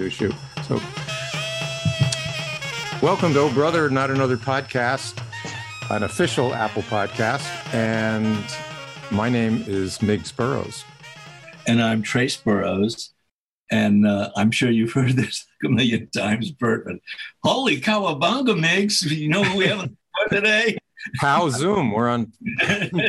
introduce 0.00 0.20
you. 0.20 0.32
So, 0.62 0.80
welcome 3.02 3.34
to 3.34 3.40
Oh 3.40 3.52
Brother, 3.52 3.90
Not 3.90 4.10
Another 4.10 4.38
podcast, 4.38 5.22
an 5.90 6.04
official 6.04 6.54
Apple 6.54 6.82
podcast. 6.82 7.46
And 7.74 8.44
my 9.10 9.28
name 9.28 9.62
is 9.66 9.98
Migs 9.98 10.34
Burrows. 10.34 10.84
And 11.66 11.82
I'm 11.82 12.00
Trace 12.00 12.38
Burrows. 12.38 13.12
And 13.70 14.06
uh, 14.06 14.30
I'm 14.36 14.50
sure 14.50 14.70
you've 14.70 14.92
heard 14.92 15.12
this 15.16 15.46
a 15.64 15.68
million 15.68 16.08
times, 16.08 16.50
Burt, 16.50 16.86
but 16.86 16.96
holy 17.44 17.78
cowabunga, 17.78 18.58
Migs. 18.58 19.02
You 19.02 19.28
know 19.28 19.44
who 19.44 19.58
we 19.58 19.66
have 19.66 19.80
on 19.80 19.96
today? 20.30 20.78
How 21.18 21.50
Zoom. 21.50 21.92
We're 21.92 22.08
on. 22.08 22.32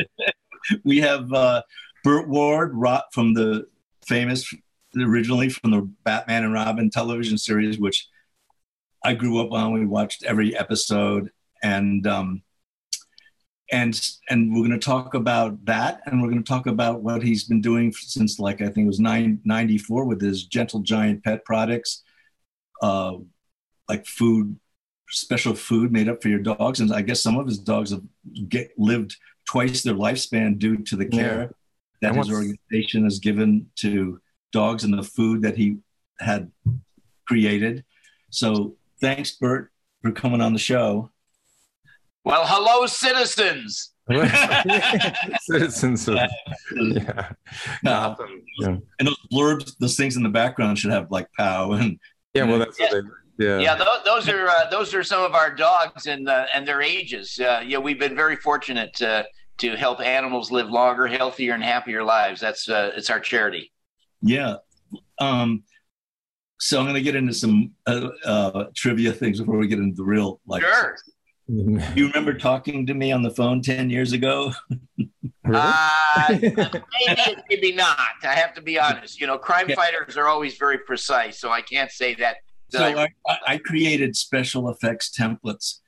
we 0.84 0.98
have 0.98 1.32
uh, 1.32 1.62
Burt 2.04 2.28
Ward 2.28 2.74
from 3.12 3.32
the 3.34 3.66
famous, 4.06 4.52
originally 4.96 5.48
from 5.48 5.70
the 5.70 5.90
Batman 6.04 6.44
and 6.44 6.52
Robin 6.52 6.90
television 6.90 7.38
series, 7.38 7.78
which 7.78 8.08
I 9.04 9.14
grew 9.14 9.40
up 9.40 9.52
on. 9.52 9.72
We 9.72 9.86
watched 9.86 10.24
every 10.24 10.56
episode, 10.56 11.30
and 11.62 12.06
um, 12.06 12.42
and 13.70 14.00
and 14.30 14.52
we're 14.52 14.66
going 14.66 14.78
to 14.78 14.84
talk 14.84 15.14
about 15.14 15.64
that, 15.64 16.02
and 16.06 16.22
we're 16.22 16.30
going 16.30 16.42
to 16.42 16.48
talk 16.48 16.66
about 16.66 17.02
what 17.02 17.22
he's 17.22 17.44
been 17.44 17.60
doing 17.60 17.92
since, 17.92 18.38
like 18.38 18.60
I 18.60 18.66
think 18.66 18.84
it 18.84 18.86
was 18.86 19.00
nine 19.00 19.40
ninety 19.44 19.78
four, 19.78 20.04
with 20.04 20.20
his 20.20 20.44
Gentle 20.44 20.80
Giant 20.80 21.24
pet 21.24 21.44
products, 21.44 22.02
uh, 22.80 23.14
like 23.88 24.06
food, 24.06 24.56
special 25.08 25.54
food 25.54 25.92
made 25.92 26.08
up 26.08 26.22
for 26.22 26.28
your 26.28 26.38
dogs, 26.38 26.80
and 26.80 26.92
I 26.92 27.02
guess 27.02 27.22
some 27.22 27.38
of 27.38 27.46
his 27.46 27.58
dogs 27.58 27.90
have 27.90 28.02
get 28.48 28.70
lived 28.78 29.16
twice 29.48 29.82
their 29.82 29.94
lifespan 29.94 30.58
due 30.58 30.76
to 30.78 30.96
the 30.96 31.06
care 31.06 31.50
yeah. 32.00 32.12
that 32.12 32.16
his 32.16 32.30
organization 32.30 33.02
has 33.02 33.18
given 33.18 33.66
to 33.76 34.20
dogs 34.52 34.84
and 34.84 34.96
the 34.96 35.02
food 35.02 35.42
that 35.42 35.56
he 35.56 35.78
had 36.18 36.50
created. 37.26 37.84
So 38.30 38.76
thanks, 39.00 39.32
Burt, 39.32 39.70
for 40.02 40.12
coming 40.12 40.40
on 40.40 40.52
the 40.52 40.58
show. 40.58 41.10
Well, 42.24 42.44
hello, 42.46 42.86
citizens. 42.86 43.90
citizens 45.40 46.08
of, 46.08 46.18
yeah. 46.76 47.28
Uh, 47.86 48.14
yeah. 48.58 48.76
And 48.98 49.08
those 49.08 49.18
blurbs, 49.32 49.76
those 49.78 49.96
things 49.96 50.16
in 50.16 50.22
the 50.22 50.28
background 50.28 50.78
should 50.78 50.92
have 50.92 51.10
like 51.10 51.28
pow 51.36 51.72
and 51.72 51.98
yeah. 52.34 52.44
Well, 52.44 52.58
that's 52.58 52.78
yeah. 52.78 52.92
what 52.92 53.04
they. 53.04 53.44
Yeah, 53.44 53.58
yeah. 53.58 53.74
Those, 53.74 54.04
those 54.04 54.28
are 54.28 54.48
uh, 54.48 54.70
those 54.70 54.94
are 54.94 55.02
some 55.02 55.22
of 55.22 55.34
our 55.34 55.54
dogs 55.54 56.06
and 56.06 56.28
uh, 56.28 56.46
and 56.54 56.66
their 56.66 56.82
ages. 56.82 57.38
Uh, 57.38 57.62
yeah, 57.64 57.78
we've 57.78 57.98
been 57.98 58.16
very 58.16 58.36
fortunate 58.36 58.94
to 58.94 59.26
to 59.58 59.76
help 59.76 60.00
animals 60.00 60.50
live 60.50 60.68
longer, 60.68 61.06
healthier, 61.06 61.54
and 61.54 61.62
happier 61.62 62.02
lives. 62.02 62.40
That's 62.40 62.68
uh, 62.68 62.92
it's 62.96 63.10
our 63.10 63.20
charity. 63.20 63.72
Yeah. 64.22 64.56
Um, 65.18 65.64
so 66.58 66.78
I'm 66.78 66.84
going 66.84 66.94
to 66.94 67.02
get 67.02 67.16
into 67.16 67.34
some 67.34 67.72
uh, 67.86 68.08
uh, 68.24 68.64
trivia 68.74 69.12
things 69.12 69.40
before 69.40 69.58
we 69.58 69.66
get 69.66 69.78
into 69.78 69.96
the 69.96 70.04
real 70.04 70.40
like. 70.46 70.62
Sure. 70.62 70.96
You 71.48 72.06
remember 72.06 72.32
talking 72.32 72.86
to 72.86 72.94
me 72.94 73.12
on 73.12 73.20
the 73.20 73.30
phone 73.30 73.60
ten 73.60 73.90
years 73.90 74.12
ago? 74.12 74.52
uh, 75.52 76.28
maybe, 76.30 77.36
maybe 77.50 77.72
not. 77.72 77.98
I 78.22 78.34
have 78.34 78.54
to 78.54 78.62
be 78.62 78.78
honest. 78.78 79.20
You 79.20 79.26
know, 79.26 79.36
crime 79.36 79.68
yeah. 79.68 79.74
fighters 79.74 80.16
are 80.16 80.28
always 80.28 80.56
very 80.56 80.78
precise, 80.78 81.40
so 81.40 81.50
I 81.50 81.60
can't 81.60 81.90
say 81.90 82.14
that. 82.14 82.36
that 82.70 82.78
so 82.78 82.98
I, 83.00 83.08
I, 83.28 83.38
I 83.54 83.58
created 83.58 84.16
special 84.16 84.70
effects 84.70 85.10
templates 85.10 85.80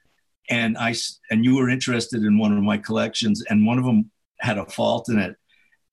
and 0.51 0.77
I 0.77 0.95
and 1.31 1.45
you 1.45 1.57
were 1.57 1.69
interested 1.69 2.23
in 2.23 2.39
one 2.39 2.57
of 2.57 2.63
my 2.63 2.79
collections, 2.79 3.43
and 3.48 3.67
one 3.67 3.79
of 3.79 3.85
them 3.85 4.11
had 4.41 4.59
a 4.59 4.67
fault 4.67 5.09
in 5.09 5.19
it, 5.19 5.37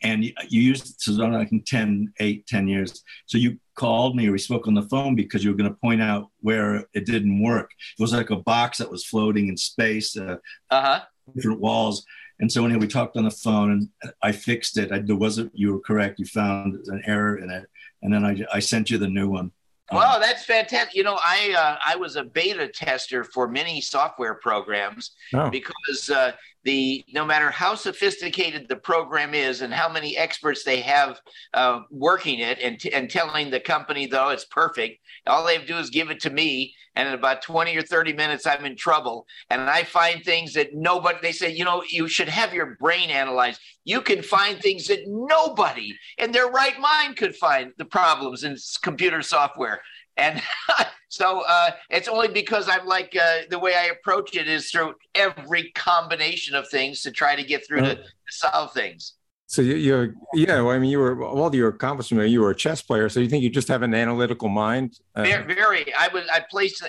and 0.04 0.24
you, 0.24 0.34
you 0.50 0.62
used 0.62 0.88
it 0.88 1.02
so 1.02 1.12
like 1.14 1.52
10, 1.66 2.14
8, 2.20 2.48
10 2.48 2.68
years. 2.68 3.04
So 3.26 3.38
you 3.38 3.60
called 3.76 4.16
me 4.16 4.28
or 4.28 4.32
we 4.32 4.38
spoke 4.38 4.68
on 4.68 4.74
the 4.74 4.84
phone 4.84 5.16
because 5.16 5.44
you 5.44 5.52
were 5.52 5.58
going 5.58 5.70
to 5.70 5.78
point 5.78 6.02
out 6.02 6.30
where 6.40 6.86
it 6.94 7.06
didn't 7.06 7.42
work. 7.42 7.72
It 7.98 8.02
was 8.02 8.14
like 8.14 8.30
a 8.30 8.38
box 8.38 8.78
that 8.80 8.90
was 8.90 9.06
floating 9.06 9.48
in 9.48 9.58
space, 9.58 10.18
uh, 10.18 10.38
uh-huh. 10.70 11.02
different 11.36 11.60
walls. 11.60 12.06
And 12.40 12.52
so 12.52 12.66
anyway, 12.66 12.80
we 12.80 12.88
talked 12.88 13.18
on 13.18 13.24
the 13.24 13.32
phone, 13.32 13.72
and 13.72 14.14
I 14.24 14.32
fixed 14.32 14.78
it. 14.78 14.92
I, 14.92 15.00
there 15.00 15.16
wasn't. 15.16 15.52
You 15.54 15.74
were 15.74 15.80
correct. 15.80 16.18
You 16.18 16.26
found 16.26 16.76
an 16.88 17.04
error 17.06 17.38
in 17.38 17.52
it, 17.52 17.68
and 18.02 18.12
then 18.12 18.26
I, 18.26 18.44
I 18.52 18.60
sent 18.60 18.90
you 18.90 18.98
the 18.98 19.08
new 19.08 19.30
one. 19.30 19.52
Well, 19.92 20.20
that's 20.20 20.46
fantastic. 20.46 20.96
You 20.96 21.04
know, 21.04 21.20
I 21.24 21.54
uh, 21.56 21.78
I 21.86 21.96
was 21.98 22.16
a 22.16 22.24
beta 22.24 22.68
tester 22.68 23.24
for 23.24 23.48
many 23.48 23.82
software 23.82 24.36
programs 24.36 25.12
oh. 25.34 25.50
because 25.50 26.10
uh, 26.10 26.32
the 26.64 27.04
no 27.14 27.26
matter 27.26 27.50
how 27.50 27.76
sophisticated 27.76 28.68
the 28.68 28.76
program 28.76 29.34
is 29.34 29.62
and 29.62 29.74
how 29.74 29.90
many 29.90 30.18
experts 30.18 30.64
they 30.64 30.82
have 30.82 31.20
uh, 31.54 31.82
working 31.90 32.40
it 32.40 32.60
and, 32.60 32.80
t- 32.80 32.94
and 32.94 33.10
telling 33.10 33.50
the 33.50 33.60
company 33.60 34.06
though 34.06 34.30
it's 34.30 34.46
perfect, 34.46 35.00
all 35.28 35.46
they 35.46 35.54
have 35.54 35.64
to 35.64 35.68
do 35.68 35.78
is 35.78 35.90
give 35.90 36.10
it 36.10 36.20
to 36.22 36.30
me, 36.30 36.74
and 36.96 37.08
in 37.08 37.14
about 37.14 37.42
twenty 37.42 37.76
or 37.76 37.82
thirty 37.82 38.14
minutes, 38.14 38.46
I'm 38.46 38.66
in 38.66 38.76
trouble, 38.76 39.26
and 39.50 39.62
I 39.62 39.84
find 39.84 40.24
things 40.24 40.54
that 40.54 40.74
nobody. 40.74 41.18
They 41.22 41.32
say, 41.32 41.52
you 41.52 41.66
know, 41.66 41.84
you 41.90 42.08
should 42.08 42.30
have 42.30 42.54
your 42.54 42.76
brain 42.80 43.10
analyzed. 43.10 43.62
You 43.84 44.02
can 44.02 44.22
find 44.22 44.60
things 44.60 44.88
that 44.88 45.08
nobody 45.08 45.94
in 46.18 46.32
their 46.32 46.48
right 46.48 46.80
mind 46.80 47.18
could 47.18 47.36
find 47.36 47.72
the 47.78 47.86
problems 47.86 48.44
in 48.44 48.56
computer 48.82 49.22
software. 49.22 49.82
And 50.22 50.42
so 51.10 51.42
uh, 51.42 51.72
it's 51.90 52.08
only 52.08 52.28
because 52.28 52.70
I'm 52.70 52.86
like 52.86 53.16
uh, 53.20 53.42
the 53.50 53.60
way 53.60 53.76
I 53.76 53.86
approach 53.86 54.36
it 54.36 54.48
is 54.48 54.72
through 54.72 54.94
every 55.16 55.72
combination 55.72 56.56
of 56.56 56.70
things 56.70 57.02
to 57.02 57.12
try 57.12 57.36
to 57.36 57.44
get 57.44 57.68
through 57.68 57.82
to, 57.82 57.96
to 57.96 58.04
solve 58.30 58.74
things. 58.74 59.16
So 59.48 59.62
you, 59.62 59.96
are 59.96 60.16
yeah. 60.34 60.62
Well, 60.62 60.70
I 60.70 60.80
mean, 60.80 60.90
you 60.90 61.00
were 61.00 61.26
all 61.26 61.54
your 61.54 61.68
accomplishment. 61.68 62.30
You 62.30 62.40
were 62.40 62.52
a 62.52 62.56
chess 62.56 62.82
player, 62.82 63.10
so 63.10 63.20
you 63.20 63.28
think 63.28 63.44
you 63.44 63.50
just 63.50 63.68
have 63.68 63.82
an 63.82 63.94
analytical 63.94 64.48
mind? 64.48 64.98
Uh, 65.14 65.24
very, 65.24 65.54
very. 65.54 65.94
I 65.94 66.08
was. 66.08 66.24
I 66.32 66.40
placed 66.50 66.82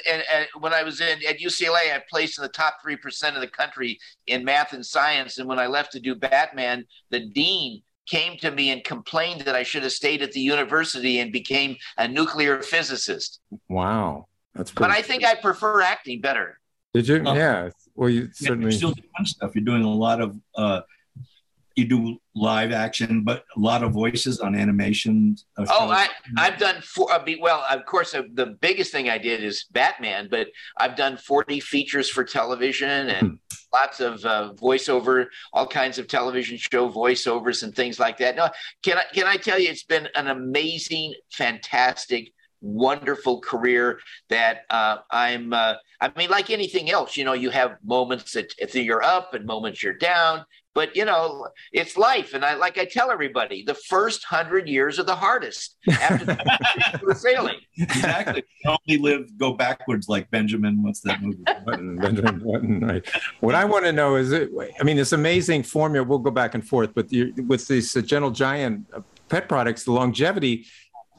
when 0.60 0.72
I 0.72 0.84
was 0.84 1.00
in 1.00 1.18
at 1.28 1.40
UCLA. 1.40 1.92
I 1.92 2.00
placed 2.08 2.38
in 2.38 2.42
the 2.42 2.48
top 2.48 2.74
three 2.80 2.94
percent 2.94 3.34
of 3.34 3.42
the 3.42 3.48
country 3.48 3.98
in 4.28 4.44
math 4.44 4.74
and 4.74 4.86
science. 4.86 5.38
And 5.38 5.48
when 5.48 5.58
I 5.58 5.66
left 5.66 5.90
to 5.92 5.98
do 5.98 6.14
Batman, 6.14 6.84
the 7.10 7.26
dean 7.26 7.82
came 8.06 8.36
to 8.38 8.50
me 8.50 8.70
and 8.70 8.82
complained 8.84 9.42
that 9.42 9.54
I 9.54 9.62
should 9.62 9.82
have 9.82 9.92
stayed 9.92 10.22
at 10.22 10.32
the 10.32 10.40
university 10.40 11.20
and 11.20 11.32
became 11.32 11.76
a 11.98 12.08
nuclear 12.08 12.62
physicist. 12.62 13.40
Wow, 13.68 14.26
that's. 14.54 14.70
But 14.70 14.90
I 14.90 15.02
think 15.02 15.24
I 15.24 15.34
prefer 15.34 15.80
acting 15.80 16.20
better. 16.20 16.58
Did 16.94 17.08
you? 17.08 17.22
Oh. 17.24 17.34
Yeah. 17.34 17.70
Well, 17.94 18.10
you 18.10 18.28
certainly. 18.32 18.64
You're 18.64 18.72
still 18.72 18.92
doing 18.92 19.24
stuff. 19.24 19.54
You're 19.54 19.64
doing 19.64 19.82
a 19.82 19.90
lot 19.90 20.20
of. 20.20 20.36
Uh, 20.54 20.80
you 21.76 21.84
do 21.84 22.18
live 22.34 22.72
action, 22.72 23.22
but 23.24 23.44
a 23.56 23.60
lot 23.60 23.82
of 23.82 23.92
voices 23.92 24.40
on 24.40 24.54
animation. 24.54 25.36
Oh, 25.58 25.90
I, 25.90 26.08
I've 26.36 26.58
done 26.58 26.80
four. 26.82 27.12
Uh, 27.12 27.24
well, 27.40 27.64
of 27.70 27.84
course, 27.84 28.14
uh, 28.14 28.22
the 28.34 28.46
biggest 28.60 28.92
thing 28.92 29.08
I 29.08 29.18
did 29.18 29.42
is 29.42 29.64
Batman, 29.72 30.28
but 30.30 30.48
I've 30.78 30.96
done 30.96 31.16
40 31.16 31.60
features 31.60 32.08
for 32.08 32.24
television 32.24 33.08
and 33.08 33.28
hmm. 33.28 33.34
lots 33.72 34.00
of 34.00 34.24
uh, 34.24 34.52
voiceover, 34.54 35.26
all 35.52 35.66
kinds 35.66 35.98
of 35.98 36.08
television 36.08 36.56
show 36.56 36.90
voiceovers 36.90 37.62
and 37.62 37.74
things 37.74 37.98
like 37.98 38.18
that. 38.18 38.36
No, 38.36 38.48
can 38.82 38.98
I 38.98 39.04
can 39.12 39.26
I 39.26 39.36
tell 39.36 39.58
you, 39.58 39.68
it's 39.68 39.84
been 39.84 40.08
an 40.14 40.28
amazing, 40.28 41.14
fantastic 41.30 42.32
wonderful 42.62 43.40
career 43.40 43.98
that 44.30 44.62
uh, 44.70 44.98
I'm. 45.10 45.52
Uh, 45.52 45.74
I 46.00 46.10
mean, 46.16 46.30
like 46.30 46.50
anything 46.50 46.90
else, 46.90 47.16
you 47.16 47.24
know, 47.24 47.32
you 47.32 47.50
have 47.50 47.76
moments 47.84 48.32
that 48.32 48.54
you're 48.74 49.02
up 49.02 49.34
and 49.34 49.44
moments 49.44 49.82
you're 49.82 49.92
down. 49.94 50.44
But 50.74 50.96
you 50.96 51.04
know, 51.04 51.48
it's 51.72 51.96
life, 51.96 52.32
and 52.32 52.44
I 52.44 52.54
like 52.54 52.78
I 52.78 52.86
tell 52.86 53.10
everybody, 53.10 53.62
the 53.62 53.74
first 53.74 54.24
hundred 54.24 54.68
years 54.68 54.98
are 54.98 55.02
the 55.02 55.14
hardest 55.14 55.76
after 55.88 56.24
the 56.24 57.14
sailing. 57.18 57.58
Exactly. 57.76 58.42
You 58.64 58.70
only 58.88 59.02
live 59.02 59.38
go 59.38 59.52
backwards 59.52 60.08
like 60.08 60.30
Benjamin. 60.30 60.82
What's 60.82 61.00
that 61.00 61.22
movie? 61.22 61.42
Benjamin 61.66 62.38
Button. 62.38 62.80
Right. 62.80 63.06
What 63.40 63.54
I 63.54 63.64
want 63.64 63.84
to 63.84 63.92
know 63.92 64.16
is, 64.16 64.32
it, 64.32 64.50
I 64.80 64.82
mean, 64.82 64.96
this 64.96 65.12
amazing 65.12 65.64
formula. 65.64 66.06
We'll 66.06 66.18
go 66.18 66.30
back 66.30 66.54
and 66.54 66.66
forth, 66.66 66.94
but 66.94 67.08
with 67.46 67.68
these 67.68 67.94
uh, 67.96 68.00
Gentle 68.00 68.30
Giant 68.30 68.86
uh, 68.94 69.00
pet 69.28 69.48
products, 69.48 69.84
the 69.84 69.92
longevity 69.92 70.66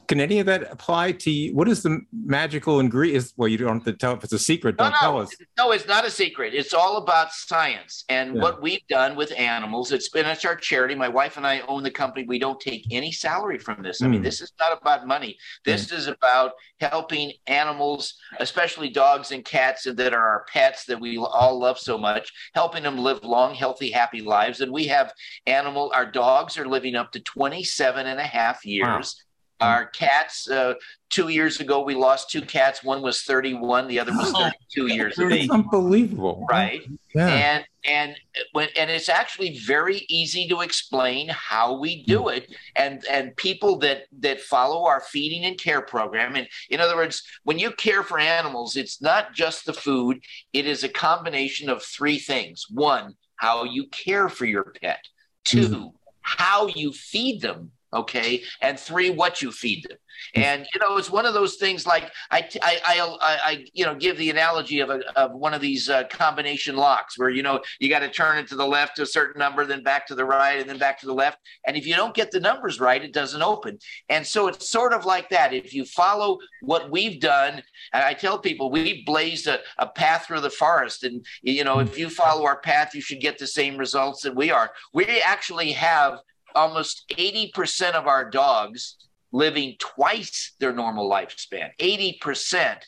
can 0.06 0.20
any 0.20 0.38
of 0.38 0.46
that 0.46 0.70
apply 0.70 1.12
to 1.12 1.30
you? 1.30 1.54
What 1.54 1.68
is 1.68 1.82
the 1.82 2.00
magical 2.12 2.80
ingredient? 2.80 3.32
Well, 3.36 3.48
you 3.48 3.58
don't 3.58 3.76
have 3.76 3.84
to 3.84 3.92
tell 3.92 4.14
if 4.14 4.24
it's 4.24 4.32
a 4.32 4.38
secret. 4.38 4.76
Don't 4.76 4.90
no, 4.90 4.92
no. 4.92 4.98
tell 5.00 5.20
us. 5.20 5.36
No, 5.58 5.72
it's 5.72 5.86
not 5.86 6.06
a 6.06 6.10
secret. 6.10 6.54
It's 6.54 6.74
all 6.74 6.96
about 6.96 7.32
science 7.32 8.04
and 8.08 8.34
yeah. 8.34 8.42
what 8.42 8.62
we've 8.62 8.86
done 8.88 9.16
with 9.16 9.32
animals. 9.38 9.92
It's 9.92 10.08
been 10.08 10.26
it's 10.26 10.44
our 10.44 10.56
charity. 10.56 10.94
My 10.94 11.08
wife 11.08 11.36
and 11.36 11.46
I 11.46 11.60
own 11.60 11.82
the 11.82 11.90
company. 11.90 12.26
We 12.26 12.38
don't 12.38 12.60
take 12.60 12.86
any 12.90 13.12
salary 13.12 13.58
from 13.58 13.82
this. 13.82 14.02
I 14.02 14.08
mean, 14.08 14.20
hmm. 14.20 14.24
this 14.24 14.40
is 14.40 14.52
not 14.58 14.78
about 14.80 15.06
money. 15.06 15.36
This 15.64 15.92
is 15.92 16.06
about 16.06 16.52
helping 16.80 17.32
animals, 17.46 18.14
especially 18.40 18.90
dogs 18.90 19.32
and 19.32 19.44
cats 19.44 19.84
that 19.84 20.14
are 20.14 20.24
our 20.24 20.46
pets 20.52 20.84
that 20.86 21.00
we 21.00 21.16
all 21.18 21.58
love 21.58 21.78
so 21.78 21.96
much, 21.96 22.32
helping 22.54 22.82
them 22.82 22.98
live 22.98 23.22
long, 23.22 23.54
healthy, 23.54 23.90
happy 23.90 24.20
lives. 24.20 24.60
And 24.60 24.72
we 24.72 24.86
have 24.86 25.12
animal, 25.46 25.92
our 25.94 26.10
dogs 26.10 26.58
are 26.58 26.66
living 26.66 26.94
up 26.94 27.12
to 27.12 27.20
27 27.20 28.06
and 28.06 28.20
a 28.20 28.24
half 28.24 28.64
years. 28.64 28.86
Wow 28.86 29.24
Our 29.60 29.86
cats, 29.86 30.50
uh, 30.50 30.74
two 31.10 31.28
years 31.28 31.60
ago, 31.60 31.82
we 31.82 31.94
lost 31.94 32.28
two 32.28 32.42
cats. 32.42 32.82
One 32.82 33.02
was 33.02 33.22
31, 33.22 33.86
the 33.86 34.00
other 34.00 34.12
was 34.12 34.32
32 34.32 34.86
years 34.88 35.18
ago. 35.18 35.54
Unbelievable. 35.54 36.44
Right. 36.50 36.82
Yeah. 37.14 37.28
And 37.28 37.64
and 37.86 38.16
when 38.52 38.68
and 38.76 38.90
it's 38.90 39.08
actually 39.08 39.58
very 39.58 40.06
easy 40.08 40.48
to 40.48 40.60
explain 40.60 41.28
how 41.28 41.78
we 41.78 42.02
do 42.04 42.22
hmm. 42.22 42.30
it. 42.30 42.54
And 42.74 43.04
and 43.08 43.36
people 43.36 43.78
that 43.78 44.04
that 44.20 44.40
follow 44.40 44.86
our 44.86 45.00
feeding 45.00 45.44
and 45.44 45.58
care 45.58 45.82
program. 45.82 46.34
And 46.34 46.48
in 46.68 46.80
other 46.80 46.96
words, 46.96 47.22
when 47.44 47.58
you 47.58 47.70
care 47.70 48.02
for 48.02 48.18
animals, 48.18 48.76
it's 48.76 49.00
not 49.00 49.34
just 49.34 49.66
the 49.66 49.72
food, 49.72 50.20
it 50.52 50.66
is 50.66 50.82
a 50.82 50.88
combination 50.88 51.70
of 51.70 51.82
three 51.82 52.18
things. 52.18 52.66
One, 52.70 53.14
how 53.36 53.64
you 53.64 53.86
care 53.88 54.28
for 54.28 54.46
your 54.46 54.74
pet. 54.82 55.04
2 55.44 55.68
mm-hmm. 55.68 55.86
how 56.22 56.66
you 56.68 56.90
feed 56.90 57.42
them 57.42 57.70
okay 57.94 58.42
and 58.60 58.78
three 58.78 59.10
what 59.10 59.40
you 59.40 59.52
feed 59.52 59.86
them. 59.88 59.98
And 60.34 60.66
you 60.72 60.80
know 60.80 60.96
it's 60.96 61.10
one 61.10 61.26
of 61.26 61.34
those 61.34 61.56
things 61.56 61.86
like 61.86 62.10
i 62.30 62.48
i 62.62 62.80
i, 62.86 63.18
I 63.20 63.64
you 63.72 63.84
know 63.84 63.94
give 63.94 64.16
the 64.16 64.30
analogy 64.30 64.80
of 64.80 64.90
a, 64.90 65.00
of 65.18 65.32
one 65.32 65.54
of 65.54 65.60
these 65.60 65.88
uh, 65.88 66.04
combination 66.04 66.76
locks 66.76 67.18
where 67.18 67.30
you 67.30 67.42
know 67.42 67.60
you 67.78 67.88
got 67.88 68.00
to 68.00 68.10
turn 68.10 68.38
it 68.38 68.48
to 68.48 68.56
the 68.56 68.66
left 68.66 68.96
to 68.96 69.02
a 69.02 69.06
certain 69.06 69.38
number 69.38 69.64
then 69.64 69.82
back 69.82 70.06
to 70.08 70.14
the 70.14 70.24
right 70.24 70.60
and 70.60 70.68
then 70.68 70.78
back 70.78 70.98
to 71.00 71.06
the 71.06 71.14
left. 71.14 71.38
And 71.66 71.76
if 71.76 71.86
you 71.86 71.96
don't 71.96 72.14
get 72.14 72.30
the 72.30 72.40
numbers 72.40 72.80
right 72.80 73.02
it 73.02 73.12
doesn't 73.12 73.42
open. 73.42 73.78
And 74.08 74.26
so 74.26 74.48
it's 74.48 74.68
sort 74.68 74.92
of 74.92 75.04
like 75.04 75.28
that. 75.30 75.52
If 75.52 75.74
you 75.74 75.84
follow 75.84 76.38
what 76.62 76.90
we've 76.90 77.20
done 77.20 77.62
and 77.92 78.04
i 78.04 78.14
tell 78.14 78.38
people 78.38 78.70
we 78.70 79.02
blazed 79.04 79.46
a, 79.46 79.60
a 79.78 79.86
path 79.86 80.26
through 80.26 80.40
the 80.40 80.50
forest. 80.50 81.04
And 81.04 81.24
you 81.42 81.64
know 81.64 81.80
if 81.80 81.98
you 81.98 82.08
follow 82.08 82.44
our 82.44 82.60
path 82.60 82.94
you 82.94 83.00
should 83.00 83.20
get 83.20 83.38
the 83.38 83.46
same 83.46 83.76
results 83.76 84.22
that 84.22 84.34
we 84.34 84.50
are. 84.50 84.70
We 84.92 85.20
actually 85.22 85.72
have 85.72 86.20
almost 86.54 87.04
80% 87.16 87.92
of 87.92 88.06
our 88.06 88.28
dogs 88.28 88.96
living 89.32 89.74
twice 89.80 90.52
their 90.60 90.72
normal 90.72 91.10
lifespan 91.10 91.70
80% 91.80 92.20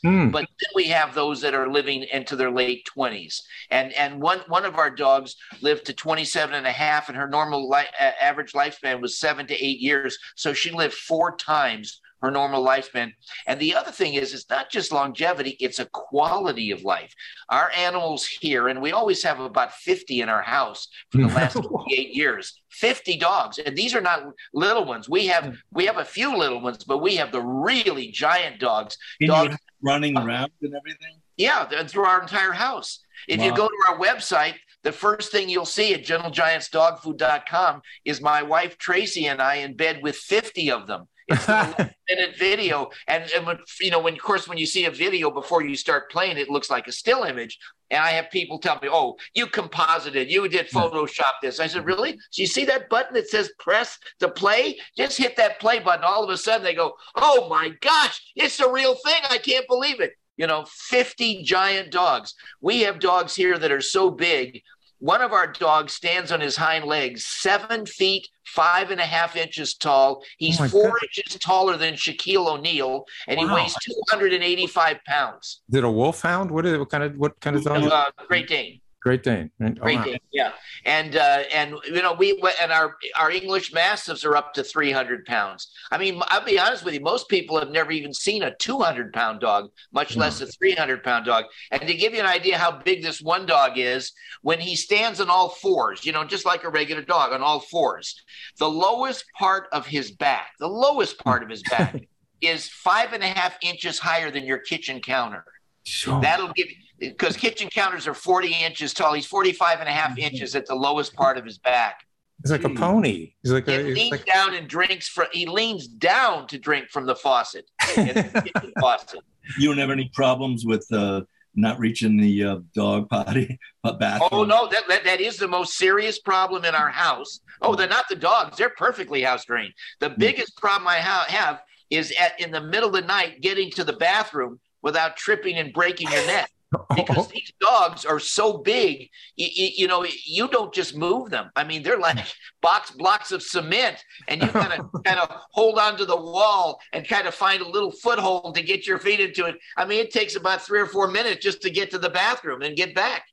mm. 0.04 0.30
but 0.30 0.46
then 0.60 0.70
we 0.76 0.84
have 0.84 1.12
those 1.12 1.40
that 1.40 1.54
are 1.54 1.68
living 1.68 2.04
into 2.12 2.36
their 2.36 2.52
late 2.52 2.88
20s 2.96 3.40
and 3.72 3.92
and 3.94 4.22
one 4.22 4.38
one 4.46 4.64
of 4.64 4.76
our 4.76 4.88
dogs 4.88 5.34
lived 5.60 5.86
to 5.86 5.92
27 5.92 6.54
and 6.54 6.64
a 6.64 6.70
half 6.70 7.08
and 7.08 7.18
her 7.18 7.28
normal 7.28 7.74
average 8.20 8.52
lifespan 8.52 9.00
was 9.00 9.18
7 9.18 9.46
to 9.48 9.54
8 9.54 9.80
years. 9.80 10.18
So 10.36 10.52
she 10.52 10.70
lived 10.70 10.94
four 10.94 11.36
times 11.36 12.00
her 12.26 12.32
normal 12.32 12.64
lifespan. 12.64 13.12
And 13.46 13.58
the 13.60 13.74
other 13.74 13.90
thing 13.90 14.14
is, 14.14 14.34
it's 14.34 14.50
not 14.50 14.70
just 14.70 14.92
longevity, 14.92 15.56
it's 15.60 15.78
a 15.78 15.86
quality 15.86 16.70
of 16.72 16.82
life. 16.82 17.14
Our 17.48 17.70
animals 17.76 18.26
here, 18.26 18.68
and 18.68 18.82
we 18.82 18.92
always 18.92 19.22
have 19.22 19.40
about 19.40 19.72
50 19.72 20.20
in 20.20 20.28
our 20.28 20.42
house 20.42 20.88
for 21.10 21.18
the 21.18 21.28
last 21.28 21.54
28 21.62 22.14
years, 22.14 22.60
50 22.70 23.16
dogs. 23.18 23.58
And 23.58 23.76
these 23.76 23.94
are 23.94 24.00
not 24.00 24.24
little 24.52 24.84
ones. 24.84 25.08
We 25.08 25.26
have 25.28 25.56
we 25.72 25.86
have 25.86 25.98
a 25.98 26.04
few 26.04 26.36
little 26.36 26.60
ones, 26.60 26.84
but 26.84 26.98
we 26.98 27.16
have 27.16 27.32
the 27.32 27.42
really 27.42 28.08
giant 28.08 28.60
dogs. 28.60 28.98
dogs 29.24 29.56
running 29.82 30.16
around 30.16 30.50
and 30.62 30.74
everything? 30.74 31.20
Yeah, 31.36 31.66
through 31.86 32.06
our 32.06 32.20
entire 32.22 32.52
house. 32.52 33.00
If 33.28 33.40
wow. 33.40 33.46
you 33.46 33.54
go 33.54 33.68
to 33.68 33.84
our 33.90 33.98
website, 33.98 34.54
the 34.82 34.92
first 34.92 35.32
thing 35.32 35.48
you'll 35.48 35.66
see 35.66 35.94
at 35.94 36.04
gentlegiantsdogfood.com 36.04 37.82
is 38.04 38.20
my 38.20 38.42
wife 38.42 38.78
Tracy 38.78 39.26
and 39.26 39.42
I 39.42 39.56
in 39.56 39.74
bed 39.74 40.00
with 40.02 40.16
50 40.16 40.70
of 40.70 40.86
them. 40.86 41.08
It's 41.28 41.48
a 41.48 41.94
minute 42.08 42.36
video, 42.38 42.90
and, 43.08 43.28
and 43.34 43.46
when, 43.46 43.58
you 43.80 43.90
know, 43.90 43.98
when 43.98 44.14
of 44.14 44.20
course 44.20 44.48
when 44.48 44.58
you 44.58 44.66
see 44.66 44.84
a 44.84 44.90
video 44.90 45.30
before 45.30 45.62
you 45.62 45.76
start 45.76 46.10
playing, 46.10 46.38
it 46.38 46.48
looks 46.48 46.70
like 46.70 46.86
a 46.86 46.92
still 46.92 47.24
image. 47.24 47.58
And 47.90 48.00
I 48.00 48.10
have 48.10 48.30
people 48.30 48.58
tell 48.58 48.78
me, 48.80 48.88
"Oh, 48.90 49.16
you 49.34 49.46
composited, 49.46 50.30
you 50.30 50.48
did 50.48 50.68
hmm. 50.70 50.78
Photoshop 50.78 51.32
this." 51.42 51.60
I 51.60 51.66
said, 51.66 51.84
"Really? 51.84 52.18
So 52.30 52.42
you 52.42 52.46
see 52.46 52.64
that 52.66 52.88
button 52.88 53.14
that 53.14 53.28
says 53.28 53.50
press 53.58 53.98
to 54.20 54.28
play? 54.28 54.78
Just 54.96 55.18
hit 55.18 55.36
that 55.36 55.60
play 55.60 55.80
button. 55.80 56.04
All 56.04 56.22
of 56.22 56.30
a 56.30 56.36
sudden, 56.36 56.62
they 56.62 56.74
go, 56.74 56.94
"Oh 57.16 57.48
my 57.48 57.70
gosh, 57.80 58.20
it's 58.36 58.60
a 58.60 58.70
real 58.70 58.94
thing! 58.94 59.22
I 59.28 59.38
can't 59.38 59.66
believe 59.66 60.00
it." 60.00 60.12
You 60.36 60.46
know, 60.46 60.66
50 60.68 61.42
giant 61.44 61.90
dogs. 61.90 62.34
We 62.60 62.82
have 62.82 63.00
dogs 63.00 63.34
here 63.34 63.58
that 63.58 63.72
are 63.72 63.80
so 63.80 64.10
big 64.10 64.62
one 65.06 65.22
of 65.22 65.32
our 65.32 65.46
dogs 65.46 65.92
stands 65.92 66.32
on 66.32 66.40
his 66.40 66.56
hind 66.56 66.84
legs, 66.84 67.24
seven 67.24 67.86
feet, 67.86 68.28
five 68.44 68.90
and 68.90 69.00
a 69.00 69.04
half 69.04 69.36
inches 69.36 69.74
tall. 69.74 70.24
He's 70.36 70.60
oh 70.60 70.66
four 70.66 70.98
inches 71.04 71.38
taller 71.38 71.76
than 71.76 71.94
Shaquille 71.94 72.48
O'Neal, 72.48 73.04
and 73.28 73.38
wow. 73.38 73.46
he 73.46 73.54
weighs 73.54 73.74
285 74.08 74.96
pounds. 75.04 75.62
Is 75.68 75.76
it 75.76 75.84
a 75.84 75.90
wolfhound? 75.90 76.50
What, 76.50 76.66
is, 76.66 76.76
what 76.76 76.90
kind 76.90 77.04
of 77.04 77.16
what 77.16 77.38
kind 77.40 77.54
of 77.54 77.62
dog? 77.62 77.84
Uh, 77.84 78.10
Great 78.26 78.48
Dane. 78.48 78.80
Great 79.06 79.22
Dane. 79.22 79.52
Great 79.78 80.02
Dane. 80.02 80.18
Yeah, 80.32 80.50
and 80.84 81.14
uh, 81.14 81.44
and 81.54 81.76
you 81.84 82.02
know 82.02 82.14
we 82.14 82.42
and 82.60 82.72
our 82.72 82.96
our 83.16 83.30
English 83.30 83.72
Mastiffs 83.72 84.24
are 84.24 84.34
up 84.34 84.52
to 84.54 84.64
300 84.64 85.24
pounds. 85.26 85.70
I 85.92 85.98
mean, 85.98 86.20
I'll 86.26 86.44
be 86.44 86.58
honest 86.58 86.84
with 86.84 86.92
you. 86.92 86.98
Most 86.98 87.28
people 87.28 87.56
have 87.56 87.70
never 87.70 87.92
even 87.92 88.12
seen 88.12 88.42
a 88.42 88.56
200 88.56 89.12
pound 89.12 89.38
dog, 89.38 89.70
much 89.92 90.16
less 90.16 90.40
a 90.40 90.46
300 90.48 91.04
pound 91.04 91.24
dog. 91.24 91.44
And 91.70 91.82
to 91.82 91.94
give 91.94 92.14
you 92.14 92.18
an 92.18 92.26
idea 92.26 92.58
how 92.58 92.82
big 92.82 93.04
this 93.04 93.22
one 93.22 93.46
dog 93.46 93.78
is, 93.78 94.10
when 94.42 94.58
he 94.58 94.74
stands 94.74 95.20
on 95.20 95.30
all 95.30 95.50
fours, 95.50 96.04
you 96.04 96.10
know, 96.10 96.24
just 96.24 96.44
like 96.44 96.64
a 96.64 96.68
regular 96.68 97.02
dog 97.02 97.32
on 97.32 97.42
all 97.42 97.60
fours, 97.60 98.20
the 98.58 98.68
lowest 98.68 99.24
part 99.38 99.68
of 99.70 99.86
his 99.86 100.10
back, 100.10 100.48
the 100.58 100.66
lowest 100.66 101.16
part 101.20 101.44
of 101.44 101.48
his 101.48 101.62
back, 101.62 102.08
is 102.40 102.68
five 102.68 103.12
and 103.12 103.22
a 103.22 103.28
half 103.28 103.56
inches 103.62 104.00
higher 104.00 104.32
than 104.32 104.44
your 104.44 104.58
kitchen 104.58 105.00
counter. 105.00 105.44
Sure. 105.86 106.20
That'll 106.20 106.52
give 106.52 106.68
you 106.68 106.76
because 106.98 107.36
kitchen 107.36 107.68
counters 107.68 108.06
are 108.06 108.14
40 108.14 108.52
inches 108.64 108.92
tall. 108.92 109.12
He's 109.12 109.26
45 109.26 109.80
and 109.80 109.88
a 109.88 109.92
half 109.92 110.10
mm-hmm. 110.12 110.20
inches 110.20 110.56
at 110.56 110.66
the 110.66 110.74
lowest 110.74 111.14
part 111.14 111.38
of 111.38 111.44
his 111.44 111.58
back. 111.58 112.00
He's 112.42 112.50
like 112.50 112.64
a 112.64 112.68
hmm. 112.68 112.76
pony. 112.76 113.32
He's 113.42 113.52
like 113.52 113.66
he 113.66 113.74
a, 113.74 113.82
leans 113.82 114.10
like... 114.10 114.26
down 114.26 114.54
and 114.54 114.68
drinks 114.68 115.08
from. 115.08 115.26
He 115.32 115.46
leans 115.46 115.86
down 115.86 116.46
to 116.48 116.58
drink 116.58 116.90
from 116.90 117.06
the 117.06 117.14
faucet. 117.14 117.70
the 117.94 118.72
faucet. 118.78 119.20
You 119.58 119.68
don't 119.68 119.78
have 119.78 119.90
any 119.90 120.10
problems 120.12 120.66
with 120.66 120.86
uh, 120.92 121.22
not 121.54 121.78
reaching 121.78 122.18
the 122.18 122.44
uh, 122.44 122.58
dog 122.74 123.08
potty 123.08 123.58
but 123.82 123.98
bathroom? 124.00 124.28
Oh 124.32 124.44
no, 124.44 124.68
that, 124.68 124.82
that 124.88 125.04
that 125.04 125.20
is 125.20 125.38
the 125.38 125.48
most 125.48 125.78
serious 125.78 126.18
problem 126.18 126.64
in 126.64 126.74
our 126.74 126.90
house. 126.90 127.40
Oh, 127.62 127.74
they're 127.74 127.88
not 127.88 128.04
the 128.10 128.16
dogs; 128.16 128.58
they're 128.58 128.70
perfectly 128.70 129.22
house 129.22 129.44
trained. 129.44 129.72
The 130.00 130.10
hmm. 130.10 130.16
biggest 130.18 130.56
problem 130.58 130.88
I 130.88 130.98
ha- 130.98 131.26
have 131.28 131.62
is 131.88 132.12
at 132.20 132.38
in 132.38 132.50
the 132.50 132.60
middle 132.60 132.88
of 132.88 132.94
the 132.94 133.02
night 133.02 133.40
getting 133.40 133.70
to 133.70 133.84
the 133.84 133.94
bathroom 133.94 134.60
without 134.82 135.16
tripping 135.16 135.56
and 135.56 135.72
breaking 135.72 136.10
your 136.10 136.26
neck 136.26 136.50
because 136.96 137.28
these 137.28 137.52
dogs 137.60 138.04
are 138.04 138.18
so 138.18 138.58
big. 138.58 139.08
You, 139.36 139.70
you, 139.76 139.88
know 139.88 140.04
you 140.24 140.48
don't 140.48 140.72
just 140.72 140.96
move 140.96 141.30
them. 141.30 141.50
I 141.56 141.64
mean 141.64 141.82
they're 141.82 141.98
like 141.98 142.18
box 142.62 142.90
blocks 142.90 143.32
of 143.32 143.42
cement 143.42 144.02
and 144.28 144.42
you 144.42 144.48
kind 144.48 144.72
of 144.72 145.02
kind 145.04 145.20
of 145.20 145.30
hold 145.52 145.78
onto 145.78 146.04
the 146.04 146.16
wall 146.16 146.80
and 146.92 147.06
kind 147.06 147.26
of 147.26 147.34
find 147.34 147.62
a 147.62 147.68
little 147.68 147.92
foothold 147.92 148.54
to 148.56 148.62
get 148.62 148.86
your 148.86 148.98
feet 148.98 149.20
into 149.20 149.46
it. 149.46 149.56
I 149.76 149.84
mean 149.84 150.00
it 150.00 150.10
takes 150.10 150.36
about 150.36 150.62
three 150.62 150.80
or 150.80 150.86
four 150.86 151.08
minutes 151.08 151.42
just 151.42 151.62
to 151.62 151.70
get 151.70 151.90
to 151.92 151.98
the 151.98 152.10
bathroom 152.10 152.62
and 152.62 152.76
get 152.76 152.94
back. 152.94 153.24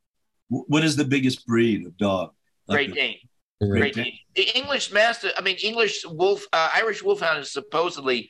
What 0.49 0.83
is 0.83 0.95
the 0.95 1.05
biggest 1.05 1.47
breed 1.47 1.85
of 1.85 1.97
dog? 1.97 2.33
Like 2.67 2.87
great 2.87 2.93
dane 2.93 3.17
Great 3.67 3.95
Dane. 3.95 4.17
The 4.35 4.57
English 4.57 4.91
Mastiff, 4.91 5.31
I 5.37 5.41
mean, 5.41 5.57
English 5.63 6.03
Wolf, 6.05 6.45
uh, 6.53 6.71
Irish 6.73 7.03
Wolfhound 7.03 7.39
is 7.39 7.51
supposedly 7.51 8.29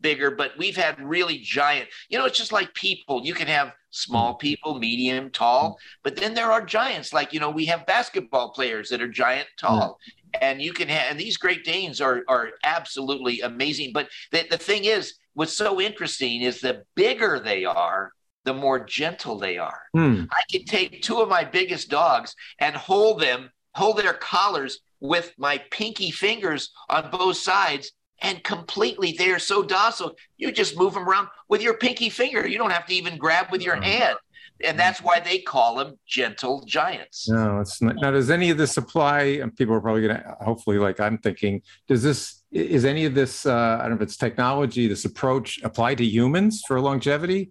bigger, 0.00 0.30
but 0.30 0.52
we've 0.56 0.76
had 0.76 1.00
really 1.00 1.38
giant. 1.38 1.88
You 2.08 2.18
know, 2.18 2.24
it's 2.24 2.38
just 2.38 2.52
like 2.52 2.72
people. 2.74 3.20
You 3.24 3.34
can 3.34 3.48
have 3.48 3.72
small 3.90 4.34
people, 4.34 4.78
medium, 4.78 5.30
tall, 5.30 5.78
but 6.02 6.16
then 6.16 6.34
there 6.34 6.50
are 6.50 6.64
giants. 6.64 7.12
Like 7.12 7.32
you 7.32 7.40
know, 7.40 7.50
we 7.50 7.66
have 7.66 7.86
basketball 7.86 8.52
players 8.52 8.88
that 8.88 9.02
are 9.02 9.08
giant, 9.08 9.48
tall, 9.58 9.98
and 10.40 10.62
you 10.62 10.72
can 10.72 10.88
have. 10.88 11.10
And 11.10 11.20
these 11.20 11.36
Great 11.36 11.64
Danes 11.64 12.00
are 12.00 12.22
are 12.28 12.50
absolutely 12.64 13.40
amazing. 13.40 13.92
But 13.92 14.08
the 14.30 14.46
the 14.50 14.58
thing 14.58 14.84
is, 14.84 15.14
what's 15.34 15.56
so 15.56 15.80
interesting 15.80 16.42
is 16.42 16.60
the 16.60 16.84
bigger 16.94 17.38
they 17.38 17.64
are, 17.64 18.12
the 18.44 18.54
more 18.54 18.84
gentle 18.84 19.38
they 19.38 19.58
are. 19.58 19.82
Hmm. 19.92 20.24
I 20.30 20.42
can 20.50 20.64
take 20.64 21.02
two 21.02 21.20
of 21.20 21.28
my 21.28 21.44
biggest 21.44 21.88
dogs 21.88 22.34
and 22.58 22.74
hold 22.74 23.20
them 23.20 23.50
hold 23.74 23.98
their 23.98 24.14
collars 24.14 24.80
with 25.00 25.32
my 25.36 25.58
pinky 25.70 26.10
fingers 26.10 26.70
on 26.88 27.10
both 27.10 27.36
sides 27.36 27.92
and 28.22 28.42
completely 28.44 29.12
they 29.18 29.30
are 29.30 29.38
so 29.38 29.62
docile. 29.62 30.14
You 30.38 30.52
just 30.52 30.78
move 30.78 30.94
them 30.94 31.08
around 31.08 31.28
with 31.48 31.60
your 31.60 31.74
pinky 31.74 32.08
finger. 32.08 32.46
You 32.46 32.56
don't 32.56 32.70
have 32.70 32.86
to 32.86 32.94
even 32.94 33.18
grab 33.18 33.50
with 33.50 33.62
your 33.62 33.76
hand. 33.76 34.16
And 34.64 34.78
that's 34.78 35.02
why 35.02 35.18
they 35.18 35.40
call 35.40 35.74
them 35.76 35.98
gentle 36.06 36.64
giants. 36.64 37.28
No 37.28 37.60
it's 37.60 37.82
not. 37.82 37.96
Now 38.00 38.12
does 38.12 38.30
any 38.30 38.50
of 38.50 38.58
this 38.58 38.76
apply? 38.76 39.22
And 39.42 39.54
people 39.56 39.74
are 39.74 39.80
probably 39.80 40.02
going 40.02 40.16
to 40.16 40.36
hopefully 40.40 40.78
like 40.78 41.00
i'm 41.00 41.18
thinking 41.18 41.62
does 41.88 42.02
this 42.02 42.42
is 42.52 42.84
any 42.84 43.04
of 43.04 43.14
this 43.14 43.44
uh, 43.46 43.78
i 43.80 43.82
don't 43.82 43.90
know 43.90 43.96
if 43.96 44.02
it's 44.02 44.16
technology 44.16 44.86
this 44.86 45.04
approach 45.04 45.60
apply 45.62 45.94
to 45.94 46.04
humans 46.04 46.62
for 46.66 46.80
longevity 46.80 47.50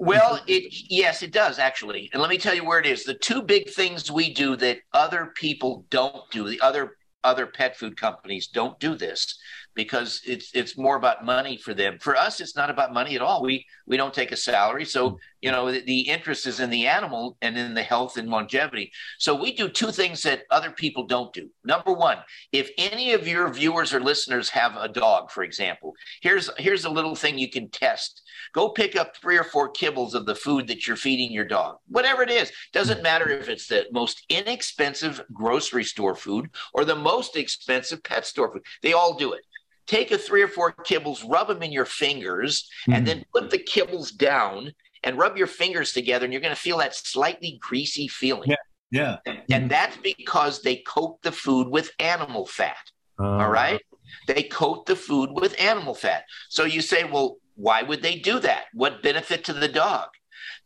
well, 0.00 0.40
it 0.46 0.72
yes, 0.88 1.22
it 1.22 1.32
does 1.32 1.58
actually. 1.58 2.08
And 2.12 2.22
let 2.22 2.30
me 2.30 2.38
tell 2.38 2.54
you 2.54 2.64
where 2.64 2.80
it 2.80 2.86
is. 2.86 3.04
The 3.04 3.14
two 3.14 3.42
big 3.42 3.68
things 3.68 4.10
we 4.10 4.32
do 4.32 4.56
that 4.56 4.78
other 4.92 5.32
people 5.36 5.84
don't 5.90 6.28
do, 6.30 6.48
the 6.48 6.60
other 6.60 6.96
other 7.22 7.46
pet 7.46 7.76
food 7.76 7.98
companies 7.98 8.48
don't 8.48 8.80
do 8.80 8.94
this 8.96 9.38
because 9.84 10.20
it's 10.26 10.50
it's 10.54 10.76
more 10.76 10.96
about 10.96 11.24
money 11.24 11.56
for 11.56 11.74
them. 11.74 11.98
For 12.00 12.16
us, 12.16 12.40
it's 12.40 12.56
not 12.56 12.70
about 12.70 12.92
money 12.92 13.14
at 13.14 13.22
all. 13.22 13.42
We 13.42 13.66
we 13.86 13.96
don't 13.96 14.14
take 14.14 14.32
a 14.32 14.36
salary, 14.36 14.84
so 14.84 15.10
hmm. 15.10 15.16
You 15.42 15.50
know, 15.50 15.72
the, 15.72 15.80
the 15.80 16.00
interest 16.00 16.46
is 16.46 16.60
in 16.60 16.68
the 16.68 16.86
animal 16.86 17.38
and 17.40 17.56
in 17.56 17.72
the 17.72 17.82
health 17.82 18.18
and 18.18 18.28
longevity. 18.28 18.92
So 19.18 19.34
we 19.34 19.52
do 19.54 19.68
two 19.68 19.90
things 19.90 20.22
that 20.22 20.42
other 20.50 20.70
people 20.70 21.06
don't 21.06 21.32
do. 21.32 21.48
Number 21.64 21.92
one, 21.92 22.18
if 22.52 22.70
any 22.76 23.12
of 23.14 23.26
your 23.26 23.48
viewers 23.50 23.94
or 23.94 24.00
listeners 24.00 24.50
have 24.50 24.76
a 24.76 24.88
dog, 24.88 25.30
for 25.30 25.42
example, 25.42 25.94
here's 26.20 26.50
here's 26.58 26.84
a 26.84 26.90
little 26.90 27.14
thing 27.14 27.38
you 27.38 27.50
can 27.50 27.70
test. 27.70 28.22
Go 28.52 28.68
pick 28.68 28.96
up 28.96 29.16
three 29.16 29.38
or 29.38 29.44
four 29.44 29.72
kibbles 29.72 30.14
of 30.14 30.26
the 30.26 30.34
food 30.34 30.66
that 30.68 30.86
you're 30.86 30.96
feeding 30.96 31.32
your 31.32 31.46
dog, 31.46 31.76
whatever 31.88 32.22
it 32.22 32.30
is. 32.30 32.52
Doesn't 32.72 32.98
hmm. 32.98 33.02
matter 33.02 33.30
if 33.30 33.48
it's 33.48 33.66
the 33.66 33.86
most 33.92 34.24
inexpensive 34.28 35.22
grocery 35.32 35.84
store 35.84 36.14
food 36.14 36.50
or 36.74 36.84
the 36.84 36.96
most 36.96 37.36
expensive 37.36 38.02
pet 38.02 38.26
store 38.26 38.52
food. 38.52 38.62
They 38.82 38.92
all 38.92 39.14
do 39.14 39.32
it 39.32 39.44
take 39.90 40.10
a 40.12 40.18
three 40.18 40.42
or 40.42 40.48
four 40.48 40.72
kibbles, 40.72 41.28
rub 41.28 41.48
them 41.48 41.62
in 41.62 41.72
your 41.72 41.84
fingers, 41.84 42.70
mm-hmm. 42.82 42.92
and 42.92 43.06
then 43.06 43.24
put 43.34 43.50
the 43.50 43.58
kibbles 43.58 44.16
down 44.16 44.72
and 45.02 45.18
rub 45.18 45.36
your 45.36 45.46
fingers 45.46 45.92
together, 45.92 46.24
and 46.24 46.32
you're 46.32 46.42
going 46.42 46.54
to 46.54 46.60
feel 46.60 46.78
that 46.78 46.94
slightly 46.94 47.58
greasy 47.60 48.06
feeling. 48.06 48.50
Yeah. 48.50 48.56
Yeah. 48.92 49.16
And, 49.24 49.38
and 49.52 49.70
that's 49.70 49.96
because 49.98 50.62
they 50.62 50.76
coat 50.76 51.22
the 51.22 51.30
food 51.30 51.68
with 51.68 51.92
animal 52.00 52.44
fat. 52.46 52.90
Uh, 53.20 53.38
all 53.42 53.50
right. 53.50 53.80
They 54.26 54.42
coat 54.42 54.86
the 54.86 54.96
food 54.96 55.30
with 55.32 55.54
animal 55.60 55.94
fat. 55.94 56.24
So 56.48 56.64
you 56.64 56.80
say, 56.80 57.04
well, 57.04 57.36
why 57.54 57.82
would 57.82 58.02
they 58.02 58.16
do 58.16 58.40
that? 58.40 58.64
What 58.74 59.02
benefit 59.02 59.44
to 59.44 59.52
the 59.52 59.68
dog? 59.68 60.08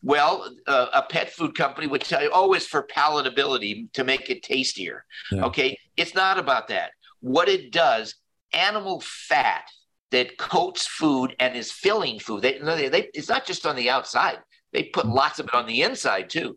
Well, 0.02 0.50
uh, 0.66 0.86
a 0.94 1.02
pet 1.02 1.30
food 1.30 1.54
company 1.54 1.86
would 1.86 2.00
tell 2.00 2.22
you, 2.22 2.30
oh, 2.32 2.54
it's 2.54 2.66
for 2.66 2.86
palatability 2.86 3.92
to 3.92 4.04
make 4.04 4.30
it 4.30 4.42
tastier. 4.42 5.04
Yeah. 5.30 5.44
Okay. 5.44 5.78
It's 5.96 6.14
not 6.14 6.38
about 6.38 6.68
that. 6.68 6.92
What 7.20 7.48
it 7.48 7.72
does, 7.72 8.14
animal 8.54 9.00
fat 9.00 9.64
that 10.10 10.38
coats 10.38 10.86
food 10.86 11.34
and 11.40 11.56
is 11.56 11.72
filling 11.72 12.18
food. 12.18 12.42
They, 12.42 12.58
they, 12.58 12.88
they, 12.88 13.10
it's 13.14 13.28
not 13.28 13.44
just 13.44 13.66
on 13.66 13.76
the 13.76 13.90
outside. 13.90 14.38
They 14.72 14.84
put 14.84 15.06
lots 15.06 15.38
of 15.38 15.46
it 15.46 15.54
on 15.54 15.66
the 15.66 15.82
inside 15.82 16.30
too. 16.30 16.56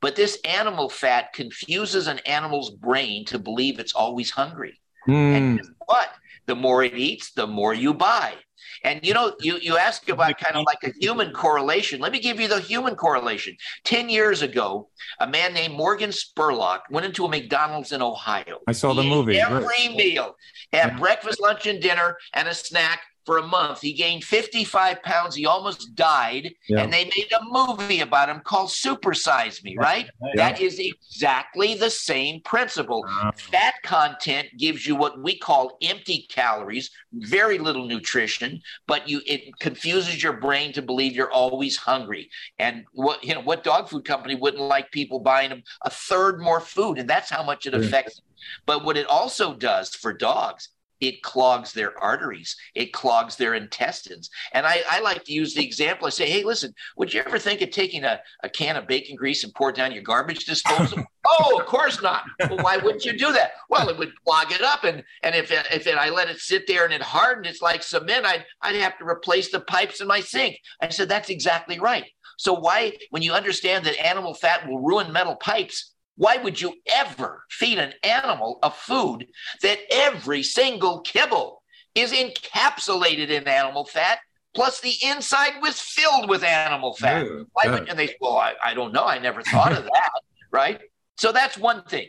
But 0.00 0.16
this 0.16 0.38
animal 0.44 0.88
fat 0.88 1.32
confuses 1.32 2.06
an 2.06 2.18
animal's 2.20 2.70
brain 2.70 3.24
to 3.26 3.38
believe 3.38 3.78
it's 3.78 3.94
always 3.94 4.30
hungry. 4.30 4.78
Mm. 5.08 5.36
And 5.36 5.60
what? 5.86 6.10
The 6.46 6.54
more 6.54 6.84
it 6.84 6.94
eats, 6.94 7.32
the 7.32 7.46
more 7.46 7.72
you 7.72 7.94
buy. 7.94 8.34
And 8.82 9.00
you 9.02 9.14
know, 9.14 9.34
you, 9.40 9.58
you 9.58 9.76
ask 9.76 10.08
about 10.08 10.38
kind 10.38 10.56
of 10.56 10.64
like 10.66 10.82
a 10.84 10.92
human 11.00 11.32
correlation. 11.32 12.00
Let 12.00 12.12
me 12.12 12.20
give 12.20 12.40
you 12.40 12.48
the 12.48 12.60
human 12.60 12.96
correlation. 12.96 13.56
10 13.84 14.08
years 14.08 14.42
ago, 14.42 14.88
a 15.20 15.26
man 15.26 15.54
named 15.54 15.74
Morgan 15.74 16.10
Spurlock 16.10 16.80
went 16.90 17.06
into 17.06 17.24
a 17.24 17.28
McDonald's 17.28 17.92
in 17.92 18.02
Ohio. 18.02 18.60
I 18.66 18.72
saw 18.72 18.94
the 18.94 19.02
movie. 19.02 19.38
Every 19.38 19.64
right. 19.64 19.96
meal, 19.96 20.36
had 20.72 20.92
yeah. 20.92 20.98
breakfast, 20.98 21.40
lunch, 21.40 21.66
and 21.66 21.80
dinner, 21.80 22.16
and 22.32 22.48
a 22.48 22.54
snack 22.54 23.00
for 23.24 23.38
a 23.38 23.46
month. 23.46 23.80
He 23.80 23.92
gained 23.92 24.24
55 24.24 25.02
pounds. 25.02 25.34
He 25.34 25.46
almost 25.46 25.94
died. 25.94 26.54
Yeah. 26.68 26.82
And 26.82 26.92
they 26.92 27.04
made 27.04 27.32
a 27.32 27.44
movie 27.44 28.00
about 28.00 28.28
him 28.28 28.40
called 28.40 28.68
Supersize 28.68 29.62
Me, 29.64 29.76
right? 29.76 30.08
Yeah. 30.22 30.30
That 30.36 30.60
is 30.60 30.78
exactly 30.78 31.74
the 31.74 31.90
same 31.90 32.40
principle. 32.42 33.06
Fat 33.36 33.74
content 33.82 34.48
gives 34.58 34.86
you 34.86 34.94
what 34.96 35.22
we 35.22 35.38
call 35.38 35.76
empty 35.82 36.26
calories, 36.28 36.90
very 37.12 37.58
little 37.58 37.86
nutrition, 37.86 38.60
but 38.86 39.08
you 39.08 39.20
it 39.26 39.58
confuses 39.58 40.22
your 40.22 40.34
brain 40.34 40.72
to 40.72 40.82
believe 40.82 41.14
you're 41.14 41.32
always 41.32 41.76
hungry. 41.76 42.30
And 42.58 42.84
what 42.92 43.24
you 43.24 43.34
know, 43.34 43.40
what 43.40 43.64
dog 43.64 43.88
food 43.88 44.04
company 44.04 44.34
wouldn't 44.34 44.62
like 44.62 44.90
people 44.90 45.20
buying 45.20 45.50
them 45.50 45.62
a 45.82 45.90
third 45.90 46.40
more 46.40 46.60
food? 46.60 46.98
And 46.98 47.08
that's 47.08 47.30
how 47.30 47.42
much 47.42 47.66
it 47.66 47.74
affects 47.74 48.16
them. 48.16 48.24
But 48.66 48.84
what 48.84 48.96
it 48.96 49.06
also 49.06 49.54
does 49.54 49.94
for 49.94 50.12
dogs 50.12 50.68
it 51.08 51.22
clogs 51.22 51.72
their 51.72 51.98
arteries, 52.02 52.56
it 52.74 52.92
clogs 52.92 53.36
their 53.36 53.54
intestines. 53.54 54.30
And 54.52 54.66
I, 54.66 54.82
I, 54.88 55.00
like 55.00 55.24
to 55.24 55.32
use 55.32 55.54
the 55.54 55.64
example 55.64 56.06
I 56.06 56.10
say, 56.10 56.28
hey, 56.28 56.44
listen, 56.44 56.74
would 56.96 57.12
you 57.12 57.22
ever 57.24 57.38
think 57.38 57.60
of 57.60 57.70
taking 57.70 58.04
a, 58.04 58.20
a 58.42 58.48
can 58.48 58.76
of 58.76 58.86
bacon 58.86 59.16
grease 59.16 59.44
and 59.44 59.54
pour 59.54 59.70
it 59.70 59.76
down 59.76 59.92
your 59.92 60.02
garbage 60.02 60.44
disposal? 60.44 61.04
oh, 61.26 61.58
of 61.60 61.66
course 61.66 62.02
not. 62.02 62.24
Well, 62.40 62.58
why 62.58 62.76
wouldn't 62.76 63.04
you 63.04 63.16
do 63.16 63.32
that? 63.32 63.52
Well, 63.68 63.88
it 63.88 63.98
would 63.98 64.12
clog 64.24 64.52
it 64.52 64.62
up. 64.62 64.84
And, 64.84 65.02
and 65.22 65.34
if, 65.34 65.50
it, 65.50 65.66
if 65.72 65.86
it, 65.86 65.96
I 65.96 66.10
let 66.10 66.30
it 66.30 66.38
sit 66.38 66.66
there 66.66 66.84
and 66.84 66.94
it 66.94 67.02
hardened, 67.02 67.46
it's 67.46 67.62
like 67.62 67.82
cement, 67.82 68.24
I'd, 68.24 68.44
I'd 68.62 68.76
have 68.76 68.98
to 68.98 69.04
replace 69.04 69.50
the 69.50 69.60
pipes 69.60 70.00
in 70.00 70.06
my 70.06 70.20
sink. 70.20 70.58
I 70.80 70.88
said, 70.88 71.08
that's 71.08 71.30
exactly 71.30 71.78
right. 71.78 72.06
So 72.38 72.54
why, 72.54 72.92
when 73.10 73.22
you 73.22 73.32
understand 73.32 73.84
that 73.84 74.04
animal 74.04 74.34
fat 74.34 74.66
will 74.66 74.80
ruin 74.80 75.12
metal 75.12 75.36
pipes, 75.36 75.93
why 76.16 76.36
would 76.36 76.60
you 76.60 76.74
ever 76.86 77.44
feed 77.50 77.78
an 77.78 77.92
animal 78.02 78.58
a 78.62 78.70
food 78.70 79.26
that 79.62 79.78
every 79.90 80.42
single 80.42 81.00
kibble 81.00 81.62
is 81.94 82.12
encapsulated 82.12 83.30
in 83.30 83.48
animal 83.48 83.84
fat, 83.84 84.18
plus 84.54 84.80
the 84.80 84.94
inside 85.02 85.60
was 85.60 85.80
filled 85.80 86.28
with 86.28 86.44
animal 86.44 86.94
fat? 86.94 87.26
Why 87.52 87.70
would, 87.70 87.88
and 87.88 87.98
they, 87.98 88.14
well, 88.20 88.36
I, 88.36 88.54
I 88.62 88.74
don't 88.74 88.92
know. 88.92 89.04
I 89.04 89.18
never 89.18 89.42
thought 89.42 89.72
of 89.72 89.84
that, 89.84 90.10
right? 90.52 90.80
So 91.16 91.32
that's 91.32 91.58
one 91.58 91.82
thing. 91.84 92.08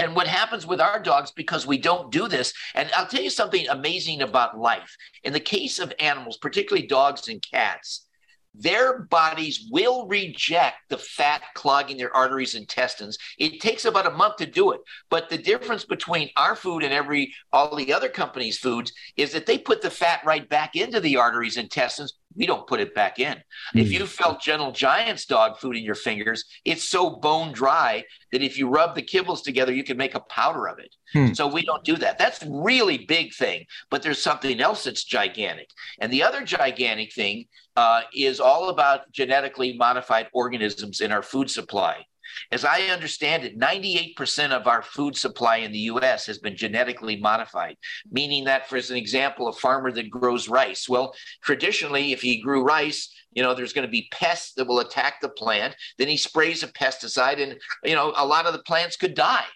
And 0.00 0.16
what 0.16 0.26
happens 0.26 0.66
with 0.66 0.80
our 0.80 0.98
dogs 0.98 1.32
because 1.32 1.66
we 1.66 1.76
don't 1.76 2.10
do 2.10 2.26
this, 2.26 2.54
and 2.74 2.90
I'll 2.96 3.06
tell 3.06 3.22
you 3.22 3.28
something 3.28 3.68
amazing 3.68 4.22
about 4.22 4.58
life. 4.58 4.96
In 5.22 5.34
the 5.34 5.40
case 5.40 5.78
of 5.78 5.92
animals, 6.00 6.38
particularly 6.38 6.86
dogs 6.86 7.28
and 7.28 7.42
cats, 7.42 8.06
their 8.54 9.00
bodies 9.00 9.68
will 9.70 10.06
reject 10.06 10.76
the 10.88 10.98
fat 10.98 11.42
clogging 11.54 11.96
their 11.96 12.14
arteries 12.14 12.54
and 12.54 12.62
intestines. 12.62 13.18
It 13.38 13.60
takes 13.60 13.84
about 13.84 14.06
a 14.06 14.10
month 14.10 14.36
to 14.36 14.46
do 14.46 14.72
it. 14.72 14.80
But 15.10 15.30
the 15.30 15.38
difference 15.38 15.84
between 15.84 16.30
our 16.36 16.54
food 16.54 16.82
and 16.82 16.92
every 16.92 17.32
all 17.52 17.74
the 17.74 17.92
other 17.92 18.08
companies' 18.08 18.58
foods 18.58 18.92
is 19.16 19.32
that 19.32 19.46
they 19.46 19.58
put 19.58 19.82
the 19.82 19.90
fat 19.90 20.20
right 20.24 20.48
back 20.48 20.76
into 20.76 21.00
the 21.00 21.16
arteries 21.16 21.56
and 21.56 21.64
intestines. 21.64 22.14
We 22.36 22.46
don't 22.46 22.66
put 22.66 22.80
it 22.80 22.94
back 22.94 23.18
in. 23.18 23.34
Mm. 23.74 23.82
If 23.82 23.92
you 23.92 24.06
felt 24.06 24.40
Gentle 24.40 24.72
Giant's 24.72 25.26
dog 25.26 25.58
food 25.58 25.76
in 25.76 25.84
your 25.84 25.94
fingers, 25.94 26.44
it's 26.64 26.88
so 26.88 27.10
bone 27.10 27.52
dry 27.52 28.04
that 28.32 28.42
if 28.42 28.58
you 28.58 28.68
rub 28.68 28.94
the 28.94 29.02
kibbles 29.02 29.42
together, 29.42 29.72
you 29.72 29.84
can 29.84 29.96
make 29.96 30.14
a 30.14 30.20
powder 30.20 30.66
of 30.66 30.78
it. 30.78 30.94
Mm. 31.14 31.36
So 31.36 31.46
we 31.46 31.62
don't 31.62 31.84
do 31.84 31.96
that. 31.96 32.18
That's 32.18 32.42
really 32.46 32.98
big 32.98 33.34
thing. 33.34 33.66
But 33.90 34.02
there's 34.02 34.22
something 34.22 34.60
else 34.60 34.84
that's 34.84 35.04
gigantic. 35.04 35.68
And 36.00 36.12
the 36.12 36.22
other 36.22 36.42
gigantic 36.44 37.12
thing 37.12 37.46
uh, 37.76 38.02
is 38.14 38.40
all 38.40 38.68
about 38.68 39.10
genetically 39.12 39.76
modified 39.76 40.28
organisms 40.32 41.00
in 41.00 41.12
our 41.12 41.22
food 41.22 41.50
supply. 41.50 42.04
As 42.50 42.64
I 42.64 42.82
understand 42.82 43.44
it, 43.44 43.58
98% 43.58 44.50
of 44.50 44.66
our 44.66 44.82
food 44.82 45.16
supply 45.16 45.58
in 45.58 45.72
the 45.72 45.78
US 45.80 46.26
has 46.26 46.38
been 46.38 46.56
genetically 46.56 47.16
modified, 47.16 47.76
meaning 48.10 48.44
that, 48.44 48.68
for 48.68 48.76
an 48.76 48.96
example, 48.96 49.48
a 49.48 49.52
farmer 49.52 49.92
that 49.92 50.10
grows 50.10 50.48
rice, 50.48 50.88
well, 50.88 51.14
traditionally, 51.42 52.12
if 52.12 52.20
he 52.20 52.40
grew 52.40 52.62
rice, 52.62 53.12
you 53.32 53.42
know, 53.42 53.54
there's 53.54 53.72
going 53.72 53.86
to 53.86 53.90
be 53.90 54.08
pests 54.12 54.52
that 54.54 54.66
will 54.66 54.80
attack 54.80 55.20
the 55.20 55.28
plant. 55.28 55.74
Then 55.98 56.08
he 56.08 56.16
sprays 56.16 56.62
a 56.62 56.68
pesticide, 56.68 57.42
and, 57.42 57.58
you 57.84 57.94
know, 57.94 58.12
a 58.16 58.26
lot 58.26 58.46
of 58.46 58.52
the 58.52 58.62
plants 58.62 58.96
could 58.96 59.14
die. 59.14 59.46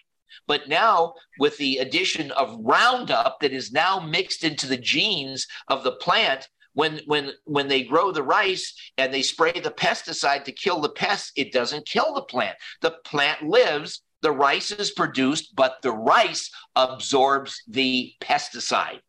But 0.47 0.69
now, 0.69 1.13
with 1.39 1.57
the 1.57 1.77
addition 1.77 2.31
of 2.31 2.57
Roundup 2.61 3.39
that 3.41 3.51
is 3.51 3.71
now 3.71 3.99
mixed 3.99 4.43
into 4.43 4.65
the 4.65 4.77
genes 4.77 5.45
of 5.67 5.83
the 5.83 5.91
plant, 5.91 6.47
when 6.77 7.01
when 7.07 7.31
when 7.45 7.67
they 7.67 7.83
grow 7.83 8.11
the 8.11 8.21
rice 8.21 8.71
and 8.99 9.11
they 9.11 9.23
spray 9.23 9.51
the 9.51 9.71
pesticide 9.71 10.43
to 10.43 10.51
kill 10.51 10.79
the 10.79 10.89
pests 10.89 11.31
it 11.35 11.51
doesn't 11.51 11.87
kill 11.87 12.13
the 12.13 12.21
plant 12.21 12.55
the 12.81 12.91
plant 13.03 13.41
lives 13.41 14.03
the 14.21 14.31
rice 14.31 14.69
is 14.69 14.91
produced 14.91 15.55
but 15.55 15.77
the 15.81 15.91
rice 15.91 16.51
absorbs 16.75 17.63
the 17.67 18.13
pesticide 18.21 18.99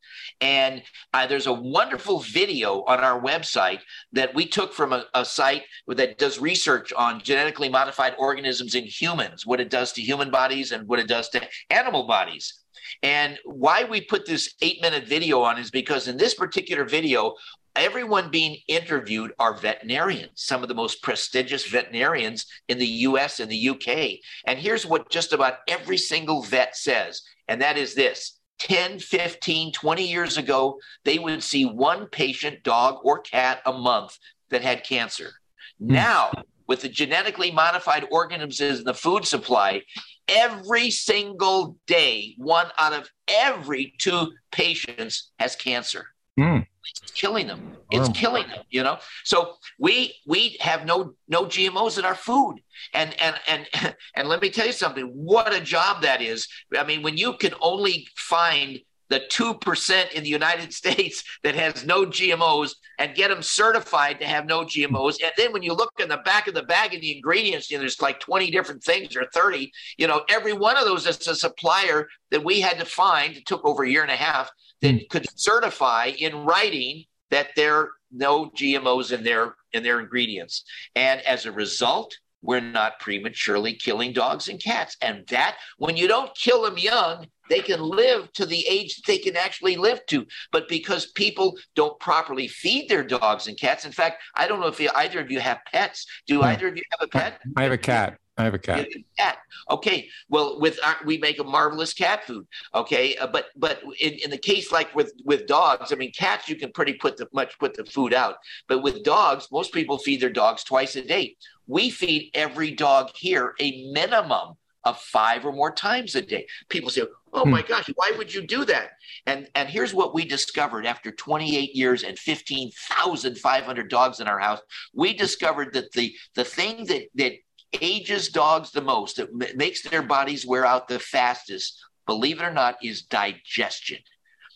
and 0.40 0.82
uh, 1.12 1.26
there's 1.26 1.46
a 1.46 1.52
wonderful 1.52 2.20
video 2.20 2.84
on 2.84 3.00
our 3.00 3.20
website 3.20 3.80
that 4.12 4.34
we 4.34 4.46
took 4.46 4.72
from 4.72 4.94
a, 4.94 5.04
a, 5.14 5.24
site 5.24 5.62
that 5.88 6.18
does 6.18 6.40
research 6.40 6.92
on 6.92 7.20
genetically 7.20 7.68
modified 7.68 8.14
organisms 8.18 8.74
in 8.74 8.84
humans, 8.84 9.46
what 9.46 9.60
it 9.60 9.70
does 9.70 9.92
to 9.92 10.02
human 10.02 10.30
bodies 10.30 10.72
and 10.72 10.88
what 10.88 10.98
it 10.98 11.08
does 11.08 11.28
to 11.30 11.46
animal 11.70 12.06
bodies. 12.06 12.62
And 13.02 13.38
why 13.44 13.84
we 13.84 14.00
put 14.00 14.26
this 14.26 14.54
eight 14.62 14.80
minute 14.80 15.06
video 15.06 15.42
on 15.42 15.58
is 15.58 15.70
because 15.70 16.08
in 16.08 16.16
this 16.16 16.34
particular 16.34 16.84
video, 16.84 17.34
everyone 17.78 18.30
being 18.30 18.58
interviewed 18.68 19.32
are 19.38 19.54
veterinarians, 19.54 20.32
some 20.34 20.62
of 20.62 20.68
the 20.68 20.74
most 20.74 21.02
prestigious 21.02 21.66
veterinarians 21.66 22.46
in 22.68 22.78
the 22.78 22.86
US 22.86 23.40
and 23.40 23.50
the 23.50 23.68
UK. 23.70 24.18
And 24.46 24.58
here's 24.58 24.86
what 24.86 25.10
just 25.10 25.32
about 25.32 25.58
every 25.68 25.98
single 25.98 26.42
vet 26.42 26.76
says, 26.76 27.22
and 27.48 27.62
that 27.62 27.78
is 27.78 27.94
this 27.94 28.38
10, 28.58 28.98
15, 28.98 29.72
20 29.72 30.06
years 30.06 30.36
ago, 30.36 30.78
they 31.04 31.18
would 31.18 31.42
see 31.42 31.64
one 31.64 32.06
patient, 32.06 32.62
dog 32.62 32.98
or 33.04 33.20
cat, 33.20 33.60
a 33.66 33.72
month 33.72 34.18
that 34.50 34.62
had 34.62 34.84
cancer. 34.84 35.32
Mm. 35.80 35.90
Now, 35.90 36.30
with 36.66 36.82
the 36.82 36.88
genetically 36.88 37.50
modified 37.50 38.06
organisms 38.10 38.80
in 38.80 38.84
the 38.84 38.94
food 38.94 39.24
supply, 39.24 39.82
every 40.28 40.90
single 40.90 41.76
day, 41.86 42.34
one 42.36 42.66
out 42.78 42.92
of 42.92 43.10
every 43.28 43.94
two 43.98 44.32
patients 44.50 45.30
has 45.38 45.56
cancer. 45.56 46.08
Mm. 46.38 46.66
It's 46.88 47.10
killing 47.10 47.48
them. 47.48 47.76
It's 47.90 48.08
killing 48.10 48.46
them. 48.48 48.62
You 48.70 48.82
know. 48.82 48.98
So 49.24 49.54
we 49.78 50.14
we 50.26 50.56
have 50.60 50.86
no 50.86 51.14
no 51.28 51.44
GMOs 51.44 51.98
in 51.98 52.04
our 52.04 52.14
food, 52.14 52.60
and 52.94 53.14
and 53.20 53.36
and 53.48 53.66
and 54.14 54.28
let 54.28 54.40
me 54.40 54.50
tell 54.50 54.66
you 54.66 54.72
something. 54.72 55.04
What 55.06 55.52
a 55.52 55.60
job 55.60 56.02
that 56.02 56.22
is. 56.22 56.48
I 56.78 56.84
mean, 56.84 57.02
when 57.02 57.16
you 57.16 57.34
can 57.34 57.54
only 57.60 58.06
find 58.16 58.80
the 59.10 59.20
2% 59.20 60.12
in 60.12 60.22
the 60.22 60.28
United 60.28 60.72
States 60.80 61.24
that 61.42 61.54
has 61.54 61.84
no 61.84 62.04
GMOs 62.04 62.74
and 62.98 63.14
get 63.14 63.28
them 63.28 63.42
certified 63.42 64.20
to 64.20 64.26
have 64.26 64.46
no 64.46 64.64
GMOs. 64.64 65.22
And 65.22 65.32
then 65.36 65.52
when 65.52 65.62
you 65.62 65.72
look 65.72 65.92
in 65.98 66.08
the 66.08 66.18
back 66.18 66.46
of 66.46 66.54
the 66.54 66.62
bag 66.62 66.94
of 66.94 67.00
the 67.00 67.16
ingredients, 67.16 67.70
you 67.70 67.76
know, 67.76 67.80
there's 67.80 68.02
like 68.02 68.20
20 68.20 68.50
different 68.50 68.82
things 68.82 69.16
or 69.16 69.24
30, 69.32 69.72
you 69.96 70.06
know, 70.06 70.24
every 70.28 70.52
one 70.52 70.76
of 70.76 70.84
those 70.84 71.06
is 71.06 71.26
a 71.26 71.34
supplier 71.34 72.08
that 72.30 72.44
we 72.44 72.60
had 72.60 72.78
to 72.78 72.84
find. 72.84 73.36
It 73.36 73.46
took 73.46 73.64
over 73.64 73.84
a 73.84 73.90
year 73.90 74.02
and 74.02 74.10
a 74.10 74.16
half 74.16 74.50
that 74.82 75.08
could 75.10 75.26
certify 75.38 76.12
in 76.18 76.44
writing 76.44 77.04
that 77.30 77.48
there 77.56 77.76
are 77.76 77.90
no 78.10 78.50
GMOs 78.50 79.12
in 79.12 79.22
their 79.22 79.54
in 79.72 79.82
their 79.82 80.00
ingredients. 80.00 80.64
And 80.94 81.20
as 81.22 81.46
a 81.46 81.52
result, 81.52 82.16
we're 82.42 82.60
not 82.60 83.00
prematurely 83.00 83.74
killing 83.74 84.12
dogs 84.12 84.48
and 84.48 84.62
cats. 84.62 84.96
And 85.02 85.26
that, 85.28 85.56
when 85.78 85.96
you 85.96 86.08
don't 86.08 86.34
kill 86.36 86.62
them 86.62 86.78
young, 86.78 87.26
they 87.48 87.60
can 87.60 87.80
live 87.80 88.32
to 88.34 88.46
the 88.46 88.66
age 88.68 88.96
that 88.96 89.06
they 89.06 89.18
can 89.18 89.36
actually 89.36 89.76
live 89.76 90.04
to. 90.06 90.26
But 90.52 90.68
because 90.68 91.06
people 91.12 91.56
don't 91.74 91.98
properly 91.98 92.48
feed 92.48 92.88
their 92.88 93.04
dogs 93.04 93.48
and 93.48 93.58
cats, 93.58 93.84
in 93.84 93.92
fact, 93.92 94.22
I 94.34 94.46
don't 94.46 94.60
know 94.60 94.66
if 94.66 94.80
either 94.80 95.20
of 95.20 95.30
you 95.30 95.40
have 95.40 95.58
pets. 95.70 96.06
Do 96.26 96.42
either 96.42 96.68
of 96.68 96.76
you 96.76 96.82
have 96.90 97.08
a 97.08 97.10
pet? 97.10 97.40
I 97.56 97.62
have 97.62 97.72
a 97.72 97.78
cat. 97.78 98.18
I 98.38 98.44
have 98.44 98.54
a 98.54 98.58
cat. 98.58 98.86
A 98.86 99.04
cat. 99.18 99.38
Okay. 99.68 100.08
Well, 100.28 100.60
with 100.60 100.78
our, 100.84 100.96
we 101.04 101.18
make 101.18 101.40
a 101.40 101.44
marvelous 101.44 101.92
cat 101.92 102.24
food. 102.24 102.46
Okay, 102.72 103.16
uh, 103.16 103.26
but 103.26 103.46
but 103.56 103.82
in, 103.98 104.14
in 104.24 104.30
the 104.30 104.38
case 104.38 104.70
like 104.70 104.94
with 104.94 105.12
with 105.24 105.48
dogs, 105.48 105.92
I 105.92 105.96
mean, 105.96 106.12
cats 106.12 106.48
you 106.48 106.54
can 106.54 106.70
pretty 106.70 106.94
put 106.94 107.16
the 107.16 107.26
much 107.32 107.58
put 107.58 107.74
the 107.74 107.84
food 107.84 108.14
out, 108.14 108.36
but 108.68 108.80
with 108.80 109.02
dogs, 109.02 109.48
most 109.50 109.72
people 109.72 109.98
feed 109.98 110.20
their 110.20 110.30
dogs 110.30 110.62
twice 110.62 110.94
a 110.94 111.02
day. 111.02 111.36
We 111.68 111.90
feed 111.90 112.30
every 112.34 112.72
dog 112.72 113.10
here 113.14 113.54
a 113.60 113.92
minimum 113.92 114.56
of 114.84 114.98
five 114.98 115.44
or 115.44 115.52
more 115.52 115.70
times 115.70 116.14
a 116.14 116.22
day. 116.22 116.46
People 116.68 116.90
say, 116.90 117.02
"Oh 117.32 117.44
hmm. 117.44 117.50
my 117.50 117.62
gosh, 117.62 117.90
why 117.94 118.12
would 118.16 118.32
you 118.32 118.46
do 118.46 118.64
that?" 118.64 118.92
And 119.26 119.48
and 119.54 119.68
here's 119.68 119.94
what 119.94 120.14
we 120.14 120.24
discovered 120.24 120.86
after 120.86 121.12
28 121.12 121.76
years 121.76 122.02
and 122.02 122.18
15,500 122.18 123.90
dogs 123.90 124.20
in 124.20 124.26
our 124.26 124.38
house. 124.38 124.60
We 124.94 125.12
discovered 125.12 125.74
that 125.74 125.92
the 125.92 126.16
the 126.34 126.44
thing 126.44 126.86
that 126.86 127.08
that 127.16 127.34
ages 127.80 128.28
dogs 128.28 128.70
the 128.70 128.80
most, 128.80 129.16
that 129.16 129.56
makes 129.56 129.82
their 129.82 130.02
bodies 130.02 130.46
wear 130.46 130.64
out 130.64 130.88
the 130.88 130.98
fastest, 130.98 131.78
believe 132.06 132.40
it 132.40 132.44
or 132.44 132.52
not, 132.52 132.76
is 132.82 133.02
digestion. 133.02 133.98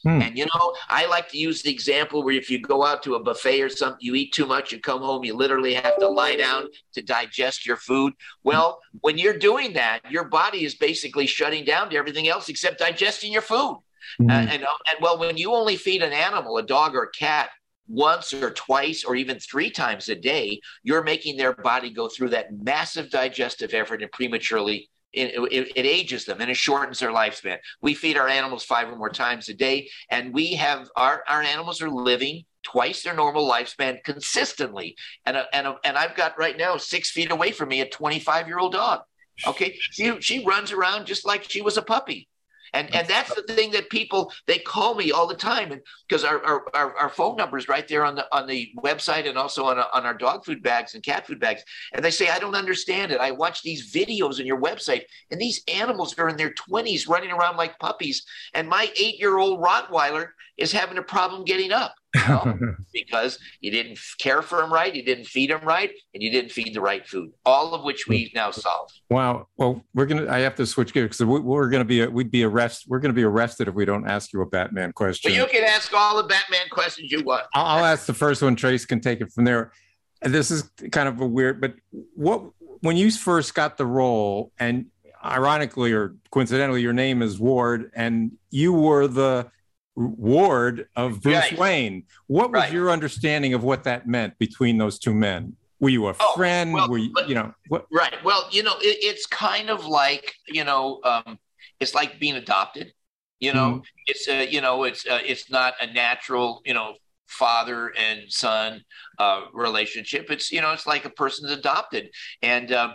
Hmm. 0.04 0.20
And 0.20 0.36
you 0.36 0.46
know, 0.46 0.74
I 0.88 1.06
like 1.06 1.28
to 1.30 1.38
use 1.38 1.62
the 1.62 1.70
example 1.70 2.22
where 2.24 2.34
if 2.34 2.50
you 2.50 2.60
go 2.60 2.84
out 2.84 3.02
to 3.04 3.14
a 3.14 3.22
buffet 3.22 3.60
or 3.62 3.68
something, 3.68 3.98
you 4.00 4.14
eat 4.14 4.32
too 4.32 4.46
much, 4.46 4.72
you 4.72 4.80
come 4.80 5.00
home, 5.00 5.24
you 5.24 5.34
literally 5.34 5.74
have 5.74 5.96
to 5.98 6.08
lie 6.08 6.36
down 6.36 6.66
to 6.94 7.02
digest 7.02 7.66
your 7.66 7.76
food. 7.76 8.12
Well, 8.42 8.80
when 9.00 9.16
you're 9.16 9.38
doing 9.38 9.74
that, 9.74 10.00
your 10.10 10.24
body 10.24 10.64
is 10.64 10.74
basically 10.74 11.26
shutting 11.26 11.64
down 11.64 11.90
to 11.90 11.96
everything 11.96 12.28
else 12.28 12.48
except 12.48 12.78
digesting 12.78 13.32
your 13.32 13.42
food. 13.42 13.78
Hmm. 14.18 14.30
Uh, 14.30 14.34
and, 14.34 14.50
and 14.50 14.98
well, 15.00 15.18
when 15.18 15.36
you 15.36 15.52
only 15.52 15.76
feed 15.76 16.02
an 16.02 16.12
animal, 16.12 16.58
a 16.58 16.62
dog 16.62 16.96
or 16.96 17.04
a 17.04 17.10
cat, 17.10 17.50
once 17.88 18.32
or 18.32 18.50
twice 18.50 19.04
or 19.04 19.14
even 19.14 19.38
three 19.38 19.70
times 19.70 20.08
a 20.08 20.14
day, 20.14 20.60
you're 20.82 21.02
making 21.02 21.36
their 21.36 21.52
body 21.52 21.90
go 21.90 22.08
through 22.08 22.30
that 22.30 22.52
massive 22.52 23.10
digestive 23.10 23.74
effort 23.74 24.02
and 24.02 24.10
prematurely 24.12 24.88
it, 25.12 25.34
it, 25.52 25.72
it, 25.76 25.86
ages 25.86 26.24
them 26.24 26.40
and 26.40 26.50
it 26.50 26.56
shortens 26.56 26.98
their 26.98 27.10
lifespan. 27.10 27.58
We 27.80 27.94
feed 27.94 28.16
our 28.16 28.28
animals 28.28 28.64
five 28.64 28.88
or 28.88 28.96
more 28.96 29.10
times 29.10 29.48
a 29.48 29.54
day, 29.54 29.88
and 30.10 30.32
we 30.32 30.54
have 30.54 30.88
our, 30.96 31.22
our 31.28 31.42
animals 31.42 31.82
are 31.82 31.90
living 31.90 32.44
twice 32.62 33.02
their 33.02 33.14
normal 33.14 33.48
lifespan 33.50 34.02
consistently. 34.04 34.96
And, 35.26 35.36
a, 35.36 35.46
and, 35.52 35.66
a, 35.66 35.76
and 35.84 35.96
I've 35.96 36.16
got 36.16 36.38
right 36.38 36.56
now 36.56 36.76
six 36.76 37.10
feet 37.10 37.30
away 37.30 37.52
from 37.52 37.68
me 37.68 37.80
a 37.80 37.88
25 37.88 38.46
year 38.46 38.58
old 38.58 38.72
dog. 38.72 39.00
Okay. 39.46 39.76
She, 39.78 40.20
she 40.20 40.44
runs 40.44 40.72
around 40.72 41.06
just 41.06 41.26
like 41.26 41.44
she 41.48 41.62
was 41.62 41.76
a 41.76 41.82
puppy. 41.82 42.28
And 42.74 42.94
and 42.94 43.06
that's 43.06 43.34
the 43.34 43.42
thing 43.42 43.70
that 43.72 43.90
people 43.90 44.32
they 44.46 44.58
call 44.58 44.94
me 44.94 45.12
all 45.12 45.26
the 45.26 45.34
time, 45.34 45.72
and 45.72 45.82
because 46.08 46.24
our, 46.24 46.42
our, 46.44 46.64
our 46.74 46.96
our 46.96 47.08
phone 47.08 47.36
number 47.36 47.58
is 47.58 47.68
right 47.68 47.86
there 47.86 48.04
on 48.04 48.14
the 48.14 48.26
on 48.32 48.46
the 48.46 48.70
website 48.82 49.28
and 49.28 49.36
also 49.36 49.64
on 49.66 49.78
on 49.78 50.06
our 50.06 50.14
dog 50.14 50.44
food 50.44 50.62
bags 50.62 50.94
and 50.94 51.04
cat 51.04 51.26
food 51.26 51.38
bags, 51.38 51.62
and 51.92 52.04
they 52.04 52.10
say 52.10 52.28
I 52.30 52.38
don't 52.38 52.54
understand 52.54 53.12
it. 53.12 53.20
I 53.20 53.30
watch 53.30 53.62
these 53.62 53.92
videos 53.92 54.40
on 54.40 54.46
your 54.46 54.60
website, 54.60 55.02
and 55.30 55.40
these 55.40 55.62
animals 55.68 56.18
are 56.18 56.28
in 56.28 56.36
their 56.36 56.54
twenties 56.54 57.06
running 57.08 57.30
around 57.30 57.56
like 57.56 57.78
puppies, 57.78 58.24
and 58.54 58.68
my 58.68 58.90
eight 58.96 59.18
year 59.18 59.38
old 59.38 59.60
Rottweiler 59.60 60.28
is 60.56 60.72
having 60.72 60.98
a 60.98 61.02
problem 61.02 61.44
getting 61.44 61.72
up. 61.72 61.94
because 62.92 63.38
you 63.60 63.70
didn't 63.70 63.98
care 64.18 64.42
for 64.42 64.62
him 64.62 64.72
right, 64.72 64.94
you 64.94 65.02
didn't 65.02 65.24
feed 65.24 65.50
him 65.50 65.62
right, 65.62 65.90
and 66.12 66.22
you 66.22 66.30
didn't 66.30 66.52
feed 66.52 66.74
the 66.74 66.80
right 66.80 67.06
food. 67.06 67.30
All 67.46 67.74
of 67.74 67.84
which 67.84 68.06
we 68.06 68.30
now 68.34 68.50
solve. 68.50 68.90
Wow. 69.08 69.48
Well, 69.56 69.82
we're 69.94 70.06
gonna. 70.06 70.30
I 70.30 70.40
have 70.40 70.54
to 70.56 70.66
switch 70.66 70.92
gears 70.92 71.16
because 71.16 71.24
we're 71.24 71.70
gonna 71.70 71.84
be. 71.84 72.06
We'd 72.06 72.30
be 72.30 72.44
arrested. 72.44 72.90
We're 72.90 72.98
gonna 72.98 73.14
be 73.14 73.24
arrested 73.24 73.68
if 73.68 73.74
we 73.74 73.84
don't 73.84 74.06
ask 74.06 74.32
you 74.32 74.42
a 74.42 74.46
Batman 74.46 74.92
question. 74.92 75.32
Well, 75.32 75.40
you 75.40 75.46
can 75.46 75.64
ask 75.64 75.92
all 75.94 76.16
the 76.16 76.28
Batman 76.28 76.68
questions 76.70 77.10
you 77.10 77.22
want. 77.22 77.44
I'll, 77.54 77.78
I'll 77.78 77.84
ask 77.84 78.06
the 78.06 78.14
first 78.14 78.42
one. 78.42 78.56
Trace 78.56 78.84
can 78.84 79.00
take 79.00 79.20
it 79.20 79.32
from 79.32 79.44
there. 79.44 79.72
This 80.20 80.50
is 80.50 80.70
kind 80.90 81.08
of 81.08 81.20
a 81.20 81.26
weird, 81.26 81.60
but 81.60 81.74
what 82.14 82.44
when 82.80 82.96
you 82.96 83.10
first 83.10 83.54
got 83.54 83.78
the 83.78 83.86
role, 83.86 84.52
and 84.58 84.86
ironically 85.24 85.92
or 85.92 86.16
coincidentally, 86.30 86.82
your 86.82 86.92
name 86.92 87.22
is 87.22 87.38
Ward, 87.38 87.90
and 87.94 88.32
you 88.50 88.72
were 88.72 89.06
the 89.06 89.50
ward 89.94 90.88
of 90.96 91.22
Bruce 91.22 91.36
right. 91.36 91.58
Wayne. 91.58 92.04
What 92.26 92.50
was 92.52 92.62
right. 92.62 92.72
your 92.72 92.90
understanding 92.90 93.54
of 93.54 93.62
what 93.62 93.84
that 93.84 94.06
meant 94.06 94.38
between 94.38 94.78
those 94.78 94.98
two 94.98 95.14
men? 95.14 95.56
Were 95.80 95.88
you 95.88 96.06
a 96.06 96.14
oh, 96.18 96.32
friend? 96.36 96.72
Well, 96.72 96.88
Were 96.88 96.98
you, 96.98 97.10
but, 97.12 97.28
you 97.28 97.34
know, 97.34 97.52
what? 97.68 97.86
Right. 97.92 98.14
Well, 98.24 98.48
you 98.50 98.62
know, 98.62 98.74
it, 98.78 98.98
it's 99.02 99.26
kind 99.26 99.68
of 99.68 99.84
like, 99.84 100.32
you 100.46 100.64
know, 100.64 101.00
um, 101.02 101.38
it's 101.80 101.94
like 101.94 102.20
being 102.20 102.36
adopted. 102.36 102.92
You 103.40 103.52
know, 103.52 103.70
mm-hmm. 103.70 103.80
it's 104.06 104.28
a, 104.28 104.48
you 104.48 104.60
know, 104.60 104.84
it's 104.84 105.04
uh, 105.04 105.18
it's 105.24 105.50
not 105.50 105.74
a 105.80 105.92
natural, 105.92 106.62
you 106.64 106.74
know, 106.74 106.94
father 107.26 107.92
and 107.98 108.20
son 108.28 108.84
uh, 109.18 109.46
relationship. 109.52 110.30
It's 110.30 110.52
you 110.52 110.60
know, 110.60 110.72
it's 110.72 110.86
like 110.86 111.04
a 111.04 111.10
person's 111.10 111.50
adopted, 111.50 112.10
and 112.40 112.70
um, 112.70 112.94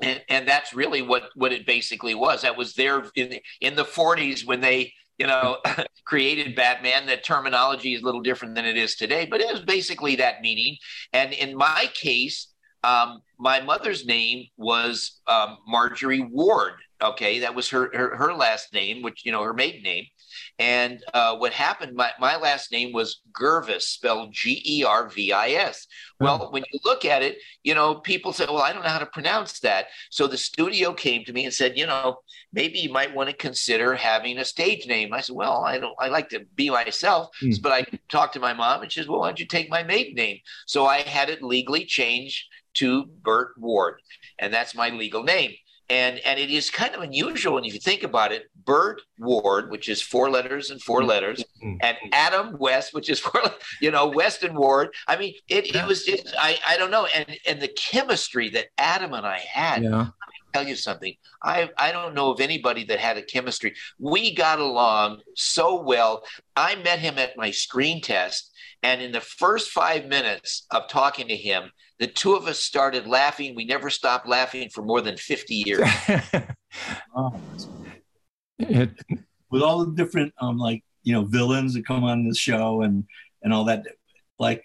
and, 0.00 0.22
and 0.28 0.46
that's 0.46 0.74
really 0.74 1.02
what 1.02 1.24
what 1.34 1.52
it 1.52 1.66
basically 1.66 2.14
was. 2.14 2.42
That 2.42 2.56
was 2.56 2.74
there 2.74 3.04
in 3.16 3.30
the, 3.30 3.42
in 3.60 3.74
the 3.74 3.84
40s 3.84 4.46
when 4.46 4.60
they 4.60 4.92
you 5.18 5.26
know, 5.26 5.58
created 6.06 6.56
Batman. 6.56 7.06
That 7.06 7.24
terminology 7.24 7.94
is 7.94 8.02
a 8.02 8.04
little 8.04 8.22
different 8.22 8.54
than 8.54 8.64
it 8.64 8.76
is 8.76 8.96
today, 8.96 9.26
but 9.26 9.40
it 9.40 9.50
was 9.50 9.60
basically 9.60 10.16
that 10.16 10.40
meaning. 10.40 10.76
And 11.12 11.32
in 11.32 11.56
my 11.56 11.90
case, 11.94 12.48
um, 12.82 13.22
my 13.38 13.60
mother's 13.60 14.04
name 14.04 14.46
was 14.56 15.20
um, 15.26 15.58
Marjorie 15.66 16.20
Ward. 16.20 16.74
Okay, 17.02 17.40
that 17.40 17.54
was 17.54 17.68
her, 17.70 17.90
her, 17.94 18.16
her 18.16 18.34
last 18.34 18.72
name, 18.72 19.02
which 19.02 19.24
you 19.24 19.32
know 19.32 19.42
her 19.42 19.54
maiden 19.54 19.82
name. 19.82 20.04
And 20.58 21.02
uh, 21.12 21.36
what 21.36 21.52
happened? 21.52 21.94
My, 21.94 22.10
my 22.20 22.36
last 22.36 22.72
name 22.72 22.92
was 22.92 23.20
Gervis, 23.32 23.82
spelled 23.82 24.32
G 24.32 24.62
E 24.64 24.84
R 24.84 25.08
V 25.08 25.32
I 25.32 25.50
S. 25.50 25.86
Well, 26.20 26.48
mm. 26.48 26.52
when 26.52 26.64
you 26.72 26.78
look 26.84 27.04
at 27.04 27.22
it, 27.22 27.38
you 27.62 27.74
know 27.74 27.96
people 27.96 28.32
say, 28.32 28.46
"Well, 28.46 28.62
I 28.62 28.72
don't 28.72 28.82
know 28.82 28.88
how 28.88 28.98
to 28.98 29.06
pronounce 29.06 29.60
that." 29.60 29.86
So 30.10 30.26
the 30.26 30.36
studio 30.36 30.92
came 30.92 31.24
to 31.24 31.32
me 31.32 31.44
and 31.44 31.52
said, 31.52 31.76
"You 31.76 31.86
know, 31.86 32.18
maybe 32.52 32.78
you 32.78 32.90
might 32.90 33.14
want 33.14 33.30
to 33.30 33.36
consider 33.36 33.94
having 33.94 34.38
a 34.38 34.44
stage 34.44 34.86
name." 34.86 35.12
I 35.12 35.20
said, 35.20 35.36
"Well, 35.36 35.64
I 35.64 35.78
don't. 35.78 35.94
I 35.98 36.08
like 36.08 36.28
to 36.30 36.44
be 36.54 36.70
myself." 36.70 37.30
Mm. 37.42 37.60
But 37.62 37.72
I 37.72 37.86
talked 38.08 38.34
to 38.34 38.40
my 38.40 38.52
mom, 38.52 38.82
and 38.82 38.90
she 38.90 39.00
says, 39.00 39.08
"Well, 39.08 39.20
why 39.20 39.28
don't 39.28 39.40
you 39.40 39.46
take 39.46 39.70
my 39.70 39.82
maiden 39.82 40.14
name?" 40.14 40.38
So 40.66 40.86
I 40.86 41.00
had 41.00 41.30
it 41.30 41.42
legally 41.42 41.84
changed 41.84 42.44
to 42.74 43.06
Burt 43.06 43.54
Ward, 43.58 44.00
and 44.38 44.52
that's 44.52 44.74
my 44.74 44.90
legal 44.90 45.22
name 45.22 45.52
and 45.90 46.18
and 46.20 46.38
it 46.38 46.50
is 46.50 46.70
kind 46.70 46.94
of 46.94 47.02
unusual 47.02 47.54
when 47.54 47.64
you 47.64 47.72
think 47.72 48.02
about 48.02 48.32
it. 48.32 48.50
Burt 48.64 49.02
Ward, 49.18 49.70
which 49.70 49.88
is 49.88 50.00
four 50.00 50.30
letters 50.30 50.70
and 50.70 50.80
four 50.80 51.04
letters, 51.04 51.44
mm-hmm. 51.62 51.76
and 51.82 51.96
Adam 52.12 52.56
West, 52.58 52.94
which 52.94 53.10
is 53.10 53.20
four, 53.20 53.42
you 53.80 53.90
know, 53.90 54.06
West 54.06 54.42
and 54.42 54.56
Ward. 54.56 54.94
I 55.06 55.16
mean, 55.16 55.34
it, 55.48 55.74
it 55.74 55.86
was 55.86 56.04
just 56.04 56.34
I 56.38 56.58
I 56.66 56.76
don't 56.76 56.90
know, 56.90 57.06
and 57.14 57.38
and 57.46 57.60
the 57.60 57.68
chemistry 57.68 58.48
that 58.50 58.66
Adam 58.78 59.12
and 59.12 59.26
I 59.26 59.38
had. 59.38 59.84
Yeah. 59.84 60.08
Tell 60.52 60.68
you 60.68 60.76
something. 60.76 61.12
I 61.42 61.68
I 61.76 61.90
don't 61.90 62.14
know 62.14 62.30
of 62.30 62.40
anybody 62.40 62.84
that 62.84 63.00
had 63.00 63.16
a 63.16 63.22
chemistry. 63.22 63.74
We 63.98 64.32
got 64.32 64.60
along 64.60 65.20
so 65.34 65.82
well. 65.82 66.22
I 66.54 66.76
met 66.76 67.00
him 67.00 67.18
at 67.18 67.36
my 67.36 67.50
screen 67.50 68.00
test, 68.00 68.52
and 68.80 69.02
in 69.02 69.10
the 69.10 69.20
first 69.20 69.70
five 69.70 70.06
minutes 70.06 70.64
of 70.70 70.86
talking 70.88 71.26
to 71.26 71.36
him, 71.36 71.72
the 71.98 72.06
two 72.06 72.34
of 72.34 72.46
us 72.46 72.58
started 72.58 73.06
laughing. 73.06 73.54
We 73.54 73.64
never 73.64 73.90
stopped 73.90 74.28
laughing 74.28 74.68
for 74.68 74.82
more 74.82 75.00
than 75.00 75.16
50 75.16 75.54
years. 75.54 75.88
With 78.58 79.62
all 79.62 79.84
the 79.84 79.92
different, 79.94 80.32
um, 80.40 80.58
like, 80.58 80.82
you 81.02 81.12
know, 81.12 81.24
villains 81.24 81.74
that 81.74 81.86
come 81.86 82.04
on 82.04 82.26
the 82.28 82.34
show 82.34 82.82
and, 82.82 83.04
and 83.42 83.52
all 83.52 83.64
that, 83.64 83.86
like, 84.38 84.64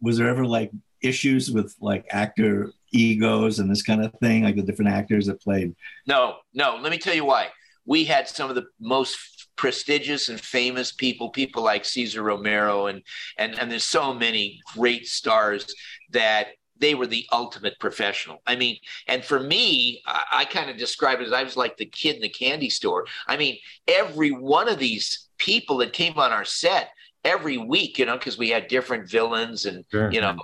was 0.00 0.18
there 0.18 0.28
ever 0.28 0.44
like 0.44 0.70
issues 1.02 1.50
with 1.50 1.74
like 1.80 2.06
actor 2.10 2.72
egos 2.92 3.58
and 3.58 3.70
this 3.70 3.82
kind 3.82 4.04
of 4.04 4.12
thing, 4.20 4.44
like 4.44 4.56
the 4.56 4.62
different 4.62 4.92
actors 4.92 5.26
that 5.26 5.40
played? 5.40 5.74
No, 6.06 6.36
no. 6.54 6.78
Let 6.80 6.90
me 6.90 6.98
tell 6.98 7.14
you 7.14 7.24
why. 7.24 7.48
We 7.84 8.04
had 8.04 8.28
some 8.28 8.50
of 8.50 8.56
the 8.56 8.66
most 8.80 9.48
prestigious 9.56 10.28
and 10.28 10.40
famous 10.40 10.92
people, 10.92 11.30
people 11.30 11.62
like 11.62 11.84
Cesar 11.84 12.22
Romero, 12.22 12.86
and 12.86 13.02
and 13.38 13.58
and 13.58 13.70
there's 13.70 13.84
so 13.84 14.12
many 14.12 14.60
great 14.74 15.06
stars 15.06 15.66
that 16.10 16.48
they 16.80 16.94
were 16.94 17.06
the 17.06 17.26
ultimate 17.32 17.78
professional. 17.78 18.42
I 18.46 18.56
mean, 18.56 18.78
and 19.06 19.24
for 19.24 19.40
me, 19.40 20.02
I, 20.06 20.24
I 20.32 20.44
kind 20.44 20.70
of 20.70 20.76
describe 20.76 21.20
it 21.20 21.26
as 21.26 21.32
I 21.32 21.42
was 21.42 21.56
like 21.56 21.76
the 21.76 21.86
kid 21.86 22.16
in 22.16 22.22
the 22.22 22.28
candy 22.28 22.70
store. 22.70 23.06
I 23.26 23.36
mean, 23.36 23.58
every 23.86 24.30
one 24.30 24.68
of 24.68 24.78
these 24.78 25.28
people 25.38 25.78
that 25.78 25.92
came 25.92 26.18
on 26.18 26.32
our 26.32 26.44
set 26.44 26.90
every 27.24 27.58
week, 27.58 27.98
you 27.98 28.06
know, 28.06 28.16
because 28.16 28.38
we 28.38 28.50
had 28.50 28.68
different 28.68 29.08
villains 29.08 29.66
and 29.66 29.84
sure. 29.90 30.10
you 30.12 30.20
know 30.20 30.36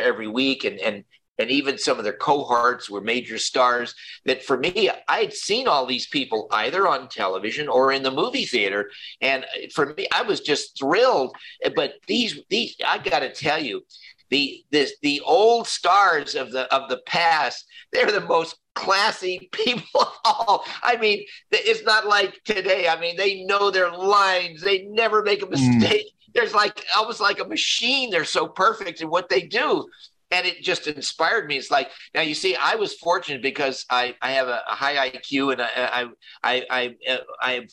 every 0.00 0.28
week, 0.28 0.64
and 0.64 0.78
and 0.80 1.04
and 1.38 1.50
even 1.50 1.78
some 1.78 1.98
of 1.98 2.04
their 2.04 2.12
cohorts 2.12 2.90
were 2.90 3.00
major 3.00 3.38
stars. 3.38 3.94
That 4.26 4.42
for 4.42 4.58
me, 4.58 4.90
I 5.08 5.18
had 5.20 5.32
seen 5.32 5.66
all 5.66 5.86
these 5.86 6.06
people 6.06 6.48
either 6.52 6.86
on 6.86 7.08
television 7.08 7.68
or 7.68 7.92
in 7.92 8.02
the 8.02 8.10
movie 8.10 8.44
theater, 8.44 8.90
and 9.20 9.44
uh, 9.44 9.68
for 9.74 9.94
me, 9.94 10.06
I 10.12 10.22
was 10.22 10.40
just 10.40 10.78
thrilled. 10.78 11.34
But 11.74 11.94
these 12.06 12.40
these, 12.50 12.76
I 12.86 12.98
got 12.98 13.20
to 13.20 13.32
tell 13.32 13.62
you, 13.62 13.84
the 14.32 14.64
this 14.72 14.94
the 15.02 15.20
old 15.20 15.68
stars 15.68 16.34
of 16.34 16.50
the 16.50 16.62
of 16.74 16.88
the 16.88 16.98
past 17.06 17.66
they're 17.92 18.10
the 18.10 18.20
most 18.22 18.56
classy 18.74 19.48
people 19.52 20.00
of 20.00 20.12
all 20.24 20.64
i 20.82 20.96
mean 20.96 21.24
it's 21.52 21.84
not 21.84 22.06
like 22.06 22.42
today 22.44 22.88
i 22.88 22.98
mean 22.98 23.16
they 23.16 23.44
know 23.44 23.70
their 23.70 23.92
lines 23.92 24.62
they 24.62 24.82
never 24.84 25.22
make 25.22 25.42
a 25.42 25.46
hmm. 25.46 25.52
mistake 25.52 26.06
mm. 26.06 26.32
there's 26.34 26.54
like 26.54 26.84
almost 26.96 27.20
like 27.20 27.38
a 27.38 27.44
machine 27.44 28.10
they're 28.10 28.24
so 28.24 28.48
perfect 28.48 29.02
in 29.02 29.08
what 29.08 29.28
they 29.28 29.42
do 29.42 29.86
and 30.32 30.46
it 30.46 30.62
just 30.62 30.86
inspired 30.86 31.46
me. 31.46 31.58
It's 31.58 31.70
like 31.70 31.90
now 32.14 32.22
you 32.22 32.34
see, 32.34 32.56
I 32.56 32.76
was 32.76 32.94
fortunate 32.94 33.42
because 33.42 33.84
I, 33.90 34.16
I 34.22 34.30
have 34.30 34.48
a, 34.48 34.62
a 34.66 34.74
high 34.74 35.10
IQ 35.10 35.52
and 35.52 35.60
I 35.60 35.68
I 35.76 36.06
I 36.42 36.66
I, 36.70 36.96
I, 37.06 37.20
I 37.42 37.66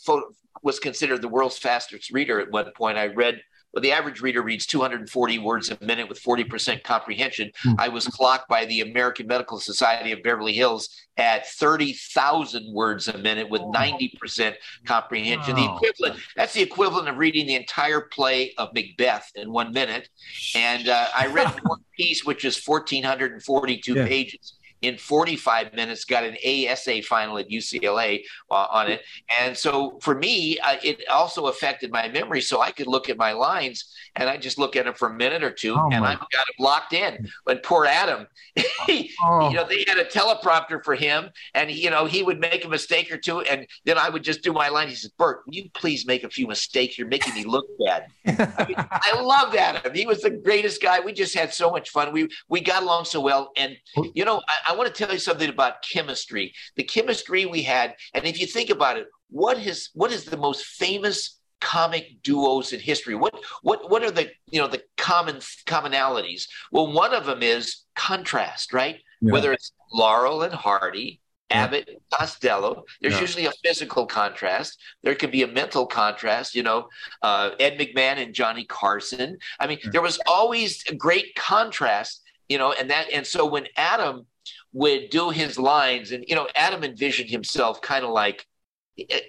was 0.61 0.77
considered 0.77 1.21
the 1.21 1.29
world's 1.29 1.57
fastest 1.57 2.11
reader 2.11 2.37
at 2.41 2.51
one 2.51 2.69
point. 2.75 2.97
I 2.97 3.07
read 3.07 3.39
well, 3.73 3.81
the 3.81 3.91
average 3.91 4.21
reader 4.21 4.41
reads 4.41 4.65
240 4.65 5.39
words 5.39 5.69
a 5.69 5.77
minute 5.83 6.09
with 6.09 6.21
40% 6.21 6.83
comprehension. 6.83 7.51
Mm. 7.65 7.75
I 7.77 7.89
was 7.89 8.07
clocked 8.07 8.49
by 8.49 8.65
the 8.65 8.81
American 8.81 9.27
Medical 9.27 9.59
Society 9.59 10.11
of 10.11 10.23
Beverly 10.23 10.53
Hills 10.53 10.89
at 11.17 11.47
30,000 11.47 12.73
words 12.73 13.07
a 13.07 13.17
minute 13.17 13.49
with 13.49 13.61
90% 13.61 14.55
comprehension. 14.85 15.55
The 15.55 15.65
equivalent, 15.65 16.21
that's 16.35 16.53
the 16.53 16.61
equivalent 16.61 17.09
of 17.09 17.17
reading 17.17 17.45
the 17.45 17.55
entire 17.55 18.01
play 18.01 18.53
of 18.57 18.73
Macbeth 18.73 19.29
in 19.35 19.51
one 19.51 19.71
minute. 19.71 20.09
And 20.55 20.87
uh, 20.87 21.07
I 21.15 21.27
read 21.27 21.47
one 21.63 21.83
piece, 21.95 22.25
which 22.25 22.45
is 22.45 22.59
1,442 22.65 23.93
yeah. 23.93 24.07
pages 24.07 24.53
in 24.81 24.97
45 24.97 25.73
minutes, 25.73 26.05
got 26.05 26.23
an 26.23 26.37
ASA 26.45 27.01
final 27.03 27.37
at 27.37 27.49
UCLA 27.49 28.23
uh, 28.49 28.67
on 28.71 28.89
it. 28.89 29.01
And 29.39 29.55
so 29.55 29.99
for 30.01 30.15
me, 30.15 30.57
uh, 30.59 30.77
it 30.83 31.07
also 31.09 31.47
affected 31.47 31.91
my 31.91 32.07
memory. 32.07 32.41
So 32.41 32.61
I 32.61 32.71
could 32.71 32.87
look 32.87 33.09
at 33.09 33.17
my 33.17 33.33
lines 33.33 33.93
and 34.15 34.29
I 34.29 34.37
just 34.37 34.57
look 34.57 34.75
at 34.75 34.85
them 34.85 34.93
for 34.93 35.09
a 35.09 35.13
minute 35.13 35.43
or 35.43 35.51
two 35.51 35.75
oh 35.75 35.89
and 35.91 36.05
I've 36.05 36.19
got 36.19 36.29
them 36.31 36.55
locked 36.59 36.93
in. 36.93 37.29
But 37.45 37.63
poor 37.63 37.85
Adam, 37.85 38.27
he, 38.87 39.11
oh. 39.23 39.49
you 39.49 39.55
know, 39.55 39.65
they 39.67 39.85
had 39.87 39.97
a 39.97 40.05
teleprompter 40.05 40.83
for 40.83 40.95
him 40.95 41.29
and, 41.53 41.69
he, 41.69 41.83
you 41.83 41.89
know, 41.89 42.05
he 42.05 42.23
would 42.23 42.39
make 42.39 42.63
a 42.63 42.69
mistake 42.69 43.11
or 43.11 43.17
two 43.17 43.41
and 43.41 43.67
then 43.85 43.97
I 43.97 44.09
would 44.09 44.23
just 44.23 44.43
do 44.43 44.53
my 44.53 44.69
line. 44.69 44.87
He 44.87 44.95
says, 44.95 45.11
Burt, 45.11 45.41
will 45.45 45.53
you 45.53 45.69
please 45.73 46.05
make 46.05 46.23
a 46.23 46.29
few 46.29 46.47
mistakes? 46.47 46.97
You're 46.97 47.07
making 47.07 47.33
me 47.33 47.43
look 47.43 47.65
bad. 47.85 48.07
I, 48.25 48.65
mean, 48.65 48.75
I 48.91 49.21
loved 49.21 49.55
Adam. 49.55 49.93
He 49.93 50.05
was 50.05 50.21
the 50.21 50.29
greatest 50.29 50.81
guy. 50.81 50.99
We 50.99 51.11
just 51.11 51.35
had 51.35 51.53
so 51.53 51.69
much 51.69 51.89
fun. 51.89 52.13
We, 52.13 52.29
we 52.47 52.61
got 52.61 52.83
along 52.83 53.05
so 53.05 53.19
well. 53.19 53.51
And, 53.57 53.75
you 54.13 54.23
know, 54.23 54.41
I, 54.47 54.68
I 54.69 54.75
want 54.75 54.93
to 54.93 54.93
tell 54.93 55.11
you 55.11 55.19
something 55.19 55.49
about 55.49 55.81
chemistry. 55.81 56.53
The 56.75 56.83
chemistry 56.83 57.47
we 57.47 57.63
had, 57.63 57.95
and 58.13 58.25
if 58.25 58.39
you 58.39 58.45
think 58.45 58.69
about 58.69 58.97
it, 58.97 59.07
what 59.31 59.57
is 59.57 59.89
what 59.93 60.11
is 60.11 60.25
the 60.25 60.37
most 60.37 60.63
famous 60.65 61.39
comic 61.59 62.21
duos 62.21 62.71
in 62.71 62.79
history? 62.79 63.15
What 63.15 63.33
what 63.63 63.89
what 63.89 64.03
are 64.03 64.11
the 64.11 64.29
you 64.45 64.61
know 64.61 64.67
the 64.67 64.83
common 64.95 65.37
commonalities? 65.65 66.47
Well, 66.71 66.93
one 66.93 67.15
of 67.15 67.25
them 67.25 67.41
is 67.41 67.85
contrast, 67.95 68.73
right? 68.73 68.97
Yeah. 69.21 69.33
Whether 69.33 69.53
it's 69.53 69.71
Laurel 69.91 70.43
and 70.43 70.53
Hardy, 70.53 71.19
Abbott 71.49 71.87
and 71.87 71.97
Costello. 72.13 72.83
There's 73.01 73.15
yeah. 73.15 73.21
usually 73.21 73.45
a 73.47 73.51
physical 73.63 74.05
contrast. 74.05 74.79
There 75.01 75.15
can 75.15 75.31
be 75.31 75.41
a 75.41 75.47
mental 75.47 75.87
contrast, 75.87 76.53
you 76.53 76.63
know, 76.63 76.89
uh, 77.23 77.51
Ed 77.59 77.79
McMahon 77.79 78.21
and 78.23 78.35
Johnny 78.35 78.65
Carson. 78.65 79.37
I 79.59 79.65
mean, 79.65 79.79
there 79.91 80.01
was 80.01 80.19
always 80.27 80.83
a 80.87 80.93
great 80.93 81.33
contrast, 81.35 82.21
you 82.47 82.57
know, 82.57 82.73
and 82.73 82.89
that, 82.89 83.07
and 83.11 83.25
so 83.25 83.45
when 83.45 83.65
Adam 83.75 84.25
would 84.73 85.09
do 85.09 85.29
his 85.29 85.57
lines, 85.57 86.11
and 86.11 86.23
you 86.27 86.35
know, 86.35 86.47
Adam 86.55 86.83
envisioned 86.83 87.29
himself 87.29 87.81
kind 87.81 88.05
of 88.05 88.11
like. 88.11 88.45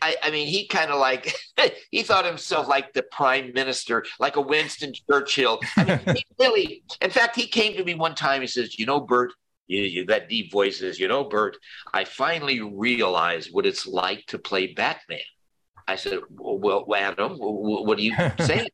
I, 0.03 0.16
I, 0.24 0.31
mean, 0.33 0.48
he 0.48 0.66
kind 0.66 0.90
of 0.90 0.98
like 0.98 1.33
he 1.92 2.03
thought 2.03 2.24
himself 2.24 2.66
like 2.66 2.92
the 2.92 3.05
prime 3.05 3.53
minister, 3.55 4.05
like 4.18 4.35
a 4.35 4.40
Winston 4.40 4.92
Churchill. 5.09 5.61
I 5.76 5.85
mean, 5.85 6.00
he 6.16 6.26
really, 6.40 6.83
in 7.00 7.11
fact, 7.11 7.37
he 7.37 7.46
came 7.46 7.76
to 7.76 7.85
me 7.85 7.94
one 7.94 8.16
time. 8.16 8.40
He 8.40 8.48
says, 8.48 8.81
"You 8.81 8.87
know, 8.87 9.00
Burt, 9.00 9.33
you, 9.68 9.83
you, 9.83 10.07
that 10.07 10.29
deep 10.29 10.50
voice 10.50 10.81
says, 10.81 10.98
you 10.98 11.07
know, 11.07 11.22
Burt, 11.22 11.57
I 11.94 12.03
finally 12.03 12.61
realized 12.61 13.50
what 13.53 13.64
it's 13.64 13.87
like 13.87 14.26
to 14.26 14.40
play 14.40 14.72
Batman." 14.72 15.20
I 15.87 15.94
said, 15.94 16.18
"Well, 16.31 16.85
Adam, 16.92 17.37
what 17.38 17.96
are 17.96 18.03
you 18.03 18.16
saying?" 18.40 18.70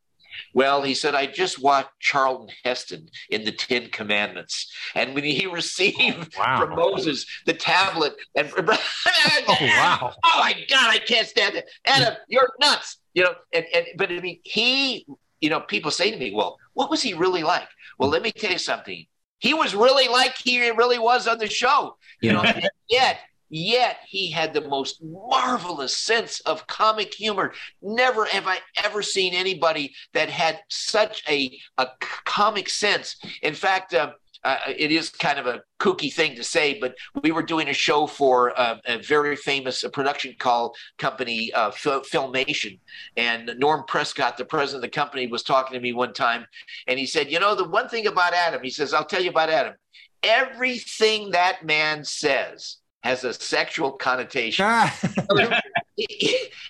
Well, 0.54 0.82
he 0.82 0.94
said, 0.94 1.14
I 1.14 1.26
just 1.26 1.62
watched 1.62 1.90
Charlton 2.00 2.54
Heston 2.64 3.08
in 3.30 3.44
the 3.44 3.52
Ten 3.52 3.88
Commandments. 3.88 4.72
And 4.94 5.14
when 5.14 5.24
he 5.24 5.46
received 5.52 6.34
oh, 6.36 6.40
wow. 6.40 6.60
from 6.60 6.76
Moses 6.76 7.26
the 7.46 7.54
tablet, 7.54 8.14
and 8.34 8.50
oh, 8.58 9.56
wow. 9.60 10.12
oh 10.24 10.40
my 10.40 10.52
God, 10.68 10.90
I 10.90 10.98
can't 10.98 11.26
stand 11.26 11.56
it. 11.56 11.68
Adam, 11.84 12.14
you're 12.28 12.50
nuts. 12.60 12.98
You 13.14 13.24
know, 13.24 13.34
and, 13.52 13.64
and 13.74 13.86
but 13.96 14.10
I 14.10 14.20
mean, 14.20 14.40
he, 14.44 15.06
you 15.40 15.48
know, 15.48 15.60
people 15.60 15.90
say 15.90 16.10
to 16.10 16.16
me, 16.18 16.34
well, 16.34 16.58
what 16.74 16.90
was 16.90 17.02
he 17.02 17.14
really 17.14 17.42
like? 17.42 17.68
Well, 17.98 18.10
let 18.10 18.22
me 18.22 18.30
tell 18.30 18.52
you 18.52 18.58
something. 18.58 19.06
He 19.38 19.54
was 19.54 19.74
really 19.74 20.08
like 20.08 20.36
he 20.36 20.70
really 20.70 20.98
was 20.98 21.26
on 21.26 21.38
the 21.38 21.48
show, 21.48 21.96
you 22.20 22.32
know, 22.32 22.44
yet 22.88 23.18
Yet 23.48 23.98
he 24.06 24.30
had 24.30 24.52
the 24.52 24.68
most 24.68 25.02
marvelous 25.02 25.96
sense 25.96 26.40
of 26.40 26.66
comic 26.66 27.14
humor. 27.14 27.52
Never 27.80 28.24
have 28.26 28.46
I 28.46 28.58
ever 28.84 29.02
seen 29.02 29.34
anybody 29.34 29.94
that 30.14 30.28
had 30.30 30.60
such 30.68 31.22
a, 31.28 31.56
a 31.78 31.88
comic 32.00 32.68
sense. 32.68 33.16
In 33.42 33.54
fact, 33.54 33.94
uh, 33.94 34.12
uh, 34.46 34.58
it 34.76 34.92
is 34.92 35.10
kind 35.10 35.40
of 35.40 35.46
a 35.46 35.60
kooky 35.80 36.12
thing 36.12 36.36
to 36.36 36.44
say, 36.44 36.78
but 36.78 36.94
we 37.22 37.32
were 37.32 37.42
doing 37.42 37.68
a 37.68 37.72
show 37.72 38.06
for 38.06 38.58
uh, 38.58 38.78
a 38.86 38.98
very 38.98 39.34
famous 39.34 39.84
production 39.92 40.34
call 40.38 40.72
company, 40.98 41.52
uh, 41.52 41.70
Filmation. 41.70 42.78
And 43.16 43.52
Norm 43.58 43.84
Prescott, 43.88 44.36
the 44.36 44.44
president 44.44 44.84
of 44.84 44.90
the 44.90 44.94
company, 44.94 45.26
was 45.26 45.42
talking 45.42 45.74
to 45.74 45.80
me 45.80 45.92
one 45.92 46.12
time. 46.12 46.46
And 46.86 46.96
he 46.96 47.06
said, 47.06 47.30
You 47.30 47.40
know, 47.40 47.56
the 47.56 47.68
one 47.68 47.88
thing 47.88 48.06
about 48.06 48.34
Adam, 48.34 48.62
he 48.62 48.70
says, 48.70 48.94
I'll 48.94 49.04
tell 49.04 49.22
you 49.22 49.30
about 49.30 49.50
Adam. 49.50 49.74
Everything 50.22 51.30
that 51.30 51.64
man 51.64 52.04
says 52.04 52.76
has 53.06 53.24
a 53.24 53.32
sexual 53.32 53.92
connotation. 53.92 54.64
Ah. 54.66 54.98
and 55.30 55.60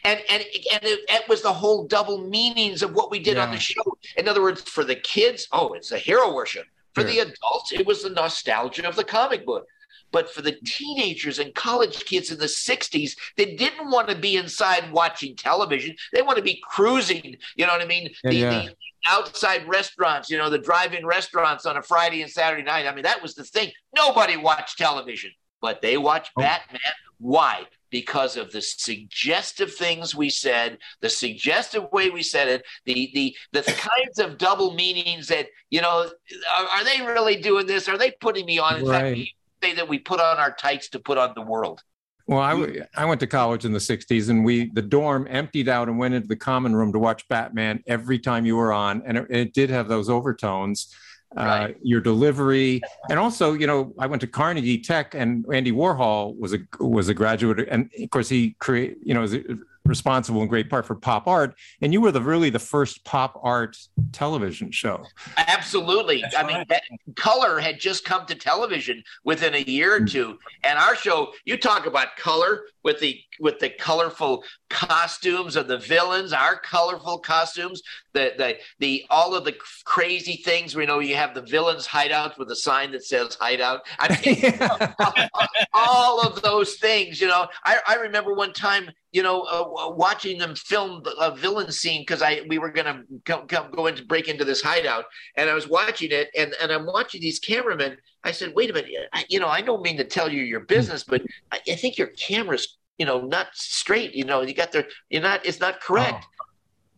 and 0.05 0.21
and 0.29 0.85
it, 0.85 1.01
it, 1.09 1.29
was 1.29 1.43
the 1.43 1.53
whole 1.53 1.87
double 1.87 2.29
meanings 2.29 2.83
of 2.83 2.93
what 2.93 3.11
we 3.11 3.19
did 3.19 3.37
yeah. 3.37 3.45
on 3.45 3.51
the 3.51 3.59
show. 3.59 3.97
In 4.17 4.29
other 4.29 4.43
words, 4.43 4.63
for 4.63 4.85
the 4.85 4.95
kids, 4.97 5.49
oh, 5.53 5.73
it's 5.73 5.93
a 5.93 5.99
hero 5.99 6.35
worship. 6.35 6.67
For 6.95 7.01
sure. 7.03 7.11
the 7.11 7.19
adults, 7.21 7.73
it 7.73 7.87
was 7.87 8.03
the 8.03 8.11
nostalgia 8.11 8.87
of 8.87 8.97
the 8.97 9.05
comic 9.05 9.45
book. 9.45 9.67
But 10.13 10.33
for 10.33 10.41
the 10.41 10.57
teenagers 10.65 11.41
and 11.41 11.55
college 11.55 12.05
kids 12.05 12.31
in 12.31 12.39
the 12.39 12.45
60s 12.45 13.17
they 13.37 13.57
didn't 13.57 13.91
want 13.91 14.09
to 14.09 14.15
be 14.15 14.37
inside 14.37 14.93
watching 14.93 15.35
television, 15.35 15.97
they 16.13 16.23
want 16.23 16.37
to 16.37 16.45
be 16.45 16.63
cruising. 16.63 17.37
You 17.57 17.67
know 17.67 17.73
what 17.73 17.83
I 17.83 17.87
mean? 17.87 18.11
Yeah, 18.23 18.31
the, 18.31 18.37
yeah. 18.37 18.51
the 18.51 18.75
outside 19.07 19.67
restaurants, 19.67 20.31
you 20.31 20.39
know, 20.39 20.49
the 20.49 20.59
drive 20.59 20.95
in 20.95 21.05
restaurants 21.05 21.67
on 21.67 21.77
a 21.77 21.83
Friday 21.83 22.23
and 22.23 22.31
Saturday 22.31 22.63
night. 22.63 22.87
I 22.87 22.95
mean, 22.95 23.05
that 23.05 23.21
was 23.21 23.35
the 23.35 23.45
thing. 23.45 23.73
Nobody 23.97 24.37
watched 24.37 24.79
television 24.79 25.33
but 25.61 25.83
they 25.83 25.97
watch 25.97 26.31
oh. 26.37 26.43
Batman. 26.43 26.81
Why? 27.19 27.65
Because 27.91 28.37
of 28.37 28.53
the 28.53 28.61
suggestive 28.61 29.73
things 29.75 30.15
we 30.15 30.29
said, 30.29 30.79
the 31.01 31.09
suggestive 31.09 31.91
way 31.93 32.11
we 32.11 32.23
said 32.23 32.49
it, 32.49 32.65
the 32.85 33.11
the 33.15 33.37
the 33.53 33.63
kinds 33.63 34.19
of 34.19 34.39
double 34.39 34.75
meanings 34.75 35.29
that 35.29 35.47
you 35.71 35.81
know, 35.81 36.11
are, 36.57 36.65
are, 36.67 36.85
they 36.85 37.01
really 37.01 37.37
doing 37.37 37.67
this? 37.67 37.89
Are 37.89 37.97
they 37.97 38.11
putting 38.21 38.45
me 38.45 38.59
on? 38.59 38.81
In 38.81 38.87
right. 38.87 39.17
fact, 39.17 39.31
say 39.63 39.75
that 39.75 39.89
we 39.89 39.99
put 39.99 40.21
on 40.21 40.39
our 40.39 40.53
tights 40.53 40.89
to 40.91 40.99
put 40.99 41.17
on 41.17 41.33
the 41.35 41.43
world. 41.43 41.83
Well, 42.27 42.41
I, 42.41 42.81
I 42.97 43.05
went 43.05 43.21
to 43.21 43.27
college 43.29 43.65
in 43.65 43.73
the 43.73 43.79
60s 43.79 44.31
and 44.31 44.45
we, 44.45 44.71
the 44.71 44.83
dorm 44.83 45.29
emptied 45.31 45.69
out 45.69 45.89
and 45.89 45.97
went 45.97 46.15
into 46.15 46.27
the 46.27 46.37
common 46.37 46.75
room 46.75 46.93
to 46.93 46.99
watch 46.99 47.27
Batman 47.29 47.85
every 47.87 48.19
time 48.19 48.45
you 48.45 48.57
were 48.57 48.73
on. 48.73 49.03
And 49.07 49.19
it, 49.19 49.27
it 49.31 49.55
did 49.55 49.71
have 49.71 49.87
those 49.87 50.11
overtones. 50.11 50.93
Uh, 51.37 51.45
right. 51.45 51.75
uh, 51.75 51.79
your 51.83 52.01
delivery, 52.01 52.81
and 53.11 53.19
also, 53.19 53.53
you 53.53 53.67
know, 53.67 53.93
I 53.99 54.07
went 54.07 54.21
to 54.21 54.27
Carnegie 54.27 54.79
Tech, 54.79 55.15
and 55.15 55.45
Andy 55.53 55.73
Warhol 55.73 56.39
was 56.39 56.55
a 56.55 56.59
was 56.79 57.09
a 57.09 57.15
graduate, 57.15 57.67
and 57.69 57.91
of 58.01 58.11
course, 58.11 58.29
he 58.29 58.55
create, 58.59 58.99
you 59.03 59.13
know, 59.13 59.25
is 59.25 59.37
responsible 59.85 60.43
in 60.43 60.49
great 60.49 60.69
part 60.71 60.87
for 60.87 60.95
pop 60.95 61.27
art, 61.27 61.55
and 61.81 61.93
you 61.93 62.01
were 62.01 62.13
the 62.13 62.21
really 62.21 62.51
the 62.51 62.59
first 62.59 63.05
pop 63.05 63.39
art 63.43 63.77
television 64.13 64.71
show. 64.71 65.05
Absolutely, 65.37 66.23
That's 66.23 66.37
I 66.37 66.43
right. 66.43 66.69
mean, 66.69 67.15
color 67.17 67.59
had 67.59 67.81
just 67.81 68.05
come 68.05 68.27
to 68.27 68.35
television 68.35 69.03
within 69.25 69.55
a 69.55 69.63
year 69.63 69.97
or 69.97 70.01
mm. 70.01 70.11
two, 70.11 70.39
and 70.65 70.79
our 70.79 70.97
show, 70.97 71.33
you 71.45 71.57
talk 71.57 71.87
about 71.87 72.17
color. 72.17 72.63
With 72.87 73.01
the 73.01 73.21
with 73.41 73.59
the 73.59 73.69
colorful 73.69 74.45
costumes 74.71 75.57
of 75.57 75.67
the 75.67 75.77
villains, 75.77 76.33
our 76.33 76.57
colorful 76.57 77.19
costumes, 77.19 77.83
the 78.15 78.33
the 78.39 78.57
the 78.79 79.05
all 79.11 79.35
of 79.35 79.45
the 79.45 79.57
crazy 79.85 80.37
things. 80.37 80.77
We 80.77 80.87
know 80.87 81.01
you 81.01 81.17
have 81.17 81.35
the 81.35 81.43
villains 81.43 81.85
hideouts 81.85 82.39
with 82.39 82.49
a 82.53 82.57
sign 82.57 82.93
that 82.93 83.05
says 83.05 83.37
hideout. 83.41 83.81
I 83.99 84.09
mean, 84.25 85.29
all 85.75 86.21
of 86.21 86.41
those 86.43 86.77
things. 86.77 87.21
You 87.21 87.27
know, 87.27 87.49
I, 87.65 87.79
I 87.89 87.97
remember 87.97 88.33
one 88.33 88.53
time 88.53 88.89
you 89.17 89.23
know, 89.23 89.45
uh, 89.45 89.95
watching 89.95 90.37
them 90.37 90.55
film 90.55 91.03
a 91.19 91.35
villain 91.35 91.73
scene 91.73 92.03
because 92.03 92.21
I 92.21 92.43
we 92.49 92.59
were 92.59 92.71
gonna 92.71 93.03
come, 93.25 93.47
come 93.47 93.71
go 93.71 93.87
into 93.87 94.05
break 94.05 94.29
into 94.29 94.45
this 94.45 94.61
hideout, 94.61 95.07
and 95.37 95.49
I 95.49 95.55
was 95.55 95.67
watching 95.67 96.11
it, 96.11 96.29
and 96.37 96.55
and 96.61 96.71
I'm 96.71 96.85
watching 96.85 97.23
these 97.23 97.39
cameramen. 97.39 97.97
I 98.27 98.33
said, 98.33 98.53
wait 98.55 98.71
a 98.71 98.73
minute, 98.73 98.91
I, 99.13 99.25
you 99.29 99.39
know, 99.39 99.49
I 99.49 99.61
don't 99.61 99.83
mean 99.83 99.97
to 99.99 100.05
tell 100.05 100.31
you 100.31 100.43
your 100.43 100.61
business, 100.61 101.05
but 101.05 101.23
I, 101.53 101.61
I 101.69 101.75
think 101.77 101.97
your 101.97 102.09
camera's 102.09 102.77
you 102.99 103.07
know 103.07 103.21
not 103.21 103.49
straight. 103.55 104.15
You 104.15 104.25
know, 104.25 104.43
you 104.43 104.55
got 104.55 104.73
the 104.73 104.87
you're 105.11 105.23
not 105.23 105.47
it's 105.47 105.61
not 105.61 105.81
correct. 105.81 106.25
Oh. 106.25 106.33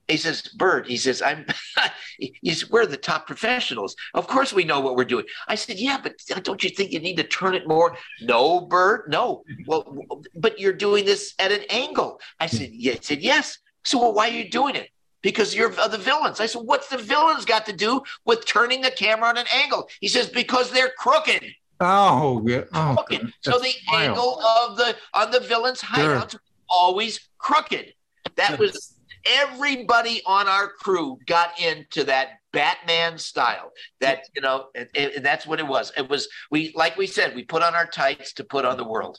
He 0.09 0.17
says, 0.17 0.41
Burt, 0.57 0.87
he 0.87 0.97
says, 0.97 1.21
I'm, 1.21 1.45
he's, 2.41 2.71
we're 2.71 2.87
the 2.87 2.97
top 2.97 3.27
professionals. 3.27 3.95
Of 4.15 4.27
course 4.27 4.55
we 4.55 4.65
know 4.65 4.81
what 4.81 4.97
we're 4.97 5.05
doing. 5.05 5.27
I 5.49 5.55
said, 5.55 5.79
yeah, 5.79 5.99
but 6.03 6.15
uh, 6.35 6.41
don't 6.41 6.65
you 6.65 6.71
think 6.71 6.93
you 6.93 6.99
need 6.99 7.19
to 7.19 7.25
turn 7.25 7.55
it 7.55 7.69
more? 7.69 7.95
No, 8.23 8.63
Burt, 8.63 9.11
no. 9.11 9.45
Well, 9.67 10.23
but 10.35 10.59
you're 10.59 10.73
doing 10.73 11.05
this 11.05 11.35
at 11.39 11.53
an 11.53 11.61
angle. 11.69 12.23
I 12.41 12.47
said, 12.47 12.71
yeah. 12.73 12.93
He 12.93 13.01
said, 13.03 13.21
yes. 13.21 13.59
So 13.85 13.99
well, 13.99 14.15
why 14.15 14.31
are 14.31 14.33
you 14.33 14.49
doing 14.49 14.77
it? 14.77 14.89
Because 15.23 15.55
you're 15.55 15.71
the 15.71 15.99
villains. 15.99 16.41
I 16.41 16.47
said, 16.47 16.63
what's 16.63 16.89
the 16.89 16.99
villains 16.99 17.45
got 17.45 17.67
to 17.67 17.73
do 17.73 18.03
with 18.25 18.47
turning 18.47 18.83
the 18.83 18.91
camera 18.91 19.29
on 19.29 19.37
an 19.37 19.47
angle? 19.53 19.89
He 20.01 20.09
says, 20.09 20.29
because 20.29 20.71
they're 20.71 20.93
crooked. 20.97 21.45
Oh, 21.81 22.43
yeah. 22.47 22.65
Oh, 22.73 23.05
crooked. 23.07 23.33
So 23.41 23.59
the 23.59 23.73
wild. 23.91 24.11
angle 24.11 24.41
of 24.41 24.77
the 24.77 24.97
on 25.15 25.31
the 25.31 25.41
villains' 25.41 25.81
hideouts 25.81 26.33
sure. 26.33 26.41
always 26.69 27.29
crooked. 27.39 27.95
That 28.37 28.59
was 28.59 28.95
everybody 29.27 30.23
on 30.27 30.49
our 30.49 30.69
crew 30.69 31.19
got 31.27 31.61
into 31.61 32.05
that 32.05 32.39
Batman 32.53 33.19
style. 33.19 33.73
That 34.01 34.25
you 34.35 34.43
know, 34.43 34.67
it, 34.75 34.91
it, 34.95 35.23
that's 35.23 35.47
what 35.47 35.61
it 35.61 35.67
was. 35.67 35.93
It 35.97 36.09
was 36.09 36.29
we 36.51 36.73
like 36.75 36.97
we 36.97 37.07
said, 37.07 37.35
we 37.35 37.45
put 37.45 37.63
on 37.63 37.75
our 37.75 37.87
tights 37.87 38.33
to 38.35 38.45
put 38.45 38.65
on 38.65 38.77
the 38.77 38.85
world. 38.85 39.19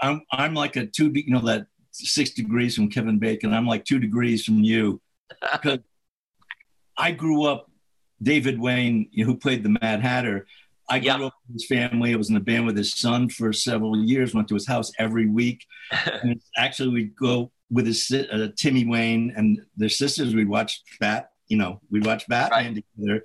I'm 0.00 0.22
I'm 0.32 0.54
like 0.54 0.76
a 0.76 0.86
two, 0.86 1.10
you 1.14 1.32
know, 1.32 1.40
that 1.40 1.66
six 1.92 2.30
degrees 2.30 2.74
from 2.74 2.90
Kevin 2.90 3.18
Bacon. 3.18 3.52
I'm 3.52 3.66
like 3.66 3.84
two 3.84 3.98
degrees 3.98 4.44
from 4.44 4.62
you 4.62 5.00
because 5.52 5.80
I 6.96 7.12
grew 7.12 7.44
up. 7.44 7.66
David 8.20 8.58
Wayne, 8.58 9.08
who 9.14 9.36
played 9.36 9.62
the 9.62 9.78
Mad 9.80 10.00
Hatter, 10.00 10.44
I 10.90 10.98
grew 10.98 11.26
up 11.26 11.34
with 11.46 11.54
his 11.54 11.66
family. 11.66 12.12
I 12.12 12.16
was 12.16 12.30
in 12.30 12.36
a 12.36 12.40
band 12.40 12.66
with 12.66 12.76
his 12.76 12.94
son 12.94 13.28
for 13.28 13.52
several 13.52 13.96
years. 13.96 14.34
Went 14.34 14.48
to 14.48 14.54
his 14.54 14.66
house 14.66 14.90
every 14.98 15.26
week. 15.26 15.64
and 16.22 16.40
actually, 16.56 16.88
we'd 16.88 17.16
go 17.16 17.52
with 17.70 17.86
his 17.86 18.10
uh, 18.10 18.48
Timmy 18.56 18.86
Wayne 18.86 19.32
and 19.36 19.60
their 19.76 19.88
sisters. 19.88 20.34
We'd 20.34 20.48
watch 20.48 20.82
Bat. 21.00 21.30
You 21.48 21.56
know, 21.56 21.80
we'd 21.90 22.04
watch 22.04 22.26
Batman 22.28 22.74
right. 22.74 22.84
together, 22.96 23.24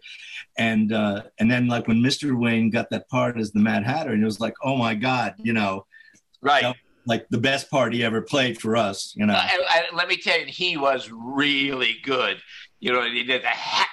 and 0.57 0.93
uh, 0.93 1.23
and 1.39 1.51
then 1.51 1.67
like 1.67 1.89
when 1.89 2.01
Mr. 2.01 2.37
Wayne 2.39 2.69
got 2.69 2.89
that 2.91 3.09
part 3.09 3.37
as 3.37 3.51
the 3.51 3.59
Mad 3.59 3.83
Hatter, 3.83 4.11
and 4.11 4.21
it 4.21 4.25
was 4.25 4.39
like, 4.39 4.53
oh 4.63 4.77
my 4.77 4.95
God, 4.95 5.33
you 5.39 5.51
know, 5.51 5.85
right. 6.41 6.73
Like 7.05 7.27
the 7.29 7.37
best 7.37 7.69
part 7.69 7.93
he 7.93 8.03
ever 8.03 8.21
played 8.21 8.59
for 8.59 8.75
us, 8.75 9.13
you 9.15 9.25
know. 9.25 9.33
Uh, 9.33 9.47
let 9.93 10.07
me 10.07 10.17
tell 10.17 10.39
you, 10.39 10.45
he 10.45 10.77
was 10.77 11.09
really 11.11 11.97
good. 12.03 12.37
You 12.79 12.93
know, 12.93 13.03
he 13.03 13.23
did 13.23 13.43
the 13.43 13.47
hat 13.47 13.87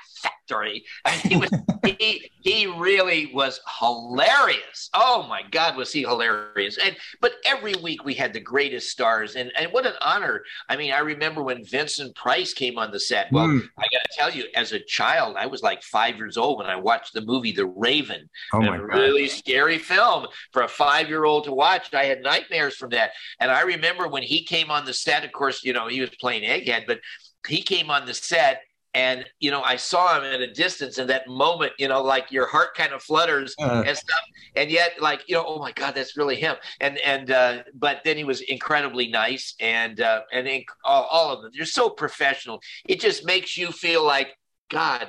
factory. 0.50 0.84
he 1.22 1.36
was 1.36 1.50
he 1.98 2.30
he 2.42 2.66
really 2.66 3.30
was 3.34 3.60
hilarious. 3.78 4.90
Oh 4.94 5.26
my 5.28 5.42
God, 5.50 5.76
was 5.76 5.92
he 5.92 6.02
hilarious? 6.02 6.78
And 6.78 6.96
but 7.20 7.32
every 7.44 7.74
week 7.82 8.04
we 8.04 8.14
had 8.14 8.32
the 8.32 8.40
greatest 8.40 8.90
stars, 8.90 9.36
and 9.36 9.52
and 9.56 9.72
what 9.72 9.86
an 9.86 9.94
honor. 10.00 10.42
I 10.68 10.76
mean, 10.76 10.92
I 10.92 11.00
remember 11.00 11.42
when 11.42 11.64
Vincent 11.64 12.14
Price 12.14 12.54
came 12.54 12.78
on 12.78 12.90
the 12.90 13.00
set. 13.00 13.30
Well, 13.32 13.46
mm. 13.46 13.62
I 13.78 13.82
got 13.92 14.02
to 14.02 14.16
tell 14.16 14.30
you, 14.30 14.44
as 14.54 14.72
a 14.72 14.80
child, 14.80 15.36
I 15.38 15.46
was 15.46 15.62
like 15.62 15.82
five 15.82 16.16
years 16.16 16.36
old 16.36 16.58
when 16.58 16.66
I 16.66 16.76
watched 16.76 17.14
the 17.14 17.22
movie 17.22 17.52
The 17.52 17.66
Raven. 17.66 18.28
Oh 18.52 18.60
my 18.60 18.76
a 18.76 18.78
God. 18.78 18.88
really 18.88 19.28
scary 19.28 19.78
film 19.78 20.26
for 20.52 20.62
a 20.62 20.68
five-year-old 20.68 21.44
to 21.44 21.52
watch. 21.52 21.92
I 21.94 22.04
had 22.04 22.22
nightmares 22.22 22.76
from 22.76 22.90
that, 22.90 23.10
and 23.38 23.50
I 23.50 23.62
remember 23.62 24.08
when 24.08 24.22
he 24.22 24.44
came 24.44 24.70
on 24.70 24.84
the 24.84 24.94
set. 24.94 25.24
Of 25.24 25.32
course, 25.32 25.64
you 25.64 25.72
know 25.72 25.88
he 25.88 26.00
was 26.00 26.10
playing 26.20 26.42
Egghead, 26.42 26.86
but 26.86 27.00
he 27.46 27.62
came 27.62 27.90
on 27.90 28.06
the 28.06 28.14
set 28.14 28.62
and 28.94 29.24
you 29.38 29.50
know 29.50 29.62
i 29.62 29.76
saw 29.76 30.18
him 30.18 30.24
at 30.24 30.40
a 30.40 30.52
distance 30.52 30.98
in 30.98 31.06
that 31.06 31.26
moment 31.28 31.72
you 31.78 31.86
know 31.86 32.02
like 32.02 32.30
your 32.30 32.46
heart 32.46 32.74
kind 32.74 32.92
of 32.92 33.02
flutters 33.02 33.54
uh, 33.60 33.82
and 33.86 33.96
stuff. 33.96 34.20
And 34.56 34.70
yet 34.70 35.00
like 35.00 35.22
you 35.28 35.34
know 35.34 35.44
oh 35.46 35.58
my 35.58 35.72
god 35.72 35.94
that's 35.94 36.16
really 36.16 36.36
him. 36.36 36.56
And 36.80 36.98
and 36.98 37.30
uh 37.30 37.62
but 37.74 38.00
then 38.04 38.16
he 38.16 38.24
was 38.24 38.40
incredibly 38.42 39.08
nice 39.08 39.54
and 39.60 40.00
uh 40.00 40.22
and 40.32 40.46
inc- 40.46 40.64
all, 40.84 41.04
all 41.04 41.32
of 41.32 41.42
them. 41.42 41.52
They're 41.54 41.66
so 41.66 41.90
professional. 41.90 42.60
It 42.86 43.00
just 43.00 43.24
makes 43.24 43.56
you 43.56 43.70
feel 43.70 44.04
like 44.04 44.36
god 44.70 45.08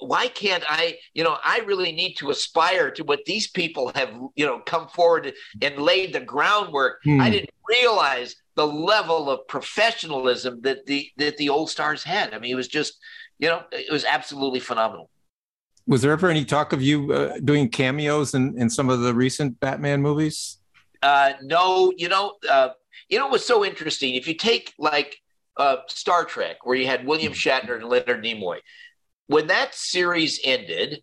why 0.00 0.26
can't 0.26 0.64
I, 0.68 0.98
you 1.14 1.22
know, 1.22 1.36
I 1.44 1.60
really 1.60 1.92
need 1.92 2.14
to 2.14 2.30
aspire 2.30 2.90
to 2.92 3.04
what 3.04 3.24
these 3.24 3.48
people 3.48 3.92
have, 3.94 4.12
you 4.34 4.44
know, 4.44 4.58
come 4.66 4.88
forward 4.88 5.32
and 5.62 5.78
laid 5.78 6.12
the 6.12 6.18
groundwork. 6.20 7.00
Hmm. 7.04 7.20
I 7.20 7.30
didn't 7.30 7.50
realize 7.68 8.34
the 8.60 8.66
level 8.66 9.30
of 9.30 9.48
professionalism 9.48 10.60
that 10.60 10.84
the 10.84 11.08
that 11.16 11.38
the 11.38 11.48
old 11.48 11.70
stars 11.70 12.04
had. 12.04 12.34
I 12.34 12.38
mean, 12.38 12.52
it 12.52 12.56
was 12.56 12.68
just, 12.68 12.98
you 13.38 13.48
know, 13.48 13.62
it 13.72 13.90
was 13.90 14.04
absolutely 14.04 14.60
phenomenal. 14.60 15.08
Was 15.86 16.02
there 16.02 16.12
ever 16.12 16.28
any 16.28 16.44
talk 16.44 16.74
of 16.74 16.82
you 16.82 17.10
uh, 17.10 17.38
doing 17.42 17.70
cameos 17.70 18.34
in, 18.34 18.60
in 18.60 18.68
some 18.68 18.90
of 18.90 19.00
the 19.00 19.14
recent 19.14 19.58
Batman 19.60 20.02
movies? 20.02 20.58
Uh, 21.02 21.32
no, 21.42 21.90
you 21.96 22.10
know, 22.10 22.34
uh, 22.50 22.68
you 23.08 23.18
know 23.18 23.28
what's 23.28 23.46
so 23.46 23.64
interesting? 23.64 24.14
If 24.14 24.28
you 24.28 24.34
take 24.34 24.74
like 24.78 25.16
uh, 25.56 25.76
Star 25.88 26.26
Trek, 26.26 26.66
where 26.66 26.76
you 26.76 26.86
had 26.86 27.06
William 27.06 27.32
Shatner 27.32 27.76
and 27.76 27.88
Leonard 27.88 28.22
Nimoy, 28.22 28.58
when 29.26 29.46
that 29.46 29.74
series 29.74 30.38
ended, 30.44 31.02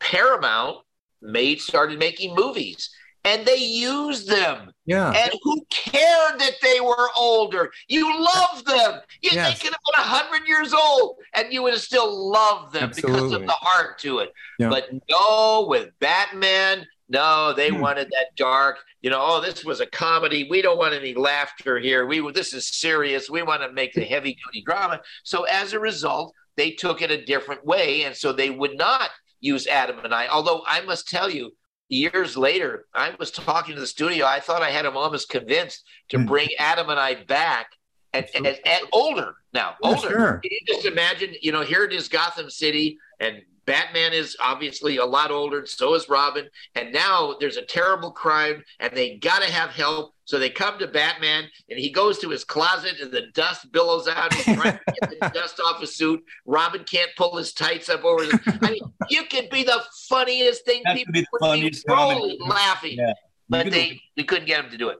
Paramount 0.00 0.78
made 1.20 1.60
started 1.60 1.98
making 1.98 2.34
movies 2.34 2.88
and 3.24 3.46
they 3.46 3.56
used 3.56 4.28
them. 4.28 4.70
Yeah. 4.86 5.10
And 5.10 5.30
who 5.42 5.64
cared 5.70 6.38
that 6.38 6.56
they 6.62 6.80
were 6.80 7.08
older? 7.16 7.70
You 7.88 8.22
love 8.22 8.64
them. 8.64 9.00
You, 9.22 9.30
yes. 9.32 9.58
They 9.58 9.64
could 9.64 9.74
have 9.74 9.96
been 9.96 10.28
100 10.28 10.46
years 10.46 10.74
old 10.74 11.16
and 11.32 11.52
you 11.52 11.62
would 11.62 11.72
have 11.72 11.82
still 11.82 12.30
loved 12.30 12.74
them 12.74 12.84
Absolutely. 12.84 13.20
because 13.20 13.32
of 13.32 13.46
the 13.46 13.56
heart 13.58 13.98
to 14.00 14.18
it. 14.18 14.32
Yeah. 14.58 14.68
But 14.68 14.88
no, 15.10 15.66
with 15.68 15.90
Batman, 16.00 16.86
no, 17.08 17.52
they 17.54 17.70
hmm. 17.70 17.80
wanted 17.80 18.08
that 18.08 18.36
dark, 18.36 18.78
you 19.02 19.10
know, 19.10 19.20
oh, 19.22 19.40
this 19.40 19.64
was 19.64 19.80
a 19.80 19.86
comedy. 19.86 20.46
We 20.48 20.62
don't 20.62 20.78
want 20.78 20.94
any 20.94 21.14
laughter 21.14 21.78
here. 21.78 22.06
We 22.06 22.20
this 22.32 22.52
is 22.52 22.66
serious. 22.66 23.30
We 23.30 23.42
want 23.42 23.62
to 23.62 23.72
make 23.72 23.92
the 23.94 24.04
heavy 24.04 24.36
duty 24.44 24.62
drama. 24.64 25.00
So 25.22 25.44
as 25.44 25.72
a 25.72 25.78
result, 25.78 26.34
they 26.56 26.70
took 26.70 27.02
it 27.02 27.10
a 27.10 27.24
different 27.24 27.64
way. 27.64 28.04
And 28.04 28.14
so 28.14 28.32
they 28.32 28.50
would 28.50 28.76
not 28.76 29.10
use 29.40 29.66
Adam 29.66 29.98
and 30.04 30.14
I. 30.14 30.28
Although 30.28 30.62
I 30.66 30.80
must 30.82 31.08
tell 31.08 31.28
you, 31.28 31.52
years 31.88 32.36
later, 32.36 32.86
I 32.94 33.14
was 33.18 33.30
talking 33.30 33.74
to 33.74 33.80
the 33.80 33.86
studio. 33.86 34.26
I 34.26 34.40
thought 34.40 34.62
I 34.62 34.70
had 34.70 34.84
him 34.84 34.96
almost 34.96 35.28
convinced 35.28 35.84
to 36.10 36.18
hmm. 36.18 36.26
bring 36.26 36.48
Adam 36.58 36.90
and 36.90 36.98
I 36.98 37.22
back 37.24 37.68
and, 38.12 38.26
and, 38.34 38.46
and 38.46 38.84
older 38.92 39.34
now, 39.52 39.74
older. 39.82 40.00
Yeah, 40.02 40.08
sure. 40.08 40.40
Can 40.42 40.50
you 40.50 40.60
just 40.66 40.86
imagine, 40.86 41.34
you 41.42 41.52
know, 41.52 41.62
here 41.62 41.84
it 41.84 41.92
is 41.92 42.08
Gotham 42.08 42.50
City 42.50 42.98
and 43.20 43.42
Batman 43.66 44.12
is 44.12 44.36
obviously 44.40 44.98
a 44.98 45.04
lot 45.04 45.30
older, 45.30 45.60
and 45.60 45.68
so 45.68 45.94
is 45.94 46.08
Robin. 46.08 46.48
And 46.74 46.92
now 46.92 47.36
there's 47.40 47.56
a 47.56 47.64
terrible 47.64 48.10
crime, 48.10 48.62
and 48.80 48.94
they 48.94 49.16
got 49.16 49.42
to 49.42 49.50
have 49.50 49.70
help. 49.70 50.14
So 50.26 50.38
they 50.38 50.50
come 50.50 50.78
to 50.78 50.86
Batman, 50.86 51.44
and 51.68 51.78
he 51.78 51.90
goes 51.90 52.18
to 52.20 52.30
his 52.30 52.44
closet, 52.44 53.00
and 53.00 53.12
the 53.12 53.26
dust 53.34 53.70
billows 53.72 54.08
out. 54.08 54.32
He's 54.32 54.44
trying 54.44 54.78
to 54.78 54.80
get 55.00 55.20
the 55.20 55.30
dust 55.34 55.60
off 55.60 55.80
his 55.80 55.94
suit. 55.94 56.22
Robin 56.46 56.84
can't 56.84 57.10
pull 57.16 57.36
his 57.36 57.52
tights 57.52 57.88
up 57.88 58.04
over. 58.04 58.24
His, 58.24 58.38
I 58.46 58.70
mean, 58.70 58.82
you 59.10 59.24
could 59.24 59.50
be 59.50 59.64
the 59.64 59.82
funniest 60.08 60.64
thing. 60.64 60.82
People 60.92 61.12
be 61.12 61.26
would 61.32 61.60
be 61.60 61.72
rolling, 61.88 62.38
laughing, 62.40 62.96
yeah. 62.98 63.12
but 63.48 63.70
they, 63.70 64.00
they 64.16 64.24
couldn't 64.24 64.46
get 64.46 64.64
him 64.64 64.70
to 64.70 64.78
do 64.78 64.88
it. 64.88 64.98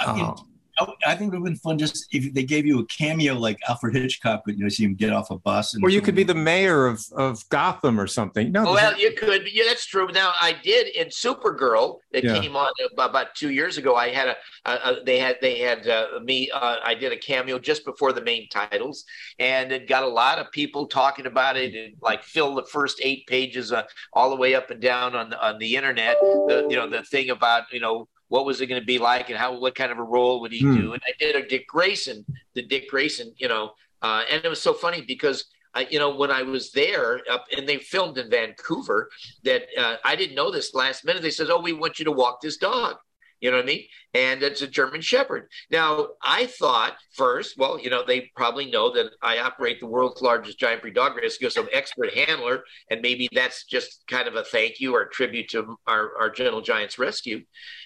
I 0.00 0.14
mean, 0.14 0.24
oh. 0.24 0.47
I 1.06 1.14
think 1.14 1.32
it 1.32 1.38
would 1.38 1.48
have 1.48 1.54
been 1.54 1.56
fun 1.56 1.78
just 1.78 2.06
if 2.12 2.32
they 2.32 2.44
gave 2.44 2.66
you 2.66 2.80
a 2.80 2.86
cameo 2.86 3.34
like 3.34 3.58
Alfred 3.68 3.94
Hitchcock, 3.94 4.42
but 4.44 4.56
you 4.56 4.62
know, 4.62 4.68
see 4.68 4.84
him 4.84 4.94
get 4.94 5.12
off 5.12 5.30
a 5.30 5.38
bus. 5.38 5.74
And 5.74 5.82
or 5.82 5.90
you 5.90 6.00
could 6.00 6.14
be 6.14 6.22
the 6.22 6.34
mayor 6.34 6.86
of, 6.86 7.04
of 7.12 7.48
Gotham 7.48 8.00
or 8.00 8.06
something. 8.06 8.52
No, 8.52 8.64
well, 8.64 8.98
you 8.98 9.12
could. 9.12 9.48
Yeah, 9.52 9.64
that's 9.66 9.86
true. 9.86 10.08
Now, 10.12 10.32
I 10.40 10.54
did 10.62 10.88
in 10.88 11.08
Supergirl 11.08 11.98
that 12.12 12.24
yeah. 12.24 12.40
came 12.40 12.56
on 12.56 12.70
about 12.96 13.34
two 13.34 13.50
years 13.50 13.78
ago. 13.78 13.96
I 13.96 14.08
had 14.08 14.28
a, 14.28 14.36
a, 14.66 14.72
a 14.72 15.04
they 15.04 15.18
had 15.18 15.36
they 15.40 15.58
had 15.58 15.86
uh, 15.88 16.20
me. 16.22 16.50
Uh, 16.50 16.76
I 16.84 16.94
did 16.94 17.12
a 17.12 17.16
cameo 17.16 17.58
just 17.58 17.84
before 17.84 18.12
the 18.12 18.22
main 18.22 18.48
titles, 18.48 19.04
and 19.38 19.72
it 19.72 19.88
got 19.88 20.02
a 20.02 20.08
lot 20.08 20.38
of 20.38 20.50
people 20.52 20.86
talking 20.86 21.26
about 21.26 21.56
it. 21.56 21.74
And 21.74 21.94
like 22.00 22.22
fill 22.22 22.54
the 22.54 22.64
first 22.64 23.00
eight 23.02 23.26
pages 23.26 23.72
uh, 23.72 23.84
all 24.12 24.30
the 24.30 24.36
way 24.36 24.54
up 24.54 24.70
and 24.70 24.80
down 24.80 25.14
on 25.14 25.34
on 25.34 25.58
the 25.58 25.76
internet. 25.76 26.16
The 26.20 26.66
you 26.70 26.76
know 26.76 26.88
the 26.88 27.02
thing 27.02 27.30
about 27.30 27.64
you 27.72 27.80
know 27.80 28.08
what 28.28 28.44
was 28.44 28.60
it 28.60 28.66
going 28.66 28.80
to 28.80 28.86
be 28.86 28.98
like 28.98 29.30
and 29.30 29.38
how 29.38 29.58
what 29.58 29.74
kind 29.74 29.90
of 29.90 29.98
a 29.98 30.02
role 30.02 30.40
would 30.40 30.52
he 30.52 30.60
hmm. 30.60 30.76
do? 30.76 30.92
And 30.92 31.02
i 31.06 31.12
did 31.18 31.36
a 31.36 31.46
dick 31.46 31.66
grayson 31.66 32.24
the 32.54 32.62
dick 32.62 32.88
grayson 32.88 33.32
you 33.36 33.48
know 33.48 33.72
uh, 34.02 34.22
and 34.30 34.44
it 34.44 34.48
was 34.48 34.62
so 34.62 34.72
funny 34.72 35.00
because 35.00 35.46
I, 35.74 35.86
you 35.90 35.98
know 35.98 36.14
when 36.14 36.30
i 36.30 36.42
was 36.42 36.72
there 36.72 37.20
up 37.30 37.46
and 37.56 37.68
they 37.68 37.78
filmed 37.78 38.18
in 38.18 38.30
vancouver 38.30 39.10
that 39.44 39.66
uh, 39.76 39.96
i 40.04 40.16
didn't 40.16 40.36
know 40.36 40.50
this 40.50 40.74
last 40.74 41.04
minute. 41.04 41.22
They 41.22 41.30
said 41.30 41.50
oh 41.50 41.60
we 41.60 41.72
want 41.72 41.98
you 41.98 42.04
to 42.06 42.12
walk 42.12 42.40
this 42.40 42.56
dog. 42.56 42.96
You 43.40 43.50
know 43.50 43.58
what 43.58 43.64
i 43.64 43.66
mean 43.66 43.84
and 44.18 44.42
it's 44.42 44.62
a 44.62 44.66
German 44.66 45.00
Shepherd. 45.00 45.48
Now, 45.70 46.08
I 46.22 46.46
thought 46.46 46.96
first, 47.12 47.56
well, 47.56 47.78
you 47.78 47.88
know, 47.88 48.04
they 48.04 48.30
probably 48.34 48.68
know 48.68 48.92
that 48.92 49.12
I 49.22 49.38
operate 49.38 49.78
the 49.78 49.86
world's 49.86 50.20
largest 50.20 50.58
giant 50.58 50.82
breed 50.82 50.94
dog 50.94 51.16
rescue, 51.16 51.48
so 51.48 51.62
I'm 51.62 51.68
expert 51.72 52.12
handler, 52.12 52.64
and 52.90 53.00
maybe 53.00 53.28
that's 53.32 53.64
just 53.66 54.02
kind 54.08 54.26
of 54.26 54.34
a 54.34 54.42
thank 54.42 54.80
you 54.80 54.94
or 54.94 55.02
a 55.02 55.10
tribute 55.10 55.48
to 55.50 55.76
our, 55.86 56.16
our 56.18 56.30
Gentle 56.30 56.60
Giants 56.60 56.98
Rescue. 56.98 57.44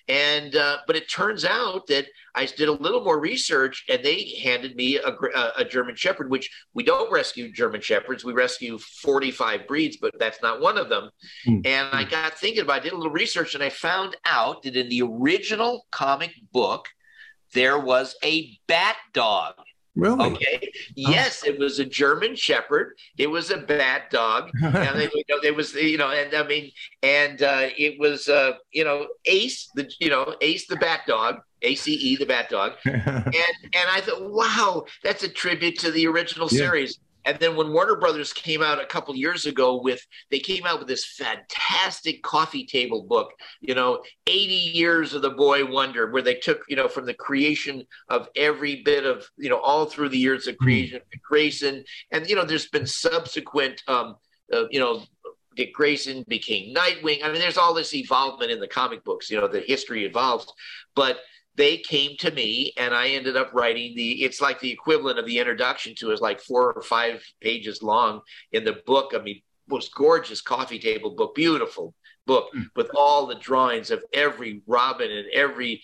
And 0.08 0.56
uh, 0.56 0.78
but 0.86 0.96
it 0.96 1.08
turns 1.10 1.44
out 1.44 1.86
that 1.88 2.06
I 2.34 2.46
did 2.46 2.68
a 2.68 2.72
little 2.72 3.04
more 3.04 3.20
research, 3.20 3.84
and 3.88 4.02
they 4.02 4.36
handed 4.42 4.74
me 4.74 4.96
a, 4.96 5.12
a, 5.56 5.64
German 5.64 5.94
Shepherd, 5.96 6.30
which 6.30 6.50
we 6.74 6.82
don't 6.82 7.12
rescue 7.12 7.52
German 7.52 7.80
Shepherds. 7.80 8.24
We 8.24 8.32
rescue 8.32 8.78
45 8.78 9.66
breeds, 9.68 9.98
but 9.98 10.12
that's 10.18 10.40
not 10.42 10.60
one 10.60 10.78
of 10.78 10.88
them. 10.88 11.10
Mm-hmm. 11.46 11.66
And 11.66 11.88
I 11.92 12.04
got 12.04 12.38
thinking 12.38 12.62
about. 12.62 12.78
It, 12.78 12.80
I 12.80 12.84
did 12.84 12.92
a 12.94 12.96
little 12.96 13.12
research, 13.12 13.54
and 13.54 13.62
I 13.62 13.68
found 13.68 14.16
out 14.24 14.62
that 14.62 14.76
in 14.76 14.88
the 14.88 15.02
original 15.02 15.86
comic 16.22 16.34
book, 16.52 16.88
there 17.54 17.78
was 17.78 18.16
a 18.24 18.58
bat 18.66 18.96
dog. 19.12 19.54
Really? 19.94 20.24
Okay. 20.32 20.72
Yes, 20.96 21.44
it 21.44 21.58
was 21.58 21.78
a 21.78 21.84
German 21.84 22.34
Shepherd. 22.34 22.96
It 23.18 23.26
was 23.26 23.50
a 23.50 23.58
bat 23.58 24.10
dog, 24.10 24.50
and 24.62 24.98
they, 24.98 25.10
you 25.12 25.24
know, 25.28 25.38
there 25.42 25.52
was, 25.52 25.74
you 25.74 25.98
know, 25.98 26.10
and 26.10 26.34
I 26.34 26.46
mean, 26.46 26.70
and 27.02 27.42
uh, 27.42 27.68
it 27.76 28.00
was, 28.00 28.26
uh, 28.26 28.52
you 28.70 28.84
know, 28.84 29.06
Ace, 29.26 29.70
the, 29.74 29.90
you 30.00 30.08
know, 30.08 30.34
Ace 30.40 30.66
the 30.66 30.76
bat 30.76 31.00
dog, 31.06 31.40
ACE 31.60 31.84
the 31.84 32.24
bat 32.26 32.48
dog, 32.48 32.72
and 32.86 32.96
and 33.04 33.88
I 33.90 34.00
thought, 34.00 34.30
wow, 34.30 34.86
that's 35.04 35.24
a 35.24 35.28
tribute 35.28 35.78
to 35.80 35.90
the 35.90 36.06
original 36.06 36.48
yeah. 36.50 36.58
series. 36.58 36.98
And 37.24 37.38
then 37.38 37.56
when 37.56 37.72
Warner 37.72 37.96
Brothers 37.96 38.32
came 38.32 38.62
out 38.62 38.80
a 38.80 38.86
couple 38.86 39.14
years 39.14 39.46
ago 39.46 39.80
with, 39.80 40.04
they 40.30 40.38
came 40.38 40.66
out 40.66 40.78
with 40.78 40.88
this 40.88 41.04
fantastic 41.04 42.22
coffee 42.22 42.66
table 42.66 43.02
book, 43.02 43.32
you 43.60 43.74
know, 43.74 44.02
80 44.26 44.54
years 44.54 45.14
of 45.14 45.22
the 45.22 45.30
boy 45.30 45.64
wonder, 45.64 46.10
where 46.10 46.22
they 46.22 46.34
took, 46.34 46.62
you 46.68 46.76
know, 46.76 46.88
from 46.88 47.06
the 47.06 47.14
creation 47.14 47.84
of 48.08 48.28
every 48.36 48.82
bit 48.82 49.04
of, 49.04 49.28
you 49.36 49.48
know, 49.48 49.58
all 49.58 49.86
through 49.86 50.08
the 50.08 50.18
years 50.18 50.46
of 50.46 50.56
hmm. 50.56 50.64
creation, 50.64 51.00
Grayson. 51.22 51.84
And, 52.10 52.28
you 52.28 52.36
know, 52.36 52.44
there's 52.44 52.68
been 52.68 52.86
subsequent, 52.86 53.82
um, 53.88 54.16
uh, 54.52 54.64
you 54.70 54.80
know, 54.80 55.02
Dick 55.54 55.74
Grayson 55.74 56.24
became 56.28 56.74
Nightwing. 56.74 57.22
I 57.22 57.30
mean, 57.30 57.40
there's 57.40 57.58
all 57.58 57.74
this 57.74 57.94
evolvement 57.94 58.50
in 58.50 58.60
the 58.60 58.68
comic 58.68 59.04
books, 59.04 59.30
you 59.30 59.40
know, 59.40 59.48
the 59.48 59.60
history 59.60 60.04
evolves. 60.04 60.50
But 60.94 61.18
they 61.56 61.76
came 61.78 62.16
to 62.18 62.30
me 62.30 62.72
and 62.76 62.94
I 62.94 63.08
ended 63.08 63.36
up 63.36 63.52
writing 63.52 63.94
the 63.94 64.22
it's 64.22 64.40
like 64.40 64.60
the 64.60 64.70
equivalent 64.70 65.18
of 65.18 65.26
the 65.26 65.38
introduction 65.38 65.94
to 65.98 66.10
is 66.10 66.20
like 66.20 66.40
four 66.40 66.72
or 66.72 66.82
five 66.82 67.22
pages 67.40 67.82
long 67.82 68.20
in 68.52 68.64
the 68.64 68.78
book. 68.86 69.12
I 69.14 69.22
mean, 69.22 69.42
most 69.68 69.94
gorgeous 69.94 70.40
coffee 70.40 70.78
table 70.78 71.10
book, 71.14 71.34
beautiful 71.34 71.94
book 72.26 72.48
mm. 72.54 72.64
with 72.76 72.90
all 72.94 73.26
the 73.26 73.34
drawings 73.36 73.90
of 73.90 74.02
every 74.12 74.62
Robin 74.66 75.10
and 75.10 75.26
every 75.32 75.82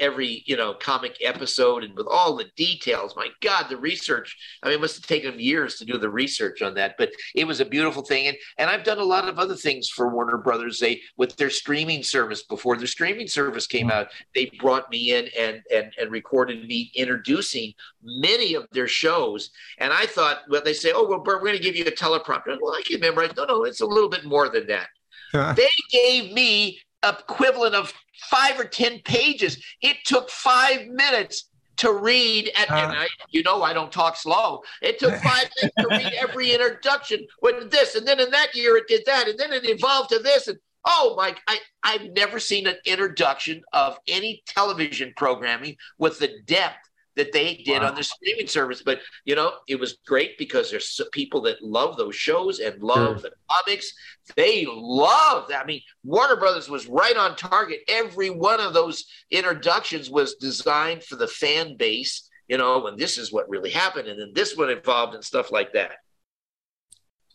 every 0.00 0.42
you 0.46 0.56
know 0.56 0.74
comic 0.74 1.18
episode 1.20 1.84
and 1.84 1.94
with 1.96 2.06
all 2.06 2.36
the 2.36 2.46
details. 2.56 3.14
My 3.16 3.28
God, 3.40 3.66
the 3.68 3.76
research! 3.76 4.36
I 4.62 4.68
mean, 4.68 4.76
it 4.76 4.80
must 4.80 4.96
have 4.96 5.06
taken 5.06 5.38
years 5.38 5.76
to 5.76 5.84
do 5.84 5.98
the 5.98 6.08
research 6.08 6.62
on 6.62 6.74
that, 6.74 6.96
but 6.98 7.10
it 7.34 7.46
was 7.46 7.60
a 7.60 7.64
beautiful 7.64 8.02
thing. 8.02 8.28
And 8.28 8.36
and 8.58 8.70
I've 8.70 8.84
done 8.84 8.98
a 8.98 9.04
lot 9.04 9.28
of 9.28 9.38
other 9.38 9.54
things 9.54 9.88
for 9.88 10.08
Warner 10.08 10.38
Brothers. 10.38 10.78
They 10.78 11.00
with 11.16 11.36
their 11.36 11.50
streaming 11.50 12.02
service 12.02 12.42
before 12.42 12.76
their 12.76 12.86
streaming 12.86 13.28
service 13.28 13.66
came 13.66 13.88
mm. 13.88 13.92
out, 13.92 14.08
they 14.34 14.50
brought 14.58 14.90
me 14.90 15.12
in 15.12 15.28
and 15.38 15.62
and 15.72 15.92
and 16.00 16.10
recorded 16.10 16.66
me 16.66 16.90
introducing 16.94 17.72
many 18.02 18.54
of 18.54 18.66
their 18.72 18.88
shows. 18.88 19.50
And 19.78 19.92
I 19.92 20.06
thought, 20.06 20.42
well, 20.48 20.62
they 20.64 20.72
say, 20.72 20.92
oh 20.94 21.06
well, 21.08 21.20
Burt, 21.20 21.42
we're 21.42 21.48
going 21.48 21.58
to 21.58 21.62
give 21.62 21.76
you 21.76 21.84
a 21.84 21.90
teleprompter. 21.90 22.56
Well, 22.60 22.74
I 22.74 22.82
can 22.86 23.00
memorize. 23.00 23.32
No, 23.36 23.44
no, 23.44 23.64
it's 23.64 23.80
a 23.80 23.86
little 23.86 24.08
bit 24.08 24.24
more 24.24 24.48
than 24.48 24.66
that 24.68 24.88
they 25.32 25.68
gave 25.90 26.32
me 26.32 26.80
equivalent 27.02 27.74
of 27.74 27.92
five 28.30 28.58
or 28.58 28.64
ten 28.64 29.00
pages. 29.00 29.62
It 29.82 29.98
took 30.04 30.30
five 30.30 30.86
minutes 30.88 31.48
to 31.78 31.92
read 31.92 32.50
at, 32.56 32.70
uh, 32.70 32.74
and 32.74 32.92
I, 32.92 33.06
you 33.30 33.42
know 33.42 33.62
I 33.62 33.72
don't 33.72 33.92
talk 33.92 34.16
slow. 34.16 34.62
It 34.82 34.98
took 34.98 35.14
five 35.22 35.48
minutes 35.56 35.76
to 35.78 35.88
read 35.90 36.12
every 36.14 36.52
introduction 36.52 37.26
with 37.42 37.70
this, 37.70 37.94
and 37.94 38.06
then 38.06 38.20
in 38.20 38.30
that 38.30 38.54
year 38.54 38.76
it 38.76 38.88
did 38.88 39.02
that, 39.06 39.28
and 39.28 39.38
then 39.38 39.52
it 39.52 39.68
evolved 39.68 40.10
to 40.10 40.18
this, 40.18 40.48
and 40.48 40.58
oh 40.84 41.14
my, 41.16 41.34
I 41.46 41.58
I've 41.82 42.10
never 42.12 42.38
seen 42.40 42.66
an 42.66 42.76
introduction 42.84 43.62
of 43.72 43.98
any 44.08 44.42
television 44.46 45.12
programming 45.16 45.76
with 45.98 46.18
the 46.18 46.30
depth 46.46 46.88
that 47.16 47.32
they 47.32 47.56
did 47.64 47.82
wow. 47.82 47.88
on 47.88 47.94
the 47.94 48.04
streaming 48.04 48.46
service. 48.46 48.82
But 48.84 49.00
you 49.24 49.34
know, 49.34 49.52
it 49.66 49.80
was 49.80 49.98
great 50.06 50.38
because 50.38 50.70
there's 50.70 51.00
people 51.12 51.40
that 51.42 51.62
love 51.62 51.96
those 51.96 52.14
shows 52.14 52.60
and 52.60 52.80
love 52.82 53.20
sure. 53.20 53.30
the 53.30 53.32
comics. 53.50 53.92
They 54.36 54.66
love 54.68 55.48
that. 55.48 55.62
I 55.62 55.66
mean, 55.66 55.80
Warner 56.04 56.36
Brothers 56.36 56.68
was 56.68 56.86
right 56.86 57.16
on 57.16 57.36
target. 57.36 57.80
Every 57.88 58.30
one 58.30 58.60
of 58.60 58.74
those 58.74 59.06
introductions 59.30 60.10
was 60.10 60.34
designed 60.34 61.02
for 61.02 61.16
the 61.16 61.28
fan 61.28 61.76
base. 61.76 62.28
You 62.48 62.58
know, 62.58 62.86
and 62.86 62.96
this 62.96 63.18
is 63.18 63.32
what 63.32 63.48
really 63.48 63.70
happened, 63.70 64.06
and 64.06 64.20
then 64.20 64.30
this 64.32 64.56
one 64.56 64.70
involved 64.70 65.14
and 65.14 65.24
stuff 65.24 65.50
like 65.50 65.72
that. 65.72 65.92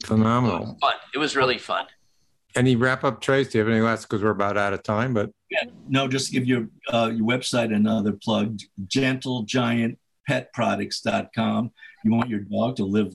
Phenomenal. 0.05 0.55
It 0.55 0.61
was 0.61 0.77
fun. 0.81 0.93
It 1.13 1.17
was 1.17 1.35
really 1.35 1.57
fun. 1.57 1.85
Any 2.55 2.75
wrap 2.75 3.03
up, 3.03 3.21
Trace? 3.21 3.49
Do 3.49 3.57
you 3.57 3.63
have 3.65 3.73
any 3.73 3.81
last? 3.81 4.03
Because 4.03 4.23
we're 4.23 4.29
about 4.29 4.57
out 4.57 4.73
of 4.73 4.83
time, 4.83 5.13
but 5.13 5.31
no, 5.87 6.07
just 6.07 6.31
give 6.31 6.45
your 6.45 6.67
uh, 6.91 7.11
your 7.13 7.27
website 7.27 7.75
another 7.75 8.13
plug. 8.13 8.59
GentleGiantPetProducts.com. 8.87 11.71
You 12.03 12.11
want 12.11 12.29
your 12.29 12.39
dog 12.39 12.77
to 12.77 12.85
live 12.85 13.13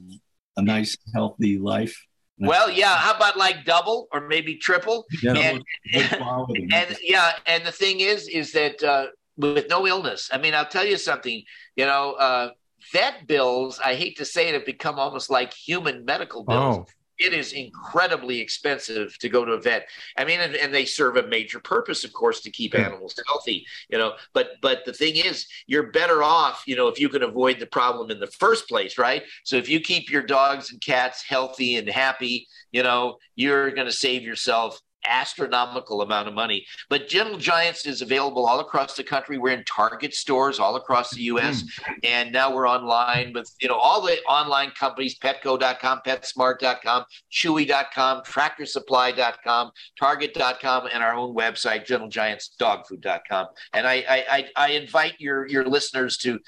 a 0.57 0.63
nice, 0.63 0.97
healthy 1.15 1.59
life. 1.59 2.01
Well, 2.39 2.71
yeah. 2.71 2.95
How 2.97 3.15
about 3.15 3.37
like 3.37 3.65
double 3.65 4.07
or 4.13 4.29
maybe 4.29 4.57
triple? 4.57 5.07
Yeah, 5.23 5.35
and, 5.35 5.65
and, 5.93 6.13
and, 6.73 6.97
yeah, 7.03 7.33
and 7.47 7.65
the 7.65 7.73
thing 7.73 8.01
is, 8.01 8.29
is 8.29 8.53
that 8.53 8.83
uh, 8.83 9.07
with 9.37 9.69
no 9.71 9.87
illness. 9.87 10.29
I 10.33 10.39
mean, 10.39 10.55
I'll 10.55 10.67
tell 10.67 10.87
you 10.87 10.99
something. 10.99 11.43
You 11.77 11.87
know, 11.87 12.13
uh, 12.13 12.51
vet 12.93 13.27
bills. 13.27 13.81
I 13.83 13.95
hate 13.95 14.19
to 14.19 14.25
say 14.25 14.49
it, 14.49 14.55
have 14.55 14.67
become 14.67 14.99
almost 14.99 15.31
like 15.31 15.55
human 15.55 16.05
medical 16.05 16.45
bills. 16.45 16.77
Oh 16.81 16.87
it 17.19 17.33
is 17.33 17.53
incredibly 17.53 18.41
expensive 18.41 19.17
to 19.19 19.29
go 19.29 19.45
to 19.45 19.53
a 19.53 19.61
vet. 19.61 19.89
I 20.17 20.25
mean, 20.25 20.41
and, 20.41 20.55
and, 20.57 20.75
they 20.75 20.85
serve 20.85 21.17
a 21.17 21.27
major 21.27 21.61
purpose, 21.61 22.05
of 22.05 22.13
course, 22.13 22.41
to 22.43 22.51
keep 22.51 22.75
animals 22.79 23.19
healthy. 23.27 23.67
You 23.89 23.99
know, 23.99 24.15
but 24.35 24.53
but 24.61 24.85
the 24.85 24.93
thing 24.93 25.17
is, 25.17 25.47
you're 25.67 25.91
better 25.91 26.23
off, 26.23 26.65
you 26.67 26.77
know, 26.77 26.89
if 26.89 27.01
you 27.01 27.09
can 27.09 27.23
avoid 27.23 27.59
the 27.59 27.67
problem 27.67 28.11
in 28.11 28.21
the 28.21 28.27
first 28.27 28.69
place, 28.69 28.99
right? 28.99 29.23
So 29.45 29.57
if 29.57 29.69
you 29.69 29.81
keep 29.81 30.11
your 30.11 30.23
dogs 30.23 30.71
and 30.71 30.81
cats 30.81 31.25
healthy 31.27 31.77
and 31.77 31.89
happy, 31.89 32.47
you 32.73 32.83
know, 32.83 33.17
you're 33.35 33.71
going 33.71 33.87
to 33.87 33.93
save 33.93 34.23
yourself 34.23 34.81
astronomical 35.09 36.03
amount 36.03 36.29
of 36.29 36.35
money. 36.35 36.67
But 36.89 37.09
Gentle 37.09 37.39
Giants 37.39 37.87
is 37.87 38.03
available 38.03 38.47
all 38.47 38.61
across 38.61 38.95
the 38.95 39.05
country. 39.05 39.39
We're 39.39 39.55
in 39.55 39.65
Target 39.65 40.15
stores 40.15 40.59
all 40.59 40.77
across 40.77 41.11
the 41.11 41.23
U.S. 41.23 41.63
Mm. 41.63 41.99
And 42.05 42.33
now 42.33 42.55
we're 42.55 42.69
online 42.69 43.33
with, 43.33 43.51
you 43.61 43.69
know, 43.69 43.77
all 43.77 44.01
the 44.01 44.19
online 44.29 44.71
companies, 44.71 45.19
petco.com, 45.19 46.01
petsmart.com, 46.07 47.05
chewy.com, 47.33 48.23
tractorsupply.com, 48.23 49.71
target.com, 49.99 50.89
and 50.93 51.03
our 51.03 51.15
own 51.15 51.35
website, 51.35 51.87
gentlegiantsdogfood.com. 51.87 53.47
And 53.73 53.87
I, 53.87 54.05
I, 54.09 54.49
I 54.57 54.71
invite 54.71 55.15
your, 55.19 55.47
your 55.49 55.65
listeners 55.65 56.17
to 56.19 56.39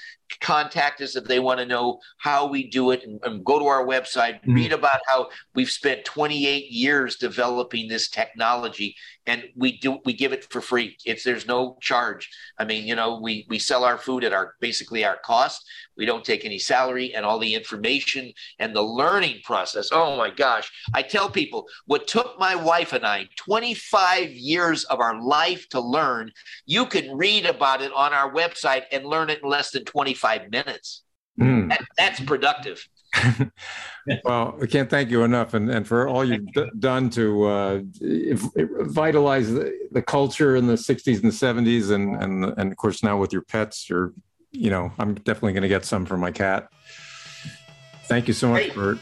contact 0.41 1.01
us 1.01 1.15
if 1.15 1.25
they 1.25 1.39
want 1.39 1.59
to 1.59 1.65
know 1.65 1.99
how 2.17 2.47
we 2.47 2.69
do 2.69 2.91
it 2.91 3.03
and, 3.03 3.19
and 3.23 3.43
go 3.43 3.59
to 3.59 3.65
our 3.65 3.85
website 3.85 4.35
mm-hmm. 4.35 4.53
read 4.53 4.73
about 4.73 4.99
how 5.07 5.29
we've 5.55 5.69
spent 5.69 6.05
28 6.05 6.71
years 6.71 7.15
developing 7.15 7.87
this 7.87 8.09
technology 8.09 8.95
and 9.25 9.43
we 9.55 9.77
do 9.77 9.99
we 10.05 10.13
give 10.13 10.33
it 10.33 10.43
for 10.51 10.61
free. 10.61 10.97
It's 11.05 11.23
there's 11.23 11.47
no 11.47 11.77
charge. 11.81 12.29
I 12.57 12.65
mean 12.65 12.85
you 12.85 12.95
know 12.95 13.19
we 13.21 13.45
we 13.49 13.59
sell 13.59 13.83
our 13.83 13.97
food 13.97 14.23
at 14.23 14.33
our 14.33 14.55
basically 14.59 15.05
our 15.05 15.17
cost. 15.17 15.63
We 15.97 16.05
don't 16.05 16.23
take 16.23 16.45
any 16.45 16.59
salary 16.59 17.13
and 17.13 17.25
all 17.25 17.39
the 17.39 17.53
information 17.53 18.31
and 18.57 18.75
the 18.75 18.81
learning 18.81 19.41
process. 19.43 19.89
Oh 19.91 20.15
my 20.15 20.29
gosh. 20.29 20.71
I 20.93 21.01
tell 21.01 21.29
people 21.29 21.67
what 21.85 22.07
took 22.07 22.39
my 22.39 22.55
wife 22.55 22.93
and 22.93 23.05
i 23.05 23.27
25 23.35 24.31
years 24.31 24.83
of 24.85 24.99
our 24.99 25.21
life 25.21 25.67
to 25.69 25.79
learn 25.79 26.31
you 26.65 26.85
can 26.85 27.15
read 27.17 27.45
about 27.45 27.81
it 27.81 27.91
on 27.93 28.13
our 28.13 28.31
website 28.31 28.83
and 28.91 29.05
learn 29.05 29.29
it 29.29 29.41
in 29.43 29.49
less 29.49 29.71
than 29.71 29.83
25 29.85 30.18
minutes 30.51 31.03
mm. 31.39 31.69
that, 31.69 31.81
that's 31.97 32.19
productive 32.19 32.87
well, 34.23 34.55
we 34.59 34.67
can't 34.67 34.89
thank 34.89 35.09
you 35.09 35.23
enough, 35.23 35.53
and, 35.53 35.69
and 35.69 35.87
for 35.87 36.07
all 36.07 36.23
you've 36.23 36.45
d- 36.53 36.69
done 36.77 37.09
to 37.11 37.45
uh, 37.45 37.79
vitalize 38.01 39.51
the, 39.51 39.73
the, 39.91 40.01
culture 40.01 40.55
in 40.55 40.67
the 40.67 40.75
'60s 40.75 41.23
and 41.23 41.31
'70s, 41.31 41.91
and 41.91 42.21
and 42.21 42.45
and 42.57 42.71
of 42.71 42.77
course 42.77 43.03
now 43.03 43.17
with 43.17 43.33
your 43.33 43.41
pets, 43.41 43.89
you're, 43.89 44.13
you 44.51 44.69
know, 44.69 44.91
I'm 44.99 45.15
definitely 45.15 45.53
going 45.53 45.63
to 45.63 45.69
get 45.69 45.85
some 45.85 46.05
for 46.05 46.17
my 46.17 46.31
cat. 46.31 46.69
Thank 48.05 48.27
you 48.27 48.33
so 48.33 48.49
much, 48.49 48.63
hey. 48.63 48.69
Burt. 48.69 48.99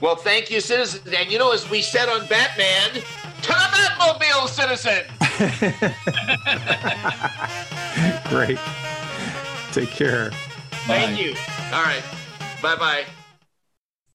Well, 0.00 0.16
thank 0.16 0.50
you, 0.50 0.60
citizen. 0.60 1.00
And 1.14 1.30
you 1.30 1.38
know, 1.38 1.52
as 1.52 1.68
we 1.68 1.82
said 1.82 2.08
on 2.08 2.26
Batman, 2.28 2.90
to 2.92 3.48
the 3.48 3.54
Batmobile, 3.54 4.48
citizen. 4.48 5.04
Great. 8.28 8.58
Take 9.72 9.90
care. 9.90 10.30
Thank 10.88 11.20
you. 11.20 11.34
All 11.72 11.82
right. 11.82 12.02
Bye 12.62 12.76
bye. 12.76 13.04